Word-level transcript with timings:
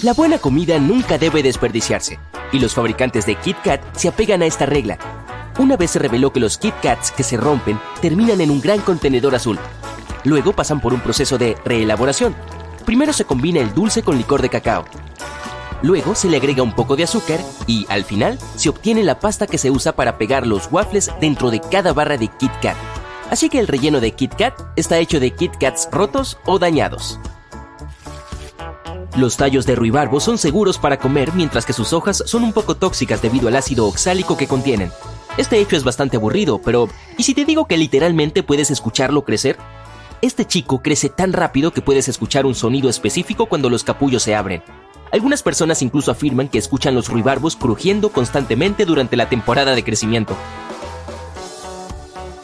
La 0.00 0.14
buena 0.14 0.38
comida 0.38 0.80
nunca 0.80 1.16
debe 1.16 1.44
desperdiciarse, 1.44 2.18
y 2.50 2.58
los 2.58 2.74
fabricantes 2.74 3.24
de 3.24 3.36
Kit 3.36 3.56
Kat 3.62 3.80
se 3.94 4.08
apegan 4.08 4.42
a 4.42 4.46
esta 4.46 4.66
regla. 4.66 4.98
Una 5.58 5.76
vez 5.76 5.92
se 5.92 6.00
reveló 6.00 6.32
que 6.32 6.40
los 6.40 6.58
Kit 6.58 6.74
Kats 6.82 7.12
que 7.12 7.22
se 7.22 7.36
rompen 7.36 7.78
terminan 8.00 8.40
en 8.40 8.50
un 8.50 8.60
gran 8.60 8.80
contenedor 8.80 9.36
azul. 9.36 9.60
Luego 10.24 10.54
pasan 10.54 10.80
por 10.80 10.92
un 10.92 11.00
proceso 11.00 11.38
de 11.38 11.56
reelaboración. 11.64 12.34
Primero 12.84 13.12
se 13.12 13.24
combina 13.24 13.60
el 13.60 13.74
dulce 13.74 14.02
con 14.02 14.16
licor 14.16 14.42
de 14.42 14.48
cacao. 14.48 14.84
Luego 15.82 16.16
se 16.16 16.28
le 16.28 16.38
agrega 16.38 16.64
un 16.64 16.74
poco 16.74 16.96
de 16.96 17.04
azúcar 17.04 17.38
y, 17.68 17.86
al 17.88 18.04
final, 18.04 18.38
se 18.56 18.70
obtiene 18.70 19.04
la 19.04 19.20
pasta 19.20 19.46
que 19.46 19.58
se 19.58 19.70
usa 19.70 19.94
para 19.94 20.18
pegar 20.18 20.46
los 20.48 20.68
waffles 20.72 21.10
dentro 21.20 21.50
de 21.50 21.60
cada 21.60 21.92
barra 21.92 22.16
de 22.16 22.26
Kit 22.26 22.52
Kat. 22.60 22.76
Así 23.30 23.48
que 23.48 23.60
el 23.60 23.68
relleno 23.68 24.00
de 24.00 24.12
Kit 24.12 24.34
Kat 24.34 24.54
está 24.74 24.98
hecho 24.98 25.20
de 25.20 25.30
Kit 25.32 25.52
Kats 25.60 25.88
rotos 25.92 26.38
o 26.44 26.58
dañados. 26.58 27.20
Los 29.16 29.36
tallos 29.36 29.66
de 29.66 29.74
ruibarbo 29.74 30.20
son 30.20 30.38
seguros 30.38 30.78
para 30.78 30.98
comer 30.98 31.34
mientras 31.34 31.66
que 31.66 31.74
sus 31.74 31.92
hojas 31.92 32.22
son 32.26 32.44
un 32.44 32.54
poco 32.54 32.76
tóxicas 32.76 33.20
debido 33.20 33.48
al 33.48 33.56
ácido 33.56 33.86
oxálico 33.86 34.38
que 34.38 34.46
contienen. 34.46 34.90
Este 35.36 35.60
hecho 35.60 35.76
es 35.76 35.84
bastante 35.84 36.16
aburrido, 36.16 36.60
pero 36.62 36.88
¿y 37.18 37.22
si 37.24 37.34
te 37.34 37.44
digo 37.44 37.66
que 37.66 37.76
literalmente 37.76 38.42
puedes 38.42 38.70
escucharlo 38.70 39.22
crecer? 39.24 39.58
Este 40.22 40.46
chico 40.46 40.82
crece 40.82 41.10
tan 41.10 41.34
rápido 41.34 41.72
que 41.72 41.82
puedes 41.82 42.08
escuchar 42.08 42.46
un 42.46 42.54
sonido 42.54 42.88
específico 42.88 43.46
cuando 43.46 43.68
los 43.68 43.84
capullos 43.84 44.22
se 44.22 44.34
abren. 44.34 44.62
Algunas 45.10 45.42
personas 45.42 45.82
incluso 45.82 46.10
afirman 46.10 46.48
que 46.48 46.56
escuchan 46.56 46.94
los 46.94 47.08
ruibarbos 47.08 47.54
crujiendo 47.54 48.08
constantemente 48.08 48.86
durante 48.86 49.16
la 49.16 49.28
temporada 49.28 49.74
de 49.74 49.84
crecimiento. 49.84 50.34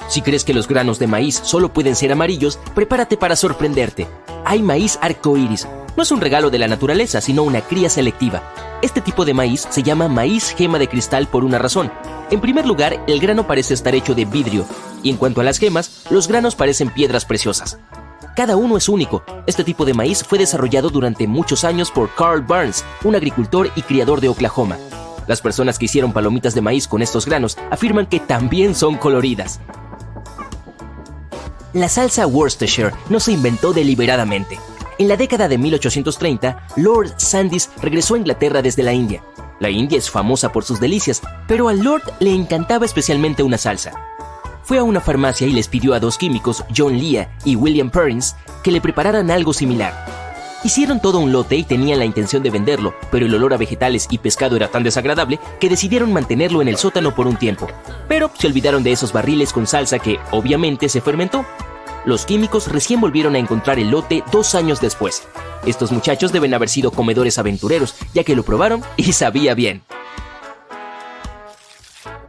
Si 0.09 0.21
crees 0.21 0.45
que 0.45 0.55
los 0.55 0.69
granos 0.69 0.99
de 0.99 1.07
maíz 1.07 1.41
solo 1.43 1.73
pueden 1.73 1.97
ser 1.97 2.13
amarillos, 2.13 2.59
prepárate 2.75 3.17
para 3.17 3.37
sorprenderte. 3.37 4.07
Hay 4.45 4.63
maíz 4.63 4.99
arcoíris, 5.01 5.67
no 5.99 6.05
es 6.05 6.13
un 6.13 6.21
regalo 6.21 6.49
de 6.49 6.61
la 6.61 6.69
naturaleza, 6.69 7.21
sino 7.21 7.43
una 7.43 7.61
cría 7.61 7.91
selectiva. 7.91 8.41
Este 8.83 9.01
tipo 9.01 9.25
de 9.25 9.35
maíz 9.35 9.67
se 9.69 9.83
llama 9.83 10.07
maíz 10.07 10.55
gema 10.57 10.79
de 10.79 10.87
cristal 10.87 11.27
por 11.27 11.43
una 11.43 11.59
razón. 11.59 11.91
En 12.31 12.41
primer 12.41 12.67
lugar, 12.67 13.03
el 13.09 13.19
grano 13.19 13.49
parece 13.49 13.75
estar 13.75 13.97
hecho 13.97 14.15
de 14.15 14.25
vidrio, 14.25 14.65
y 15.03 15.11
en 15.11 15.17
cuanto 15.17 15.41
a 15.41 15.45
las 15.45 15.59
gemas, 15.59 16.05
los 16.09 16.29
granos 16.29 16.55
parecen 16.55 16.91
piedras 16.91 17.25
preciosas. 17.25 17.81
Cada 18.37 18.55
uno 18.55 18.77
es 18.77 18.89
único. 18.89 19.25
Este 19.49 19.65
tipo 19.65 19.85
de 19.85 19.93
maíz 19.93 20.23
fue 20.23 20.39
desarrollado 20.39 20.89
durante 20.89 21.27
muchos 21.27 21.65
años 21.65 21.91
por 21.91 22.15
Carl 22.15 22.43
Burns, 22.43 22.85
un 23.03 23.17
agricultor 23.17 23.69
y 23.75 23.83
criador 23.83 24.21
de 24.21 24.29
Oklahoma. 24.29 24.79
Las 25.27 25.41
personas 25.41 25.81
que 25.81 25.87
hicieron 25.87 26.13
palomitas 26.13 26.55
de 26.55 26.61
maíz 26.61 26.87
con 26.87 27.03
estos 27.03 27.27
granos 27.27 27.59
afirman 27.73 28.07
que 28.07 28.21
también 28.21 28.77
son 28.77 28.99
coloridas. 28.99 29.59
La 31.73 31.89
salsa 31.89 32.25
Worcestershire 32.29 32.93
no 33.09 33.19
se 33.19 33.33
inventó 33.33 33.73
deliberadamente. 33.73 34.61
En 34.99 35.07
la 35.07 35.17
década 35.17 35.47
de 35.47 35.59
1830, 35.59 36.67
Lord 36.75 37.15
Sandys 37.19 37.71
regresó 37.81 38.15
a 38.15 38.19
Inglaterra 38.19 38.63
desde 38.63 38.83
la 38.83 38.93
India. 38.93 39.23
La 39.61 39.71
India 39.71 39.97
es 39.97 40.11
famosa 40.11 40.51
por 40.51 40.65
sus 40.65 40.81
delicias, 40.81 41.23
pero 41.47 41.69
al 41.69 41.85
Lord 41.85 42.03
le 42.19 42.35
encantaba 42.35 42.85
especialmente 42.85 43.45
una 43.45 43.59
salsa. 43.59 43.93
Fue 44.65 44.79
a 44.79 44.83
una 44.83 45.01
farmacia 45.01 45.47
y 45.47 45.53
les 45.53 45.69
pidió 45.69 45.95
a 45.95 46.01
dos 46.01 46.19
químicos, 46.19 46.65
John 46.77 46.99
Lea 46.99 47.33
y 47.45 47.55
William 47.55 47.91
Perrins, 47.91 48.35
que 48.65 48.73
le 48.73 48.81
prepararan 48.81 49.31
algo 49.31 49.53
similar. 49.53 49.95
Hicieron 50.65 51.01
todo 51.01 51.21
un 51.21 51.31
lote 51.31 51.55
y 51.55 51.63
tenían 51.63 52.01
la 52.01 52.05
intención 52.05 52.43
de 52.43 52.51
venderlo, 52.51 52.93
pero 53.13 53.25
el 53.25 53.35
olor 53.37 53.55
a 53.55 53.57
vegetales 53.57 54.09
y 54.11 54.19
pescado 54.19 54.57
era 54.57 54.67
tan 54.67 54.83
desagradable 54.83 55.39
que 55.61 55.69
decidieron 55.69 56.13
mantenerlo 56.13 56.61
en 56.61 56.67
el 56.67 56.77
sótano 56.77 57.15
por 57.15 57.29
un 57.29 57.37
tiempo. 57.37 57.69
Pero 58.09 58.33
se 58.37 58.49
olvidaron 58.49 58.83
de 58.83 58.91
esos 58.91 59.13
barriles 59.13 59.53
con 59.53 59.69
salsa 59.69 60.01
que, 60.01 60.19
obviamente, 60.33 60.89
se 60.89 61.01
fermentó 61.01 61.47
los 62.09 62.25
químicos 62.25 62.69
recién 62.69 63.03
volvieron 63.03 63.35
a 63.35 63.39
encontrar 63.39 63.79
el 63.79 63.91
lote 63.91 64.25
dos 64.33 64.55
años 64.55 64.81
después. 64.81 65.23
Estos 65.67 65.93
muchachos 65.93 66.33
deben 66.33 66.55
haber 66.55 66.71
sido 66.71 66.91
comedores 66.91 67.39
aventureros, 67.39 67.95
ya 68.15 68.25
que 68.25 68.35
lo 68.35 68.45
probaron 68.45 68.83
y 68.97 69.13
sabía 69.13 69.55
bien. 69.55 69.83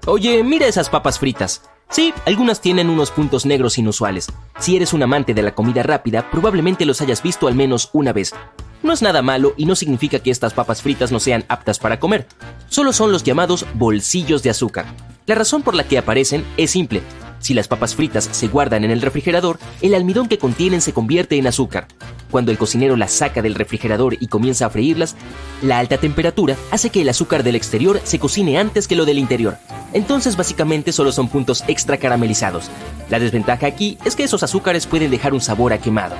Oye, 0.06 0.44
mira 0.44 0.68
esas 0.68 0.90
papas 0.90 1.18
fritas. 1.18 1.62
Sí, 1.90 2.14
algunas 2.26 2.60
tienen 2.60 2.90
unos 2.90 3.10
puntos 3.10 3.46
negros 3.46 3.78
inusuales. 3.78 4.28
Si 4.60 4.76
eres 4.76 4.92
un 4.92 5.02
amante 5.02 5.34
de 5.34 5.44
la 5.44 5.56
comida 5.56 5.82
rápida, 5.82 6.30
probablemente 6.30 6.86
los 6.86 7.02
hayas 7.02 7.24
visto 7.24 7.48
al 7.48 7.56
menos 7.56 7.90
una 7.94 8.12
vez. 8.12 8.34
No 8.82 8.94
es 8.94 9.02
nada 9.02 9.22
malo 9.22 9.54
y 9.58 9.66
no 9.66 9.76
significa 9.76 10.20
que 10.20 10.32
estas 10.32 10.54
papas 10.54 10.82
fritas 10.82 11.12
no 11.12 11.20
sean 11.20 11.44
aptas 11.50 11.80
para 11.80 12.00
comer. 12.00 12.28
Solo 12.70 12.94
son 12.94 13.12
los 13.12 13.24
llamados 13.24 13.66
bolsillos 13.74 14.42
de 14.42 14.50
azúcar. 14.50 14.86
La 15.26 15.36
razón 15.36 15.64
por 15.64 15.76
la 15.76 15.84
que 15.84 15.98
aparecen 15.98 16.46
es 16.56 16.72
simple. 16.72 17.02
Si 17.40 17.54
las 17.54 17.68
papas 17.68 17.96
fritas 17.96 18.30
se 18.32 18.48
guardan 18.48 18.84
en 18.84 18.92
el 18.92 19.02
refrigerador, 19.02 19.60
el 19.82 19.96
almidón 19.96 20.28
que 20.28 20.38
contienen 20.38 20.82
se 20.82 20.94
convierte 20.94 21.38
en 21.38 21.48
azúcar. 21.48 21.88
Cuando 22.32 22.52
el 22.52 22.58
cocinero 22.58 22.96
las 22.96 23.12
saca 23.12 23.42
del 23.42 23.56
refrigerador 23.56 24.16
y 24.20 24.28
comienza 24.28 24.66
a 24.66 24.70
freírlas, 24.70 25.16
la 25.62 25.80
alta 25.80 25.98
temperatura 25.98 26.56
hace 26.72 26.90
que 26.90 27.02
el 27.02 27.10
azúcar 27.10 27.44
del 27.44 27.56
exterior 27.56 28.00
se 28.04 28.20
cocine 28.20 28.60
antes 28.60 28.88
que 28.88 28.96
lo 28.96 29.06
del 29.06 29.20
interior. 29.20 29.58
Entonces 29.94 30.36
básicamente 30.36 30.92
solo 30.92 31.12
son 31.12 31.28
puntos 31.28 31.64
extra 31.68 31.98
caramelizados. 31.98 32.70
La 33.10 33.20
desventaja 33.20 33.68
aquí 33.68 33.98
es 34.06 34.16
que 34.16 34.24
esos 34.24 34.44
azúcares 34.44 34.86
pueden 34.86 35.12
dejar 35.12 35.34
un 35.34 35.42
sabor 35.42 35.74
a 35.74 35.80
quemado. 35.80 36.16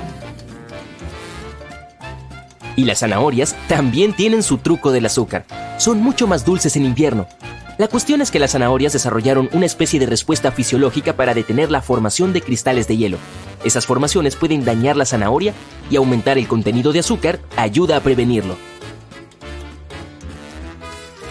Y 2.80 2.84
las 2.84 3.00
zanahorias 3.00 3.54
también 3.68 4.14
tienen 4.14 4.42
su 4.42 4.56
truco 4.56 4.90
del 4.90 5.04
azúcar. 5.04 5.44
Son 5.76 6.00
mucho 6.00 6.26
más 6.26 6.46
dulces 6.46 6.76
en 6.76 6.86
invierno, 6.86 7.28
la 7.76 7.88
cuestión 7.88 8.22
es 8.22 8.30
que 8.30 8.38
las 8.38 8.52
zanahorias 8.52 8.94
desarrollaron 8.94 9.50
una 9.52 9.66
especie 9.66 10.00
de 10.00 10.06
respuesta 10.06 10.50
fisiológica 10.50 11.14
para 11.14 11.34
detener 11.34 11.70
la 11.70 11.82
formación 11.82 12.32
de 12.32 12.40
cristales 12.40 12.88
de 12.88 12.96
hielo. 12.96 13.18
Esas 13.64 13.84
formaciones 13.84 14.34
pueden 14.34 14.64
dañar 14.64 14.96
la 14.96 15.04
zanahoria 15.04 15.52
y 15.90 15.96
aumentar 15.96 16.38
el 16.38 16.48
contenido 16.48 16.92
de 16.92 17.00
azúcar 17.00 17.38
ayuda 17.56 17.96
a 17.96 18.00
prevenirlo. 18.00 18.56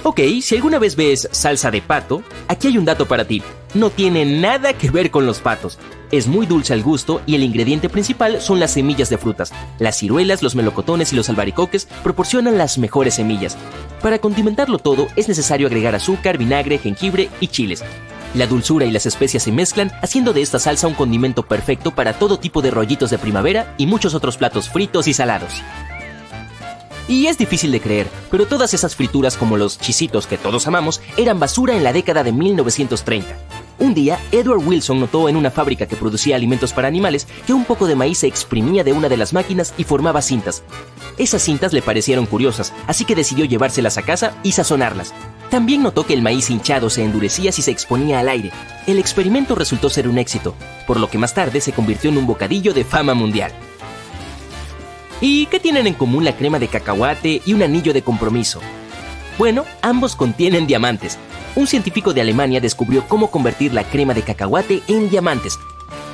Ok, 0.03 0.21
si 0.41 0.55
alguna 0.55 0.77
vez 0.77 0.95
ves 0.95 1.29
salsa 1.31 1.71
de 1.71 1.81
pato, 1.81 2.21
aquí 2.47 2.67
hay 2.67 2.77
un 2.77 2.85
dato 2.85 3.07
para 3.07 3.25
ti. 3.25 3.41
No 3.75 3.91
tiene 3.91 4.25
nada 4.25 4.73
que 4.73 4.89
ver 4.89 5.11
con 5.11 5.27
los 5.27 5.39
patos. 5.39 5.77
Es 6.11 6.25
muy 6.25 6.47
dulce 6.47 6.73
al 6.73 6.81
gusto 6.81 7.21
y 7.27 7.35
el 7.35 7.43
ingrediente 7.43 7.87
principal 7.87 8.41
son 8.41 8.59
las 8.59 8.71
semillas 8.71 9.11
de 9.11 9.19
frutas. 9.19 9.53
Las 9.77 9.97
ciruelas, 9.97 10.41
los 10.41 10.55
melocotones 10.55 11.13
y 11.13 11.15
los 11.15 11.29
albaricoques 11.29 11.87
proporcionan 12.01 12.57
las 12.57 12.79
mejores 12.79 13.13
semillas. 13.13 13.57
Para 14.01 14.17
condimentarlo 14.17 14.79
todo 14.79 15.07
es 15.15 15.27
necesario 15.27 15.67
agregar 15.67 15.93
azúcar, 15.93 16.39
vinagre, 16.39 16.79
jengibre 16.79 17.29
y 17.39 17.47
chiles. 17.47 17.83
La 18.33 18.47
dulzura 18.47 18.85
y 18.85 18.91
las 18.91 19.05
especias 19.05 19.43
se 19.43 19.51
mezclan, 19.51 19.91
haciendo 20.01 20.33
de 20.33 20.41
esta 20.41 20.57
salsa 20.57 20.87
un 20.87 20.95
condimento 20.95 21.43
perfecto 21.43 21.91
para 21.91 22.13
todo 22.13 22.39
tipo 22.39 22.63
de 22.63 22.71
rollitos 22.71 23.11
de 23.11 23.19
primavera 23.19 23.75
y 23.77 23.85
muchos 23.85 24.15
otros 24.15 24.37
platos 24.37 24.69
fritos 24.69 25.07
y 25.07 25.13
salados. 25.13 25.61
Y 27.07 27.25
es 27.25 27.39
difícil 27.39 27.71
de 27.71 27.81
creer, 27.81 28.07
pero 28.29 28.45
todas 28.45 28.75
esas 28.75 28.95
frituras 28.95 29.35
como 29.35 29.57
los 29.57 29.79
chisitos 29.79 30.27
que 30.27 30.37
todos 30.37 30.67
amamos 30.67 31.01
eran 31.17 31.39
basura 31.39 31.75
en 31.75 31.83
la 31.83 31.91
década 31.91 32.23
de 32.23 32.31
1930. 32.31 33.27
Un 33.79 33.93
día, 33.93 34.19
Edward 34.33 34.59
Wilson 34.65 34.99
notó 34.99 35.29
en 35.29 35.37
una 35.37 35.51
fábrica 35.51 35.85
que 35.85 35.95
producía 35.95 36.35
alimentos 36.35 36.73
para 36.73 36.89
animales 36.89 37.27
que 37.47 37.53
un 37.53 37.63
poco 37.63 37.87
de 37.87 37.95
maíz 37.95 38.19
se 38.19 38.27
exprimía 38.27 38.83
de 38.83 38.91
una 38.91 39.07
de 39.07 39.15
las 39.15 39.31
máquinas 39.31 39.73
y 39.77 39.85
formaba 39.85 40.21
cintas. 40.21 40.63
Esas 41.17 41.41
cintas 41.41 41.71
le 41.71 41.81
parecieron 41.81 42.25
curiosas, 42.25 42.73
así 42.87 43.05
que 43.05 43.15
decidió 43.15 43.45
llevárselas 43.45 43.97
a 43.97 44.01
casa 44.01 44.35
y 44.43 44.51
sazonarlas. 44.51 45.13
También 45.49 45.81
notó 45.81 46.05
que 46.05 46.13
el 46.13 46.21
maíz 46.21 46.49
hinchado 46.49 46.89
se 46.89 47.03
endurecía 47.03 47.53
si 47.53 47.61
se 47.61 47.71
exponía 47.71 48.19
al 48.19 48.27
aire. 48.27 48.51
El 48.85 48.99
experimento 48.99 49.55
resultó 49.55 49.89
ser 49.89 50.09
un 50.09 50.17
éxito, 50.17 50.55
por 50.85 50.99
lo 50.99 51.09
que 51.09 51.17
más 51.17 51.33
tarde 51.33 51.61
se 51.61 51.71
convirtió 51.71 52.09
en 52.09 52.17
un 52.17 52.27
bocadillo 52.27 52.73
de 52.73 52.83
fama 52.83 53.13
mundial. 53.13 53.51
¿Y 55.21 55.45
qué 55.47 55.59
tienen 55.59 55.87
en 55.87 55.93
común 55.93 56.25
la 56.25 56.35
crema 56.35 56.59
de 56.59 56.67
cacahuate 56.67 57.41
y 57.45 57.53
un 57.53 57.63
anillo 57.63 57.93
de 57.93 58.01
compromiso? 58.01 58.59
Bueno, 59.37 59.63
ambos 59.81 60.15
contienen 60.15 60.67
diamantes. 60.67 61.17
Un 61.55 61.67
científico 61.67 62.13
de 62.13 62.21
Alemania 62.21 62.61
descubrió 62.61 63.07
cómo 63.07 63.31
convertir 63.31 63.73
la 63.73 63.83
crema 63.83 64.13
de 64.13 64.21
cacahuate 64.21 64.81
en 64.87 65.09
diamantes. 65.09 65.57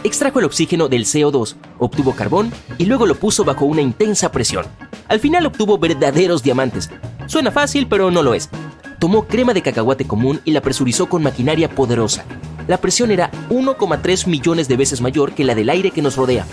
Extrajo 0.03 0.39
el 0.39 0.45
oxígeno 0.45 0.87
del 0.87 1.05
CO2, 1.05 1.55
obtuvo 1.77 2.15
carbón 2.15 2.51
y 2.77 2.85
luego 2.85 3.05
lo 3.05 3.15
puso 3.15 3.43
bajo 3.43 3.65
una 3.65 3.81
intensa 3.81 4.31
presión. 4.31 4.65
Al 5.07 5.19
final 5.19 5.45
obtuvo 5.45 5.77
verdaderos 5.77 6.41
diamantes. 6.41 6.89
Suena 7.27 7.51
fácil, 7.51 7.87
pero 7.87 8.11
no 8.11 8.23
lo 8.23 8.33
es. 8.33 8.49
Tomó 8.99 9.27
crema 9.27 9.53
de 9.53 9.61
cacahuate 9.61 10.05
común 10.05 10.39
y 10.45 10.51
la 10.51 10.61
presurizó 10.61 11.09
con 11.09 11.21
maquinaria 11.21 11.69
poderosa. 11.69 12.23
La 12.67 12.77
presión 12.77 13.11
era 13.11 13.29
1,3 13.49 14.27
millones 14.27 14.67
de 14.67 14.77
veces 14.77 15.01
mayor 15.01 15.33
que 15.33 15.43
la 15.43 15.53
del 15.53 15.69
aire 15.69 15.91
que 15.91 16.01
nos 16.01 16.15
rodea. 16.15 16.45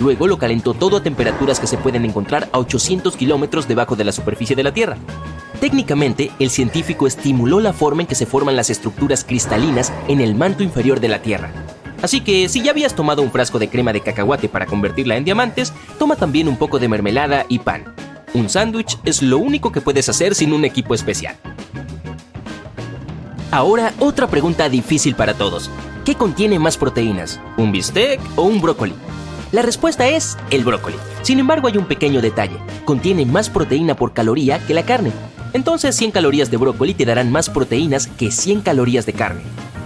Luego 0.00 0.26
lo 0.26 0.38
calentó 0.38 0.72
todo 0.72 0.96
a 0.96 1.02
temperaturas 1.02 1.60
que 1.60 1.66
se 1.66 1.76
pueden 1.76 2.04
encontrar 2.06 2.48
a 2.52 2.58
800 2.58 3.16
kilómetros 3.16 3.68
debajo 3.68 3.96
de 3.96 4.04
la 4.04 4.12
superficie 4.12 4.56
de 4.56 4.62
la 4.62 4.72
Tierra. 4.72 4.96
Técnicamente, 5.60 6.30
el 6.38 6.48
científico 6.48 7.06
estimuló 7.06 7.60
la 7.60 7.74
forma 7.74 8.00
en 8.00 8.08
que 8.08 8.14
se 8.14 8.24
forman 8.24 8.56
las 8.56 8.70
estructuras 8.70 9.24
cristalinas 9.24 9.92
en 10.08 10.22
el 10.22 10.34
manto 10.34 10.62
inferior 10.62 11.00
de 11.00 11.08
la 11.08 11.20
Tierra. 11.20 11.52
Así 12.00 12.22
que 12.22 12.48
si 12.48 12.62
ya 12.62 12.70
habías 12.70 12.94
tomado 12.94 13.20
un 13.20 13.30
frasco 13.30 13.58
de 13.58 13.68
crema 13.68 13.92
de 13.92 14.00
cacahuate 14.00 14.48
para 14.48 14.64
convertirla 14.64 15.16
en 15.16 15.24
diamantes, 15.24 15.74
toma 15.98 16.16
también 16.16 16.48
un 16.48 16.56
poco 16.56 16.78
de 16.78 16.88
mermelada 16.88 17.44
y 17.48 17.58
pan. 17.58 17.94
Un 18.32 18.48
sándwich 18.48 18.98
es 19.04 19.20
lo 19.20 19.36
único 19.36 19.70
que 19.70 19.82
puedes 19.82 20.08
hacer 20.08 20.34
sin 20.34 20.54
un 20.54 20.64
equipo 20.64 20.94
especial. 20.94 21.36
Ahora, 23.50 23.92
otra 23.98 24.28
pregunta 24.28 24.68
difícil 24.70 25.14
para 25.14 25.34
todos. 25.34 25.68
¿Qué 26.06 26.14
contiene 26.14 26.58
más 26.58 26.78
proteínas? 26.78 27.38
¿Un 27.58 27.70
bistec 27.70 28.18
o 28.36 28.44
un 28.44 28.62
brócoli? 28.62 28.94
La 29.52 29.60
respuesta 29.60 30.08
es 30.08 30.38
el 30.50 30.64
brócoli. 30.64 30.96
Sin 31.20 31.38
embargo, 31.38 31.68
hay 31.68 31.76
un 31.76 31.84
pequeño 31.84 32.22
detalle. 32.22 32.56
Contiene 32.86 33.26
más 33.26 33.50
proteína 33.50 33.94
por 33.94 34.14
caloría 34.14 34.64
que 34.64 34.72
la 34.72 34.84
carne. 34.84 35.12
Entonces 35.52 35.96
100 35.96 36.12
calorías 36.12 36.50
de 36.50 36.56
brócoli 36.56 36.94
te 36.94 37.04
darán 37.04 37.30
más 37.32 37.50
proteínas 37.50 38.06
que 38.06 38.30
100 38.30 38.60
calorías 38.60 39.06
de 39.06 39.12
carne. 39.12 39.42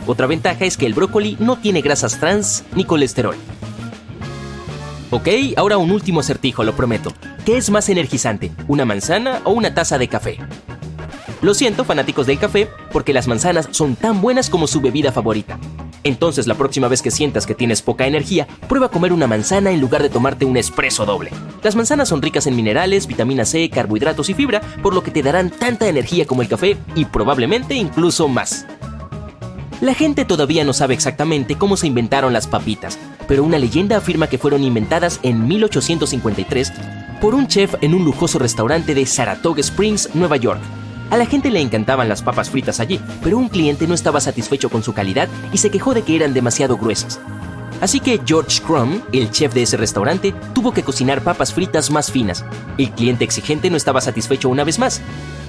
Otra 0.07 0.27
ventaja 0.27 0.65
es 0.65 0.77
que 0.77 0.87
el 0.87 0.95
brócoli 0.95 1.37
no 1.41 1.57
tiene 1.57 1.81
grasas 1.81 2.21
trans 2.21 2.65
ni 2.75 2.85
colesterol. 2.85 3.37
Ok, 5.11 5.29
ahora 5.57 5.79
un 5.79 5.91
último 5.91 6.21
acertijo, 6.21 6.65
lo 6.65 6.75
prometo. 6.75 7.13
¿Qué 7.47 7.57
es 7.57 7.71
más 7.71 7.89
energizante, 7.89 8.53
una 8.69 8.85
manzana 8.85 9.41
o 9.45 9.53
una 9.53 9.75
taza 9.75 9.97
de 9.97 10.09
café? 10.09 10.39
Lo 11.43 11.55
siento, 11.55 11.85
fanáticos 11.85 12.27
del 12.27 12.39
café, 12.39 12.69
porque 12.93 13.13
las 13.13 13.29
manzanas 13.29 13.69
son 13.71 13.97
tan 13.97 14.21
buenas 14.21 14.51
como 14.51 14.67
su 14.67 14.81
bebida 14.81 15.13
favorita. 15.13 15.59
Entonces 16.05 16.47
la 16.47 16.55
próxima 16.55 16.89
vez 16.89 17.01
que 17.01 17.11
sientas 17.11 17.47
que 17.47 17.55
tienes 17.55 17.81
poca 17.83 18.07
energía, 18.07 18.47
prueba 18.69 18.87
a 18.87 18.91
comer 18.91 19.13
una 19.13 19.27
manzana 19.27 19.71
en 19.71 19.81
lugar 19.81 20.03
de 20.03 20.11
tomarte 20.11 20.45
un 20.45 20.57
espresso 20.57 21.07
doble. 21.07 21.31
Las 21.63 21.77
manzanas 21.77 22.09
son 22.09 22.21
ricas 22.21 22.47
en 22.47 22.57
minerales, 22.57 23.07
vitamina 23.07 23.47
C, 23.47 23.71
carbohidratos 23.71 24.29
y 24.29 24.35
fibra, 24.35 24.61
por 24.83 24.95
lo 24.95 25.03
que 25.03 25.11
te 25.11 25.23
darán 25.23 25.51
tanta 25.51 25.89
energía 25.89 26.27
como 26.27 26.43
el 26.43 26.49
café 26.49 26.77
y 26.95 27.07
probablemente 27.07 27.75
incluso 27.75 28.29
más. 28.29 28.67
La 29.81 29.95
gente 29.95 30.25
todavía 30.25 30.65
no 30.65 30.73
sabe 30.73 30.95
exactamente 30.95 31.57
cómo 31.57 31.77
se 31.77 31.87
inventaron 31.87 32.33
las 32.33 32.47
papitas, 32.47 32.99
pero 33.27 33.43
una 33.43 33.59
leyenda 33.59 33.97
afirma 33.97 34.29
que 34.29 34.39
fueron 34.39 34.63
inventadas 34.63 35.21
en 35.23 35.49
1853 35.49 36.73
por 37.21 37.35
un 37.35 37.49
chef 37.49 37.75
en 37.81 37.95
un 37.95 38.05
lujoso 38.05 38.39
restaurante 38.39 38.95
de 38.95 39.07
Saratoga 39.07 39.61
Springs, 39.61 40.11
Nueva 40.15 40.37
York. 40.37 40.61
A 41.11 41.17
la 41.17 41.27
gente 41.27 41.51
le 41.51 41.61
encantaban 41.61 42.09
las 42.09 42.23
papas 42.23 42.51
fritas 42.51 42.81
allí, 42.81 43.01
pero 43.23 43.39
un 43.39 43.49
cliente 43.49 43.87
no 43.87 43.95
estaba 43.95 44.21
satisfecho 44.21 44.71
con 44.71 44.83
su 44.83 44.93
calidad 44.95 45.29
y 45.53 45.59
se 45.59 45.71
quejó 45.71 45.95
de 45.95 46.03
que 46.03 46.17
eran 46.17 46.35
demasiado 46.35 46.77
gruesas. 46.77 47.21
Así 47.81 48.01
que 48.01 48.21
George 48.25 48.63
Crumb, 48.63 49.03
el 49.13 49.31
chef 49.31 49.53
de 49.53 49.63
ese 49.63 49.77
restaurante, 49.77 50.35
tuvo 50.55 50.73
que 50.73 50.83
cocinar 50.83 51.23
papas 51.23 51.53
fritas 51.53 51.91
más 51.91 52.11
finas. 52.11 52.45
El 52.79 52.91
cliente 52.93 53.25
exigente 53.25 53.69
no 53.69 53.77
estaba 53.77 54.01
satisfecho 54.01 54.49
una 54.49 54.65
vez 54.65 54.79
más, 54.79 55.03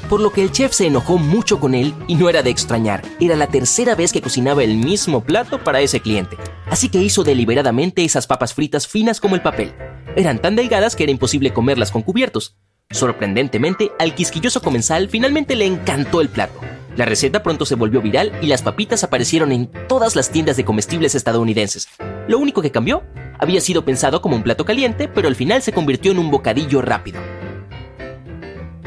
por 0.09 0.19
lo 0.19 0.31
que 0.31 0.43
el 0.43 0.51
chef 0.51 0.73
se 0.73 0.85
enojó 0.85 1.17
mucho 1.17 1.59
con 1.59 1.73
él 1.73 1.93
y 2.07 2.15
no 2.15 2.29
era 2.29 2.43
de 2.43 2.51
extrañar, 2.51 3.01
era 3.19 3.35
la 3.35 3.47
tercera 3.47 3.95
vez 3.95 4.11
que 4.11 4.21
cocinaba 4.21 4.63
el 4.63 4.77
mismo 4.77 5.23
plato 5.23 5.63
para 5.63 5.81
ese 5.81 5.99
cliente. 5.99 6.37
Así 6.69 6.89
que 6.89 7.01
hizo 7.01 7.23
deliberadamente 7.23 8.03
esas 8.03 8.27
papas 8.27 8.53
fritas 8.53 8.87
finas 8.87 9.19
como 9.19 9.35
el 9.35 9.41
papel. 9.41 9.73
Eran 10.15 10.39
tan 10.39 10.55
delgadas 10.55 10.95
que 10.95 11.03
era 11.03 11.11
imposible 11.11 11.53
comerlas 11.53 11.91
con 11.91 12.01
cubiertos. 12.01 12.55
Sorprendentemente, 12.91 13.91
al 13.99 14.15
quisquilloso 14.15 14.61
comensal 14.61 15.09
finalmente 15.09 15.55
le 15.55 15.65
encantó 15.65 16.21
el 16.21 16.29
plato. 16.29 16.59
La 16.95 17.03
receta 17.03 17.43
pronto 17.43 17.65
se 17.65 17.75
volvió 17.75 18.01
viral 18.01 18.31
y 18.41 18.47
las 18.47 18.61
papitas 18.61 19.03
aparecieron 19.03 19.51
en 19.51 19.69
todas 19.87 20.15
las 20.15 20.29
tiendas 20.29 20.55
de 20.55 20.63
comestibles 20.63 21.13
estadounidenses. 21.13 21.89
Lo 22.29 22.39
único 22.39 22.61
que 22.61 22.71
cambió 22.71 23.03
había 23.37 23.59
sido 23.59 23.83
pensado 23.83 24.21
como 24.21 24.37
un 24.37 24.43
plato 24.43 24.63
caliente, 24.63 25.09
pero 25.09 25.27
al 25.27 25.35
final 25.35 25.61
se 25.61 25.73
convirtió 25.73 26.13
en 26.13 26.19
un 26.19 26.31
bocadillo 26.31 26.81
rápido. 26.81 27.19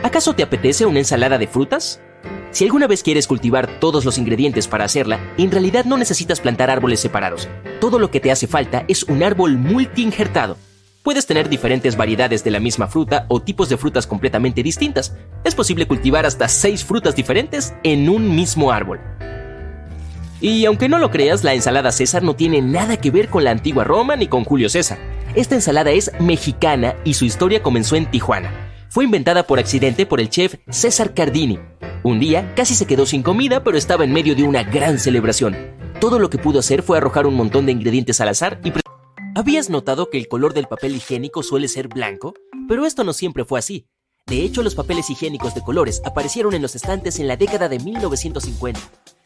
¿Acaso 0.02 0.32
te 0.32 0.42
apetece 0.42 0.86
una 0.86 1.00
ensalada 1.00 1.36
de 1.36 1.46
frutas? 1.46 2.00
Si 2.50 2.64
alguna 2.64 2.86
vez 2.86 3.02
quieres 3.02 3.26
cultivar 3.26 3.78
todos 3.78 4.06
los 4.06 4.16
ingredientes 4.16 4.68
para 4.68 4.84
hacerla, 4.84 5.20
en 5.36 5.50
realidad 5.50 5.84
no 5.84 5.98
necesitas 5.98 6.40
plantar 6.40 6.70
árboles 6.70 7.00
separados. 7.00 7.46
Todo 7.78 7.98
lo 7.98 8.10
que 8.10 8.20
te 8.20 8.30
hace 8.30 8.46
falta 8.46 8.86
es 8.88 9.02
un 9.02 9.22
árbol 9.22 9.58
multi-injertado 9.58 10.56
Puedes 11.02 11.26
tener 11.26 11.48
diferentes 11.48 11.96
variedades 11.96 12.42
de 12.44 12.50
la 12.50 12.60
misma 12.60 12.88
fruta 12.88 13.24
o 13.28 13.40
tipos 13.40 13.68
de 13.68 13.76
frutas 13.76 14.06
completamente 14.06 14.62
distintas. 14.62 15.14
Es 15.44 15.54
posible 15.54 15.86
cultivar 15.86 16.26
hasta 16.26 16.48
6 16.48 16.84
frutas 16.84 17.14
diferentes 17.14 17.72
en 17.84 18.08
un 18.08 18.34
mismo 18.34 18.72
árbol. 18.72 19.00
Y 20.40 20.64
aunque 20.66 20.88
no 20.88 20.98
lo 20.98 21.10
creas, 21.10 21.44
la 21.44 21.54
ensalada 21.54 21.92
César 21.92 22.22
no 22.22 22.34
tiene 22.34 22.62
nada 22.62 22.96
que 22.96 23.10
ver 23.10 23.28
con 23.28 23.44
la 23.44 23.52
antigua 23.52 23.84
Roma 23.84 24.16
ni 24.16 24.26
con 24.26 24.44
Julio 24.44 24.68
César. 24.68 24.98
Esta 25.34 25.54
ensalada 25.54 25.90
es 25.90 26.10
mexicana 26.20 26.96
y 27.04 27.14
su 27.14 27.24
historia 27.24 27.62
comenzó 27.62 27.96
en 27.96 28.10
Tijuana. 28.10 28.52
Fue 28.88 29.04
inventada 29.04 29.44
por 29.44 29.58
accidente 29.58 30.04
por 30.04 30.20
el 30.20 30.30
chef 30.30 30.56
César 30.68 31.14
Cardini. 31.14 31.58
Un 32.02 32.18
día 32.18 32.54
casi 32.54 32.74
se 32.74 32.86
quedó 32.86 33.06
sin 33.06 33.22
comida, 33.22 33.62
pero 33.62 33.78
estaba 33.78 34.04
en 34.04 34.12
medio 34.12 34.34
de 34.34 34.42
una 34.42 34.62
gran 34.62 34.98
celebración. 34.98 35.56
Todo 36.00 36.18
lo 36.18 36.30
que 36.30 36.38
pudo 36.38 36.58
hacer 36.58 36.82
fue 36.82 36.96
arrojar 36.96 37.26
un 37.26 37.34
montón 37.34 37.66
de 37.66 37.72
ingredientes 37.72 38.20
al 38.20 38.28
azar 38.28 38.60
y 38.64 38.70
¿Habías 39.38 39.70
notado 39.70 40.10
que 40.10 40.18
el 40.18 40.26
color 40.26 40.52
del 40.52 40.66
papel 40.66 40.96
higiénico 40.96 41.44
suele 41.44 41.68
ser 41.68 41.86
blanco? 41.86 42.34
Pero 42.66 42.84
esto 42.84 43.04
no 43.04 43.12
siempre 43.12 43.44
fue 43.44 43.60
así. 43.60 43.86
De 44.26 44.42
hecho, 44.42 44.64
los 44.64 44.74
papeles 44.74 45.10
higiénicos 45.10 45.54
de 45.54 45.62
colores 45.62 46.02
aparecieron 46.04 46.54
en 46.54 46.62
los 46.62 46.74
estantes 46.74 47.20
en 47.20 47.28
la 47.28 47.36
década 47.36 47.68
de 47.68 47.78
1950. 47.78 48.80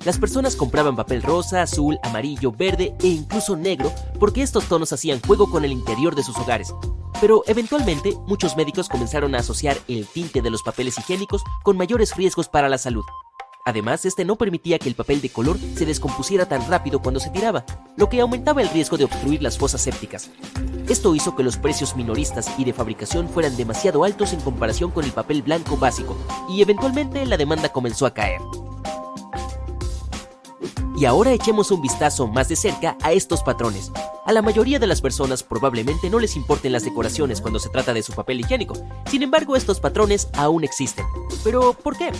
Las 0.04 0.18
personas 0.18 0.54
compraban 0.54 0.96
papel 0.96 1.22
rosa, 1.22 1.62
azul, 1.62 1.98
amarillo, 2.02 2.52
verde 2.52 2.94
e 3.02 3.06
incluso 3.06 3.56
negro 3.56 3.90
porque 4.20 4.42
estos 4.42 4.68
tonos 4.68 4.92
hacían 4.92 5.18
juego 5.22 5.50
con 5.50 5.64
el 5.64 5.72
interior 5.72 6.14
de 6.14 6.24
sus 6.24 6.36
hogares. 6.36 6.74
Pero 7.18 7.42
eventualmente 7.46 8.14
muchos 8.26 8.54
médicos 8.54 8.90
comenzaron 8.90 9.34
a 9.34 9.38
asociar 9.38 9.78
el 9.88 10.06
tinte 10.06 10.42
de 10.42 10.50
los 10.50 10.62
papeles 10.62 10.98
higiénicos 10.98 11.42
con 11.62 11.78
mayores 11.78 12.14
riesgos 12.16 12.50
para 12.50 12.68
la 12.68 12.76
salud. 12.76 13.04
Además, 13.64 14.04
este 14.04 14.24
no 14.24 14.34
permitía 14.34 14.80
que 14.80 14.88
el 14.88 14.96
papel 14.96 15.20
de 15.20 15.30
color 15.30 15.56
se 15.76 15.86
descompusiera 15.86 16.46
tan 16.46 16.68
rápido 16.68 17.00
cuando 17.00 17.20
se 17.20 17.30
tiraba, 17.30 17.64
lo 17.96 18.08
que 18.08 18.20
aumentaba 18.20 18.60
el 18.60 18.68
riesgo 18.68 18.96
de 18.96 19.04
obstruir 19.04 19.40
las 19.40 19.56
fosas 19.56 19.80
sépticas. 19.82 20.30
Esto 20.88 21.14
hizo 21.14 21.36
que 21.36 21.44
los 21.44 21.58
precios 21.58 21.94
minoristas 21.94 22.50
y 22.58 22.64
de 22.64 22.72
fabricación 22.72 23.28
fueran 23.28 23.56
demasiado 23.56 24.02
altos 24.02 24.32
en 24.32 24.40
comparación 24.40 24.90
con 24.90 25.04
el 25.04 25.12
papel 25.12 25.42
blanco 25.42 25.76
básico, 25.76 26.16
y 26.48 26.60
eventualmente 26.60 27.24
la 27.24 27.36
demanda 27.36 27.68
comenzó 27.68 28.04
a 28.04 28.14
caer. 28.14 28.40
Y 31.02 31.04
ahora 31.04 31.32
echemos 31.32 31.72
un 31.72 31.82
vistazo 31.82 32.28
más 32.28 32.48
de 32.48 32.54
cerca 32.54 32.96
a 33.02 33.10
estos 33.10 33.42
patrones. 33.42 33.90
A 34.24 34.30
la 34.30 34.40
mayoría 34.40 34.78
de 34.78 34.86
las 34.86 35.00
personas 35.00 35.42
probablemente 35.42 36.08
no 36.08 36.20
les 36.20 36.36
importen 36.36 36.70
las 36.70 36.84
decoraciones 36.84 37.40
cuando 37.40 37.58
se 37.58 37.70
trata 37.70 37.92
de 37.92 38.04
su 38.04 38.12
papel 38.12 38.38
higiénico. 38.38 38.76
Sin 39.10 39.24
embargo, 39.24 39.56
estos 39.56 39.80
patrones 39.80 40.28
aún 40.34 40.62
existen. 40.62 41.04
¿Pero 41.42 41.72
por 41.72 41.98
qué? 41.98 42.12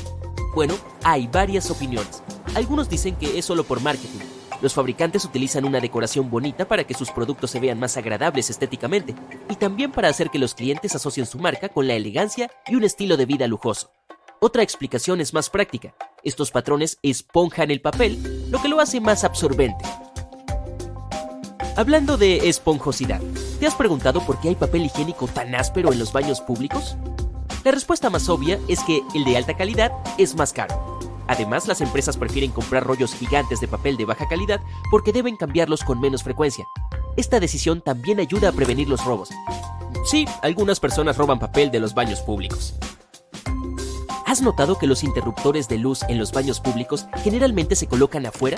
Bueno, 0.56 0.74
hay 1.04 1.28
varias 1.28 1.70
opiniones. 1.70 2.24
Algunos 2.56 2.88
dicen 2.88 3.14
que 3.14 3.38
es 3.38 3.44
solo 3.44 3.62
por 3.62 3.80
marketing. 3.80 4.18
Los 4.60 4.74
fabricantes 4.74 5.24
utilizan 5.24 5.64
una 5.64 5.78
decoración 5.78 6.28
bonita 6.28 6.66
para 6.66 6.82
que 6.82 6.94
sus 6.94 7.12
productos 7.12 7.52
se 7.52 7.60
vean 7.60 7.78
más 7.78 7.96
agradables 7.96 8.50
estéticamente 8.50 9.14
y 9.48 9.54
también 9.54 9.92
para 9.92 10.08
hacer 10.08 10.28
que 10.28 10.40
los 10.40 10.54
clientes 10.54 10.92
asocien 10.96 11.26
su 11.26 11.38
marca 11.38 11.68
con 11.68 11.86
la 11.86 11.94
elegancia 11.94 12.50
y 12.66 12.74
un 12.74 12.82
estilo 12.82 13.16
de 13.16 13.26
vida 13.26 13.46
lujoso. 13.46 13.92
Otra 14.44 14.64
explicación 14.64 15.20
es 15.20 15.32
más 15.32 15.50
práctica. 15.50 15.94
Estos 16.24 16.50
patrones 16.50 16.98
esponjan 17.04 17.70
el 17.70 17.80
papel, 17.80 18.50
lo 18.50 18.60
que 18.60 18.66
lo 18.66 18.80
hace 18.80 19.00
más 19.00 19.22
absorbente. 19.22 19.84
Hablando 21.76 22.16
de 22.18 22.48
esponjosidad, 22.48 23.20
¿te 23.60 23.68
has 23.68 23.76
preguntado 23.76 24.20
por 24.26 24.40
qué 24.40 24.48
hay 24.48 24.56
papel 24.56 24.86
higiénico 24.86 25.28
tan 25.28 25.54
áspero 25.54 25.92
en 25.92 26.00
los 26.00 26.12
baños 26.12 26.40
públicos? 26.40 26.96
La 27.62 27.70
respuesta 27.70 28.10
más 28.10 28.28
obvia 28.28 28.58
es 28.66 28.82
que 28.82 29.00
el 29.14 29.22
de 29.22 29.36
alta 29.36 29.56
calidad 29.56 29.92
es 30.18 30.34
más 30.34 30.52
caro. 30.52 30.98
Además, 31.28 31.68
las 31.68 31.80
empresas 31.80 32.16
prefieren 32.16 32.50
comprar 32.50 32.82
rollos 32.82 33.14
gigantes 33.14 33.60
de 33.60 33.68
papel 33.68 33.96
de 33.96 34.06
baja 34.06 34.26
calidad 34.26 34.60
porque 34.90 35.12
deben 35.12 35.36
cambiarlos 35.36 35.84
con 35.84 36.00
menos 36.00 36.24
frecuencia. 36.24 36.66
Esta 37.16 37.38
decisión 37.38 37.80
también 37.80 38.18
ayuda 38.18 38.48
a 38.48 38.52
prevenir 38.52 38.88
los 38.88 39.04
robos. 39.04 39.30
Sí, 40.04 40.26
algunas 40.42 40.80
personas 40.80 41.16
roban 41.16 41.38
papel 41.38 41.70
de 41.70 41.78
los 41.78 41.94
baños 41.94 42.22
públicos. 42.22 42.74
¿Has 44.32 44.40
notado 44.40 44.78
que 44.78 44.86
los 44.86 45.04
interruptores 45.04 45.68
de 45.68 45.76
luz 45.76 46.04
en 46.08 46.16
los 46.16 46.32
baños 46.32 46.58
públicos 46.58 47.04
generalmente 47.16 47.76
se 47.76 47.86
colocan 47.86 48.24
afuera? 48.24 48.56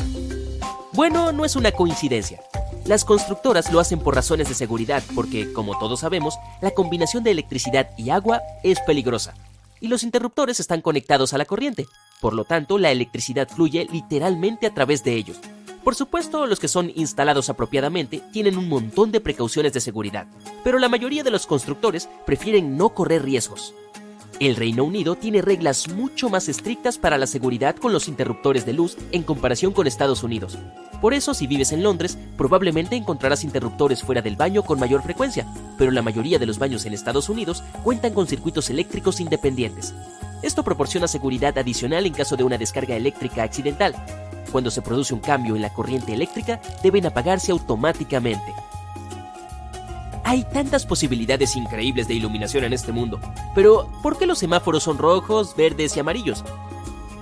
Bueno, 0.92 1.32
no 1.32 1.44
es 1.44 1.56
una 1.56 1.72
coincidencia. 1.72 2.40
Las 2.86 3.04
constructoras 3.04 3.72
lo 3.72 3.80
hacen 3.80 3.98
por 3.98 4.14
razones 4.14 4.48
de 4.48 4.54
seguridad 4.54 5.02
porque, 5.16 5.52
como 5.52 5.76
todos 5.76 5.98
sabemos, 5.98 6.36
la 6.62 6.70
combinación 6.70 7.24
de 7.24 7.32
electricidad 7.32 7.90
y 7.98 8.10
agua 8.10 8.40
es 8.62 8.78
peligrosa. 8.82 9.34
Y 9.80 9.88
los 9.88 10.04
interruptores 10.04 10.60
están 10.60 10.80
conectados 10.80 11.34
a 11.34 11.38
la 11.38 11.44
corriente. 11.44 11.88
Por 12.20 12.34
lo 12.34 12.44
tanto, 12.44 12.78
la 12.78 12.92
electricidad 12.92 13.48
fluye 13.48 13.88
literalmente 13.90 14.68
a 14.68 14.74
través 14.74 15.02
de 15.02 15.14
ellos. 15.14 15.40
Por 15.82 15.96
supuesto, 15.96 16.46
los 16.46 16.60
que 16.60 16.68
son 16.68 16.92
instalados 16.94 17.50
apropiadamente 17.50 18.22
tienen 18.32 18.58
un 18.58 18.68
montón 18.68 19.10
de 19.10 19.20
precauciones 19.20 19.72
de 19.72 19.80
seguridad, 19.80 20.28
pero 20.62 20.78
la 20.78 20.88
mayoría 20.88 21.24
de 21.24 21.32
los 21.32 21.48
constructores 21.48 22.08
prefieren 22.24 22.76
no 22.76 22.90
correr 22.90 23.24
riesgos. 23.24 23.74
El 24.40 24.56
Reino 24.56 24.82
Unido 24.82 25.14
tiene 25.14 25.42
reglas 25.42 25.88
mucho 25.88 26.28
más 26.28 26.48
estrictas 26.48 26.98
para 26.98 27.18
la 27.18 27.26
seguridad 27.26 27.76
con 27.76 27.92
los 27.92 28.08
interruptores 28.08 28.66
de 28.66 28.72
luz 28.72 28.96
en 29.12 29.22
comparación 29.22 29.72
con 29.72 29.86
Estados 29.86 30.24
Unidos. 30.24 30.58
Por 31.00 31.14
eso, 31.14 31.34
si 31.34 31.46
vives 31.46 31.70
en 31.70 31.82
Londres, 31.82 32.18
probablemente 32.36 32.96
encontrarás 32.96 33.44
interruptores 33.44 34.02
fuera 34.02 34.22
del 34.22 34.34
baño 34.36 34.64
con 34.64 34.80
mayor 34.80 35.02
frecuencia, 35.02 35.46
pero 35.78 35.92
la 35.92 36.02
mayoría 36.02 36.38
de 36.38 36.46
los 36.46 36.58
baños 36.58 36.84
en 36.84 36.94
Estados 36.94 37.28
Unidos 37.28 37.62
cuentan 37.84 38.12
con 38.12 38.26
circuitos 38.26 38.70
eléctricos 38.70 39.20
independientes. 39.20 39.94
Esto 40.42 40.64
proporciona 40.64 41.06
seguridad 41.06 41.56
adicional 41.56 42.04
en 42.04 42.12
caso 42.12 42.36
de 42.36 42.44
una 42.44 42.58
descarga 42.58 42.96
eléctrica 42.96 43.44
accidental. 43.44 43.94
Cuando 44.50 44.70
se 44.70 44.82
produce 44.82 45.14
un 45.14 45.20
cambio 45.20 45.54
en 45.54 45.62
la 45.62 45.72
corriente 45.72 46.12
eléctrica, 46.12 46.60
deben 46.82 47.06
apagarse 47.06 47.52
automáticamente. 47.52 48.52
Hay 50.26 50.42
tantas 50.44 50.86
posibilidades 50.86 51.54
increíbles 51.54 52.08
de 52.08 52.14
iluminación 52.14 52.64
en 52.64 52.72
este 52.72 52.92
mundo, 52.92 53.20
pero 53.54 53.90
¿por 54.02 54.16
qué 54.16 54.26
los 54.26 54.38
semáforos 54.38 54.82
son 54.82 54.96
rojos, 54.96 55.54
verdes 55.54 55.94
y 55.96 56.00
amarillos? 56.00 56.42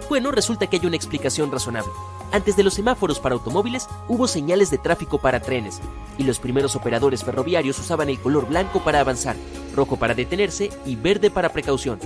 Bueno, 0.09 0.31
resulta 0.31 0.69
que 0.69 0.77
hay 0.77 0.87
una 0.87 0.95
explicación 0.95 1.51
razonable. 1.51 1.91
Antes 2.31 2.55
de 2.55 2.63
los 2.63 2.75
semáforos 2.75 3.19
para 3.19 3.35
automóviles, 3.35 3.89
hubo 4.07 4.29
señales 4.29 4.71
de 4.71 4.79
tráfico 4.79 5.19
para 5.19 5.41
trenes, 5.41 5.81
y 6.17 6.23
los 6.23 6.39
primeros 6.39 6.77
operadores 6.77 7.25
ferroviarios 7.25 7.79
usaban 7.81 8.09
el 8.09 8.21
color 8.21 8.49
blanco 8.49 8.85
para 8.85 9.01
avanzar, 9.01 9.35
rojo 9.75 9.97
para 9.97 10.15
detenerse 10.15 10.71
y 10.87 10.95
verde 10.95 11.29
para 11.29 11.53
precaución. 11.53 11.99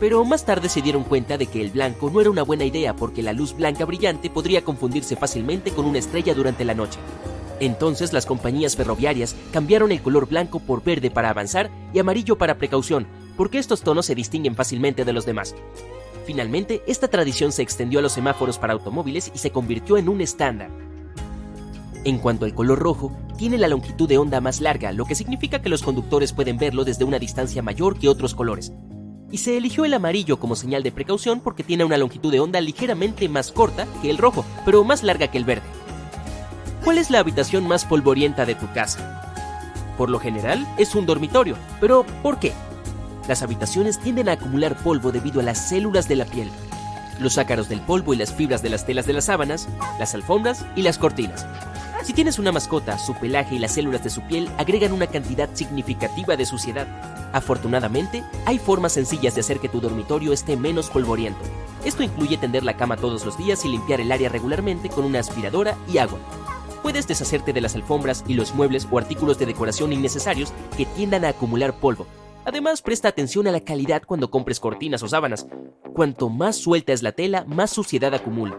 Pero 0.00 0.24
más 0.24 0.44
tarde 0.44 0.68
se 0.68 0.82
dieron 0.82 1.04
cuenta 1.04 1.38
de 1.38 1.46
que 1.46 1.60
el 1.60 1.70
blanco 1.70 2.10
no 2.10 2.20
era 2.20 2.30
una 2.30 2.42
buena 2.42 2.64
idea 2.64 2.96
porque 2.96 3.22
la 3.22 3.32
luz 3.32 3.54
blanca 3.54 3.84
brillante 3.84 4.30
podría 4.30 4.64
confundirse 4.64 5.14
fácilmente 5.14 5.70
con 5.70 5.84
una 5.84 5.98
estrella 5.98 6.34
durante 6.34 6.64
la 6.64 6.74
noche. 6.74 6.98
Entonces 7.60 8.12
las 8.12 8.26
compañías 8.26 8.74
ferroviarias 8.74 9.36
cambiaron 9.52 9.92
el 9.92 10.00
color 10.00 10.26
blanco 10.26 10.60
por 10.60 10.82
verde 10.82 11.10
para 11.10 11.30
avanzar 11.30 11.70
y 11.92 11.98
amarillo 11.98 12.36
para 12.36 12.56
precaución, 12.56 13.06
porque 13.36 13.58
estos 13.58 13.82
tonos 13.82 14.06
se 14.06 14.14
distinguen 14.14 14.56
fácilmente 14.56 15.04
de 15.04 15.12
los 15.12 15.26
demás. 15.26 15.54
Finalmente, 16.26 16.82
esta 16.86 17.08
tradición 17.08 17.52
se 17.52 17.62
extendió 17.62 17.98
a 17.98 18.02
los 18.02 18.12
semáforos 18.12 18.58
para 18.58 18.72
automóviles 18.72 19.30
y 19.34 19.38
se 19.38 19.50
convirtió 19.50 19.96
en 19.98 20.08
un 20.08 20.20
estándar. 20.20 20.70
En 22.04 22.18
cuanto 22.18 22.46
al 22.46 22.54
color 22.54 22.78
rojo, 22.78 23.12
tiene 23.36 23.58
la 23.58 23.68
longitud 23.68 24.08
de 24.08 24.16
onda 24.16 24.40
más 24.40 24.60
larga, 24.60 24.92
lo 24.92 25.04
que 25.04 25.14
significa 25.14 25.60
que 25.60 25.68
los 25.68 25.82
conductores 25.82 26.32
pueden 26.32 26.56
verlo 26.56 26.84
desde 26.84 27.04
una 27.04 27.18
distancia 27.18 27.62
mayor 27.62 27.98
que 27.98 28.08
otros 28.08 28.34
colores. 28.34 28.72
Y 29.30 29.38
se 29.38 29.56
eligió 29.56 29.84
el 29.84 29.94
amarillo 29.94 30.40
como 30.40 30.56
señal 30.56 30.82
de 30.82 30.92
precaución 30.92 31.40
porque 31.40 31.62
tiene 31.62 31.84
una 31.84 31.98
longitud 31.98 32.32
de 32.32 32.40
onda 32.40 32.60
ligeramente 32.60 33.28
más 33.28 33.52
corta 33.52 33.86
que 34.02 34.10
el 34.10 34.18
rojo, 34.18 34.44
pero 34.64 34.82
más 34.82 35.02
larga 35.02 35.28
que 35.28 35.38
el 35.38 35.44
verde. 35.44 35.62
¿Cuál 36.84 36.96
es 36.96 37.10
la 37.10 37.18
habitación 37.18 37.68
más 37.68 37.84
polvorienta 37.84 38.46
de 38.46 38.54
tu 38.54 38.70
casa? 38.72 39.22
Por 39.98 40.08
lo 40.08 40.18
general 40.18 40.66
es 40.78 40.94
un 40.94 41.04
dormitorio, 41.04 41.56
pero 41.78 42.06
¿por 42.22 42.38
qué? 42.38 42.54
Las 43.28 43.42
habitaciones 43.42 43.98
tienden 43.98 44.30
a 44.30 44.32
acumular 44.32 44.76
polvo 44.82 45.12
debido 45.12 45.40
a 45.40 45.42
las 45.42 45.68
células 45.68 46.08
de 46.08 46.16
la 46.16 46.24
piel, 46.24 46.50
los 47.20 47.36
ácaros 47.36 47.68
del 47.68 47.82
polvo 47.82 48.14
y 48.14 48.16
las 48.16 48.32
fibras 48.32 48.62
de 48.62 48.70
las 48.70 48.86
telas 48.86 49.06
de 49.06 49.12
las 49.12 49.26
sábanas, 49.26 49.68
las 49.98 50.14
alfombras 50.14 50.64
y 50.74 50.82
las 50.82 50.96
cortinas. 50.96 51.46
Si 52.02 52.14
tienes 52.14 52.38
una 52.38 52.50
mascota, 52.50 52.98
su 52.98 53.14
pelaje 53.14 53.56
y 53.56 53.58
las 53.58 53.74
células 53.74 54.02
de 54.02 54.08
su 54.08 54.22
piel 54.22 54.50
agregan 54.56 54.92
una 54.92 55.06
cantidad 55.06 55.50
significativa 55.52 56.34
de 56.34 56.46
suciedad. 56.46 56.86
Afortunadamente, 57.34 58.24
hay 58.46 58.58
formas 58.58 58.92
sencillas 58.92 59.34
de 59.34 59.42
hacer 59.42 59.60
que 59.60 59.68
tu 59.68 59.82
dormitorio 59.82 60.32
esté 60.32 60.56
menos 60.56 60.88
polvoriento. 60.88 61.40
Esto 61.84 62.02
incluye 62.02 62.38
tender 62.38 62.64
la 62.64 62.78
cama 62.78 62.96
todos 62.96 63.26
los 63.26 63.36
días 63.36 63.66
y 63.66 63.68
limpiar 63.68 64.00
el 64.00 64.10
área 64.10 64.30
regularmente 64.30 64.88
con 64.88 65.04
una 65.04 65.20
aspiradora 65.20 65.76
y 65.92 65.98
agua. 65.98 66.18
Puedes 66.82 67.06
deshacerte 67.06 67.52
de 67.52 67.60
las 67.60 67.74
alfombras 67.74 68.24
y 68.26 68.34
los 68.34 68.54
muebles 68.54 68.86
o 68.90 68.98
artículos 68.98 69.38
de 69.38 69.46
decoración 69.46 69.92
innecesarios 69.92 70.52
que 70.76 70.86
tiendan 70.86 71.24
a 71.24 71.30
acumular 71.30 71.78
polvo, 71.78 72.06
Además, 72.44 72.80
presta 72.80 73.08
atención 73.08 73.46
a 73.46 73.52
la 73.52 73.60
calidad 73.60 74.02
cuando 74.06 74.30
compres 74.30 74.60
cortinas 74.60 75.02
o 75.02 75.08
sábanas. 75.08 75.46
Cuanto 75.94 76.28
más 76.28 76.56
suelta 76.56 76.92
es 76.92 77.02
la 77.02 77.12
tela, 77.12 77.44
más 77.46 77.70
suciedad 77.70 78.14
acumula. 78.14 78.58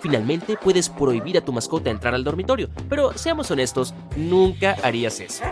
Finalmente, 0.00 0.56
puedes 0.62 0.88
prohibir 0.88 1.38
a 1.38 1.44
tu 1.44 1.52
mascota 1.52 1.90
entrar 1.90 2.14
al 2.14 2.24
dormitorio, 2.24 2.68
pero 2.88 3.16
seamos 3.16 3.50
honestos, 3.50 3.94
nunca 4.16 4.76
harías 4.82 5.20
eso. 5.20 5.44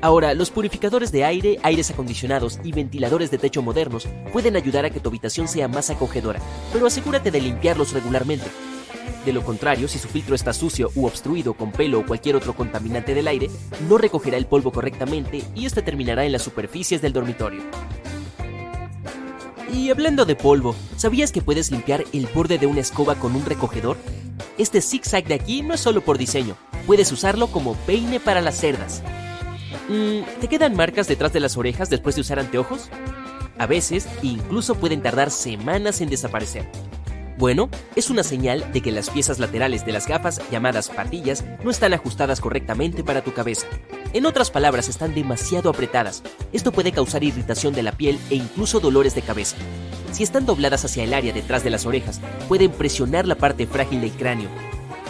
Ahora, 0.00 0.34
los 0.34 0.50
purificadores 0.50 1.10
de 1.10 1.24
aire, 1.24 1.58
aires 1.62 1.90
acondicionados 1.90 2.60
y 2.62 2.72
ventiladores 2.72 3.30
de 3.30 3.38
techo 3.38 3.62
modernos 3.62 4.06
pueden 4.32 4.54
ayudar 4.54 4.84
a 4.84 4.90
que 4.90 5.00
tu 5.00 5.08
habitación 5.08 5.48
sea 5.48 5.66
más 5.66 5.90
acogedora, 5.90 6.40
pero 6.72 6.86
asegúrate 6.86 7.30
de 7.30 7.40
limpiarlos 7.40 7.92
regularmente. 7.92 8.46
De 9.28 9.34
lo 9.34 9.44
contrario, 9.44 9.88
si 9.88 9.98
su 9.98 10.08
filtro 10.08 10.34
está 10.34 10.54
sucio 10.54 10.90
u 10.94 11.04
obstruido 11.04 11.52
con 11.52 11.70
pelo 11.70 12.00
o 12.00 12.06
cualquier 12.06 12.34
otro 12.34 12.56
contaminante 12.56 13.14
del 13.14 13.28
aire, 13.28 13.50
no 13.86 13.98
recogerá 13.98 14.38
el 14.38 14.46
polvo 14.46 14.72
correctamente 14.72 15.44
y 15.54 15.66
este 15.66 15.82
terminará 15.82 16.24
en 16.24 16.32
las 16.32 16.40
superficies 16.40 17.02
del 17.02 17.12
dormitorio. 17.12 17.60
Y 19.70 19.90
hablando 19.90 20.24
de 20.24 20.34
polvo, 20.34 20.74
¿sabías 20.96 21.30
que 21.30 21.42
puedes 21.42 21.70
limpiar 21.70 22.04
el 22.14 22.26
borde 22.28 22.56
de 22.56 22.64
una 22.64 22.80
escoba 22.80 23.16
con 23.16 23.36
un 23.36 23.44
recogedor? 23.44 23.98
Este 24.56 24.80
zigzag 24.80 25.26
de 25.26 25.34
aquí 25.34 25.60
no 25.60 25.74
es 25.74 25.80
solo 25.80 26.00
por 26.00 26.16
diseño, 26.16 26.56
puedes 26.86 27.12
usarlo 27.12 27.48
como 27.48 27.74
peine 27.74 28.20
para 28.20 28.40
las 28.40 28.56
cerdas. 28.56 29.02
Mm, 29.90 30.40
¿Te 30.40 30.48
quedan 30.48 30.74
marcas 30.74 31.06
detrás 31.06 31.34
de 31.34 31.40
las 31.40 31.58
orejas 31.58 31.90
después 31.90 32.14
de 32.14 32.22
usar 32.22 32.38
anteojos? 32.38 32.88
A 33.58 33.66
veces, 33.66 34.08
incluso 34.22 34.76
pueden 34.76 35.02
tardar 35.02 35.30
semanas 35.30 36.00
en 36.00 36.08
desaparecer. 36.08 36.66
Bueno, 37.38 37.70
es 37.94 38.10
una 38.10 38.24
señal 38.24 38.72
de 38.72 38.80
que 38.80 38.90
las 38.90 39.10
piezas 39.10 39.38
laterales 39.38 39.86
de 39.86 39.92
las 39.92 40.08
gafas, 40.08 40.40
llamadas 40.50 40.88
patillas, 40.88 41.44
no 41.62 41.70
están 41.70 41.94
ajustadas 41.94 42.40
correctamente 42.40 43.04
para 43.04 43.22
tu 43.22 43.32
cabeza. 43.32 43.68
En 44.12 44.26
otras 44.26 44.50
palabras, 44.50 44.88
están 44.88 45.14
demasiado 45.14 45.70
apretadas. 45.70 46.24
Esto 46.52 46.72
puede 46.72 46.90
causar 46.90 47.22
irritación 47.22 47.74
de 47.74 47.84
la 47.84 47.92
piel 47.92 48.18
e 48.30 48.34
incluso 48.34 48.80
dolores 48.80 49.14
de 49.14 49.22
cabeza. 49.22 49.56
Si 50.10 50.24
están 50.24 50.46
dobladas 50.46 50.84
hacia 50.84 51.04
el 51.04 51.14
área 51.14 51.32
detrás 51.32 51.62
de 51.62 51.70
las 51.70 51.86
orejas, 51.86 52.20
pueden 52.48 52.72
presionar 52.72 53.24
la 53.24 53.36
parte 53.36 53.68
frágil 53.68 54.00
del 54.00 54.10
cráneo. 54.10 54.48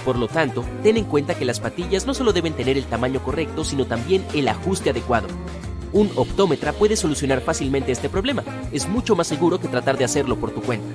Por 0.05 0.19
lo 0.19 0.29
tanto, 0.29 0.67
ten 0.83 0.99
en 0.99 1.07
cuenta 1.07 1.35
que 1.35 1.47
las 1.47 1.61
patillas 1.61 2.07
no 2.07 2.13
solo 2.13 2.35
deben 2.35 2.53
tener 2.53 2.77
el 2.77 2.85
tamaño 2.85 3.25
correcto, 3.25 3.65
sino 3.65 3.87
también 3.87 4.23
el 4.35 4.49
ajuste 4.49 4.91
adecuado. 4.91 5.29
Un 5.95 6.11
optómetra 6.15 6.75
puede 6.75 6.97
solucionar 6.97 7.41
fácilmente 7.41 7.91
este 7.91 8.11
problema. 8.11 8.45
Es 8.71 8.87
mucho 8.87 9.17
más 9.17 9.29
seguro 9.29 9.59
que 9.59 9.69
tratar 9.69 9.97
de 9.97 10.05
hacerlo 10.05 10.39
por 10.39 10.51
tu 10.51 10.61
cuenta. 10.61 10.93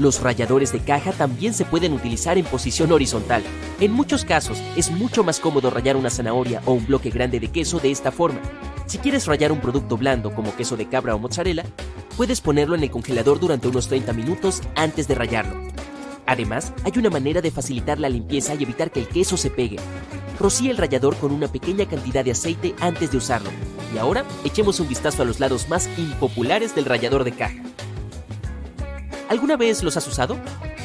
Los 0.00 0.22
ralladores 0.22 0.72
de 0.72 0.80
caja 0.80 1.12
también 1.12 1.52
se 1.52 1.66
pueden 1.66 1.92
utilizar 1.92 2.38
en 2.38 2.46
posición 2.46 2.90
horizontal. 2.90 3.42
En 3.80 3.92
muchos 3.92 4.24
casos 4.24 4.58
es 4.74 4.90
mucho 4.90 5.22
más 5.22 5.40
cómodo 5.40 5.68
rayar 5.68 5.94
una 5.94 6.08
zanahoria 6.08 6.62
o 6.64 6.72
un 6.72 6.86
bloque 6.86 7.10
grande 7.10 7.38
de 7.38 7.48
queso 7.48 7.80
de 7.80 7.90
esta 7.90 8.10
forma. 8.10 8.40
Si 8.86 8.96
quieres 8.96 9.26
rayar 9.26 9.52
un 9.52 9.60
producto 9.60 9.98
blando 9.98 10.34
como 10.34 10.56
queso 10.56 10.78
de 10.78 10.88
cabra 10.88 11.14
o 11.14 11.18
mozzarella, 11.18 11.66
puedes 12.16 12.40
ponerlo 12.40 12.76
en 12.76 12.82
el 12.82 12.90
congelador 12.90 13.40
durante 13.40 13.68
unos 13.68 13.88
30 13.88 14.14
minutos 14.14 14.62
antes 14.74 15.06
de 15.06 15.16
rayarlo. 15.16 15.60
Además, 16.24 16.72
hay 16.82 16.92
una 16.96 17.10
manera 17.10 17.42
de 17.42 17.50
facilitar 17.50 17.98
la 17.98 18.08
limpieza 18.08 18.54
y 18.54 18.62
evitar 18.62 18.90
que 18.90 19.00
el 19.00 19.08
queso 19.08 19.36
se 19.36 19.50
pegue. 19.50 19.76
Rocía 20.38 20.70
el 20.70 20.78
rallador 20.78 21.14
con 21.16 21.30
una 21.30 21.48
pequeña 21.48 21.84
cantidad 21.84 22.24
de 22.24 22.30
aceite 22.30 22.74
antes 22.80 23.10
de 23.10 23.18
usarlo. 23.18 23.50
Y 23.94 23.98
ahora, 23.98 24.24
echemos 24.44 24.80
un 24.80 24.88
vistazo 24.88 25.20
a 25.20 25.26
los 25.26 25.40
lados 25.40 25.68
más 25.68 25.90
impopulares 25.98 26.74
del 26.74 26.86
rallador 26.86 27.24
de 27.24 27.32
caja. 27.32 27.69
¿Alguna 29.30 29.56
vez 29.56 29.84
los 29.84 29.96
has 29.96 30.08
usado? 30.08 30.36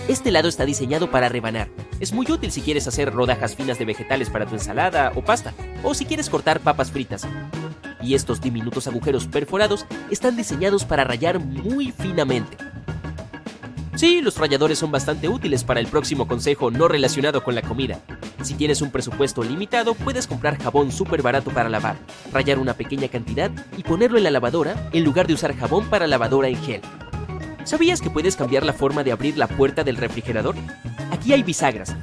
Este 0.07 0.29
lado 0.29 0.47
está 0.47 0.65
diseñado 0.65 1.09
para 1.09 1.29
rebanar. 1.29 1.67
Es 1.99 2.13
muy 2.13 2.29
útil 2.29 2.51
si 2.51 2.61
quieres 2.61 2.87
hacer 2.87 3.11
rodajas 3.11 3.55
finas 3.55 3.79
de 3.79 3.85
vegetales 3.85 4.29
para 4.29 4.45
tu 4.45 4.53
ensalada 4.53 5.11
o 5.15 5.23
pasta, 5.23 5.55
o 5.81 5.95
si 5.95 6.05
quieres 6.05 6.29
cortar 6.29 6.59
papas 6.59 6.91
fritas. 6.91 7.27
Y 8.03 8.13
estos 8.13 8.41
diminutos 8.41 8.85
agujeros 8.85 9.25
perforados 9.25 9.87
están 10.11 10.37
diseñados 10.37 10.85
para 10.85 11.03
rayar 11.03 11.39
muy 11.39 11.91
finamente. 11.91 12.55
Sí, 13.95 14.21
los 14.21 14.37
ralladores 14.37 14.77
son 14.77 14.91
bastante 14.91 15.27
útiles 15.27 15.63
para 15.63 15.79
el 15.79 15.87
próximo 15.87 16.27
consejo 16.27 16.69
no 16.69 16.87
relacionado 16.87 17.43
con 17.43 17.55
la 17.55 17.63
comida. 17.63 17.99
Si 18.43 18.53
tienes 18.53 18.83
un 18.83 18.91
presupuesto 18.91 19.41
limitado, 19.41 19.95
puedes 19.95 20.27
comprar 20.27 20.61
jabón 20.61 20.91
súper 20.91 21.23
barato 21.23 21.49
para 21.49 21.67
lavar, 21.67 21.95
rayar 22.31 22.59
una 22.59 22.75
pequeña 22.75 23.07
cantidad 23.07 23.49
y 23.75 23.81
ponerlo 23.81 24.19
en 24.19 24.23
la 24.25 24.29
lavadora 24.29 24.89
en 24.93 25.03
lugar 25.03 25.25
de 25.25 25.33
usar 25.33 25.55
jabón 25.55 25.89
para 25.89 26.05
lavadora 26.05 26.47
en 26.47 26.61
gel. 26.61 26.81
¿Sabías 27.65 27.99
que 27.99 28.11
puedes 28.11 28.35
cambiar 28.35 28.63
la 28.63 28.73
forma 28.73 29.03
de 29.03 29.11
abrir 29.11 29.39
la 29.39 29.47
puerta 29.47 29.83
del 29.83 29.97
refrigerador? 29.97 30.55
Aquí 31.11 31.33
hay 31.33 31.41
bisagras. 31.41 31.95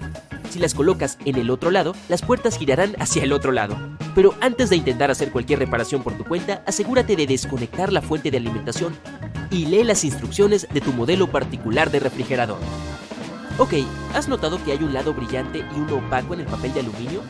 Si 0.50 0.58
las 0.58 0.74
colocas 0.74 1.18
en 1.24 1.36
el 1.36 1.50
otro 1.50 1.70
lado, 1.70 1.94
las 2.08 2.20
puertas 2.20 2.58
girarán 2.58 2.96
hacia 2.98 3.22
el 3.22 3.32
otro 3.32 3.52
lado. 3.52 3.78
Pero 4.12 4.34
antes 4.40 4.70
de 4.70 4.76
intentar 4.76 5.12
hacer 5.12 5.30
cualquier 5.30 5.60
reparación 5.60 6.02
por 6.02 6.14
tu 6.14 6.24
cuenta, 6.24 6.64
asegúrate 6.66 7.14
de 7.14 7.28
desconectar 7.28 7.92
la 7.92 8.02
fuente 8.02 8.32
de 8.32 8.38
alimentación 8.38 8.92
y 9.52 9.66
lee 9.66 9.84
las 9.84 10.02
instrucciones 10.02 10.66
de 10.68 10.80
tu 10.80 10.92
modelo 10.92 11.30
particular 11.30 11.92
de 11.92 12.00
refrigerador. 12.00 12.58
Ok, 13.58 13.74
¿has 14.14 14.26
notado 14.26 14.62
que 14.64 14.72
hay 14.72 14.82
un 14.82 14.92
lado 14.92 15.14
brillante 15.14 15.60
y 15.60 15.78
uno 15.78 15.98
opaco 15.98 16.34
en 16.34 16.40
el 16.40 16.46
papel 16.46 16.74
de 16.74 16.80
aluminio? 16.80 17.22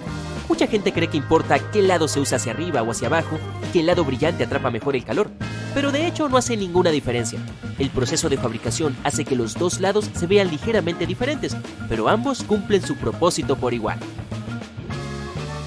Mucha 0.49 0.67
gente 0.67 0.93
cree 0.93 1.09
que 1.09 1.17
importa 1.17 1.59
qué 1.71 1.83
lado 1.83 2.09
se 2.09 2.21
usa 2.21 2.37
hacia 2.37 2.53
arriba 2.53 2.83
o 2.83 2.91
hacia 2.91 3.09
abajo 3.09 3.39
que 3.73 3.81
el 3.81 3.87
lado 3.87 4.05
brillante 4.05 4.45
atrapa 4.45 4.71
mejor 4.71 4.97
el 4.97 5.05
calor, 5.05 5.31
pero 5.75 5.93
de 5.93 6.07
hecho 6.07 6.29
no 6.29 6.37
hace 6.37 6.57
ninguna 6.57 6.91
diferencia. 6.91 7.41
El 7.79 7.91
proceso 7.91 8.29
de 8.29 8.37
fabricación 8.37 8.97
hace 9.05 9.25
que 9.25 9.37
los 9.37 9.55
dos 9.55 9.81
lados 9.81 10.11
se 10.15 10.27
vean 10.27 10.51
ligeramente 10.51 11.07
diferentes, 11.07 11.57
pero 11.89 12.09
ambos 12.09 12.43
cumplen 12.43 12.83
su 12.83 12.97
propósito 12.97 13.57
por 13.57 13.73
igual. 13.73 13.99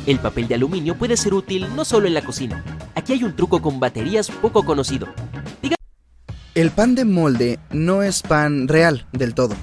El 0.06 0.20
papel 0.20 0.48
de 0.48 0.56
aluminio 0.56 0.96
puede 0.96 1.18
ser 1.18 1.34
útil 1.34 1.68
no 1.76 1.84
solo 1.84 2.08
en 2.08 2.14
la 2.14 2.22
cocina. 2.22 2.64
aquí 2.94 3.14
hay 3.14 3.24
un 3.24 3.36
truco 3.36 3.62
con 3.62 3.80
baterías 3.80 4.30
poco 4.30 4.64
conocido. 4.64 5.08
El 6.54 6.72
pan 6.72 6.96
de 6.96 7.04
molde 7.06 7.60
no 7.72 8.04
es 8.04 8.22
pan 8.22 8.68
real 8.68 9.08
del 9.12 9.34
todo. 9.34 9.56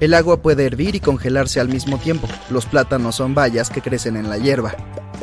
El 0.00 0.14
agua 0.14 0.42
puede 0.42 0.64
hervir 0.64 0.94
y 0.94 1.00
congelarse 1.00 1.60
al 1.60 1.68
mismo 1.68 1.98
tiempo. 1.98 2.28
Los 2.50 2.66
plátanos 2.66 3.16
son 3.16 3.34
bayas 3.34 3.68
que 3.68 3.82
crecen 3.82 4.16
en 4.16 4.30
la 4.30 4.38
hierba. 4.38 4.74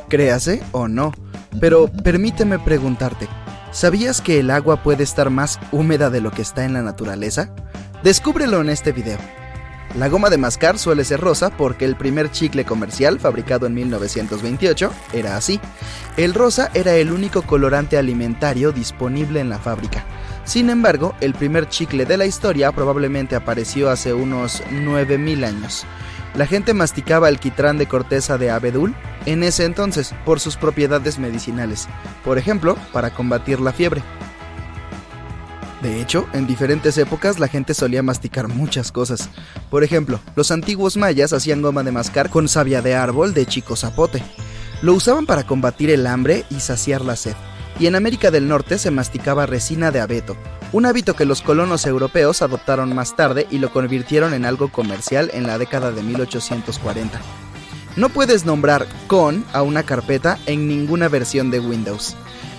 Créase 0.10 0.62
o 0.72 0.88
no. 0.88 1.14
Pero 1.62 1.88
permíteme 1.88 2.60
preguntarte, 2.60 3.28
¿sabías 3.72 4.20
que 4.20 4.40
el 4.40 4.52
agua 4.52 4.84
puede 4.84 5.04
estar 5.04 5.30
más 5.30 5.60
húmeda 5.72 6.10
de 6.10 6.20
lo 6.20 6.32
que 6.32 6.42
está 6.42 6.66
en 6.66 6.74
la 6.74 6.82
naturaleza? 6.82 7.50
Descúbrelo 8.04 8.60
en 8.60 8.70
este 8.70 8.92
video. 8.92 9.18
La 9.94 10.10
goma 10.10 10.30
de 10.30 10.38
mascar 10.38 10.78
suele 10.78 11.06
ser 11.06 11.22
rosa 11.22 11.52
porque 11.52 11.86
el 11.86 11.96
primer 11.96 12.32
chicle 12.32 12.66
comercial, 12.66 13.20
fabricado 13.20 13.66
en 13.66 13.76
1928, 13.76 14.92
era 15.14 15.38
así. 15.38 15.62
El 16.18 16.34
rosa 16.34 16.70
era 16.74 16.96
el 16.96 17.12
único 17.12 17.44
colorante 17.44 17.98
alimentario 17.98 18.74
disponible 18.74 19.40
en 19.40 19.50
la 19.50 19.60
fábrica. 19.60 20.04
Sin 20.44 20.70
embargo, 20.70 21.16
el 21.22 21.34
primer 21.34 21.70
chicle 21.70 22.06
de 22.06 22.18
la 22.18 22.26
historia 22.26 22.72
probablemente 22.72 23.36
apareció 23.36 23.90
hace 23.90 24.14
unos 24.14 24.62
9000 24.70 25.44
años. 25.44 25.86
La 26.36 26.46
gente 26.46 26.74
masticaba 26.74 27.30
alquitrán 27.30 27.78
de 27.78 27.88
corteza 27.88 28.38
de 28.38 28.52
abedul 28.52 28.94
en 29.26 29.44
ese 29.44 29.64
entonces 29.64 30.14
por 30.26 30.42
sus 30.42 30.58
propiedades 30.58 31.18
medicinales, 31.18 31.88
por 32.26 32.38
ejemplo, 32.38 32.78
para 32.92 33.12
combatir 33.12 33.62
la 33.62 33.72
fiebre. 33.72 34.04
De 35.86 36.02
hecho, 36.02 36.26
en 36.34 36.48
diferentes 36.48 36.98
épocas 36.98 37.38
la 37.38 37.48
gente 37.48 37.76
solía 37.76 38.02
masticar 38.02 38.48
muchas 38.48 38.92
cosas. 38.92 39.30
Por 39.70 39.84
ejemplo, 39.84 40.20
los 40.36 40.50
antiguos 40.50 40.98
mayas 40.98 41.32
hacían 41.32 41.62
goma 41.62 41.84
de 41.84 41.92
mascar 41.92 42.32
con 42.32 42.48
savia 42.48 42.82
de 42.82 42.96
árbol 42.96 43.36
de 43.36 43.46
chico 43.46 43.76
zapote. 43.76 44.24
Lo 44.82 44.96
usaban 44.96 45.28
para 45.28 45.46
combatir 45.46 45.92
el 45.92 46.08
hambre 46.08 46.44
y 46.50 46.60
saciar 46.62 47.02
la 47.02 47.16
sed 47.16 47.36
y 47.80 47.86
en 47.86 47.94
América 47.94 48.32
del 48.32 48.48
Norte 48.48 48.80
se 48.80 48.90
masticaba 48.90 49.46
resina 49.46 49.92
de 49.92 50.00
abeto, 50.00 50.36
un 50.72 50.88
hábito 50.88 51.16
que 51.16 51.26
los 51.26 51.44
colonos 51.44 51.86
europeos 51.86 52.42
adoptaron 52.42 52.96
más 52.96 53.16
tarde 53.16 53.46
y 53.52 53.60
lo 53.60 53.72
convirtieron 53.72 54.34
en 54.34 54.46
algo 54.46 54.72
comercial 54.72 55.30
en 55.36 55.46
la 55.46 55.60
década 55.60 55.92
de 55.92 56.02
1840. 56.02 57.20
No 57.96 58.10
puedes 58.10 58.44
nombrar 58.44 58.88
con 59.06 59.46
a 59.54 59.62
una 59.62 59.84
carpeta 59.84 60.40
en 60.48 60.68
ninguna 60.68 61.10
versión 61.10 61.52
de 61.52 61.60
Windows. 61.60 62.16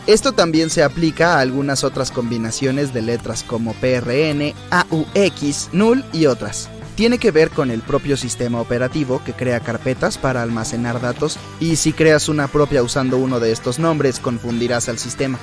Esto 0.06 0.32
también 0.32 0.70
se 0.70 0.82
aplica 0.82 1.34
a 1.34 1.40
algunas 1.40 1.82
otras 1.82 2.10
combinaciones 2.10 2.94
de 2.94 3.02
letras 3.02 3.42
como 3.42 3.75
PRN, 3.75 4.54
AUX, 4.70 5.70
null 5.72 6.04
y 6.12 6.26
otras 6.26 6.68
tiene 6.96 7.18
que 7.18 7.30
ver 7.30 7.50
con 7.50 7.70
el 7.70 7.82
propio 7.82 8.16
sistema 8.16 8.58
operativo 8.58 9.22
que 9.22 9.34
crea 9.34 9.60
carpetas 9.60 10.16
para 10.16 10.42
almacenar 10.42 11.00
datos 11.00 11.38
y 11.60 11.76
si 11.76 11.92
creas 11.92 12.28
una 12.28 12.48
propia 12.48 12.82
usando 12.82 13.18
uno 13.18 13.38
de 13.38 13.52
estos 13.52 13.78
nombres 13.78 14.18
confundirás 14.18 14.88
al 14.88 14.98
sistema. 14.98 15.38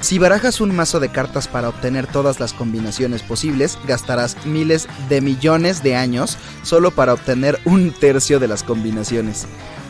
Si 0.00 0.18
barajas 0.18 0.60
un 0.60 0.74
mazo 0.74 1.00
de 1.00 1.10
cartas 1.10 1.48
para 1.48 1.68
obtener 1.68 2.06
todas 2.06 2.40
las 2.40 2.54
combinaciones 2.54 3.22
posibles, 3.22 3.78
gastarás 3.86 4.46
miles 4.46 4.88
de 5.08 5.20
millones 5.20 5.82
de 5.82 5.96
años 5.96 6.38
solo 6.62 6.90
para 6.92 7.12
obtener 7.12 7.60
un 7.64 7.90
tercio 7.90 8.38
de 8.38 8.48
las 8.48 8.62
combinaciones. 8.62 9.46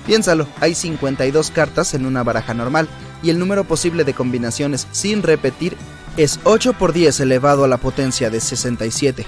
Piénsalo, 0.09 0.49
hay 0.59 0.75
52 0.75 1.50
cartas 1.50 1.93
en 1.93 2.07
una 2.07 2.23
baraja 2.23 2.55
normal 2.55 2.88
y 3.23 3.29
el 3.29 3.38
número 3.38 3.65
posible 3.65 4.05
de 4.05 4.15
combinaciones 4.15 4.87
sin 4.91 5.23
repetir 5.23 5.77
es 6.17 6.41
8 6.45 6.73
por 6.73 6.95
10 6.95 7.21
elevado 7.21 7.62
a 7.62 7.69
la 7.69 7.77
potencia 7.77 8.31
de 8.31 8.41
67. 8.41 9.27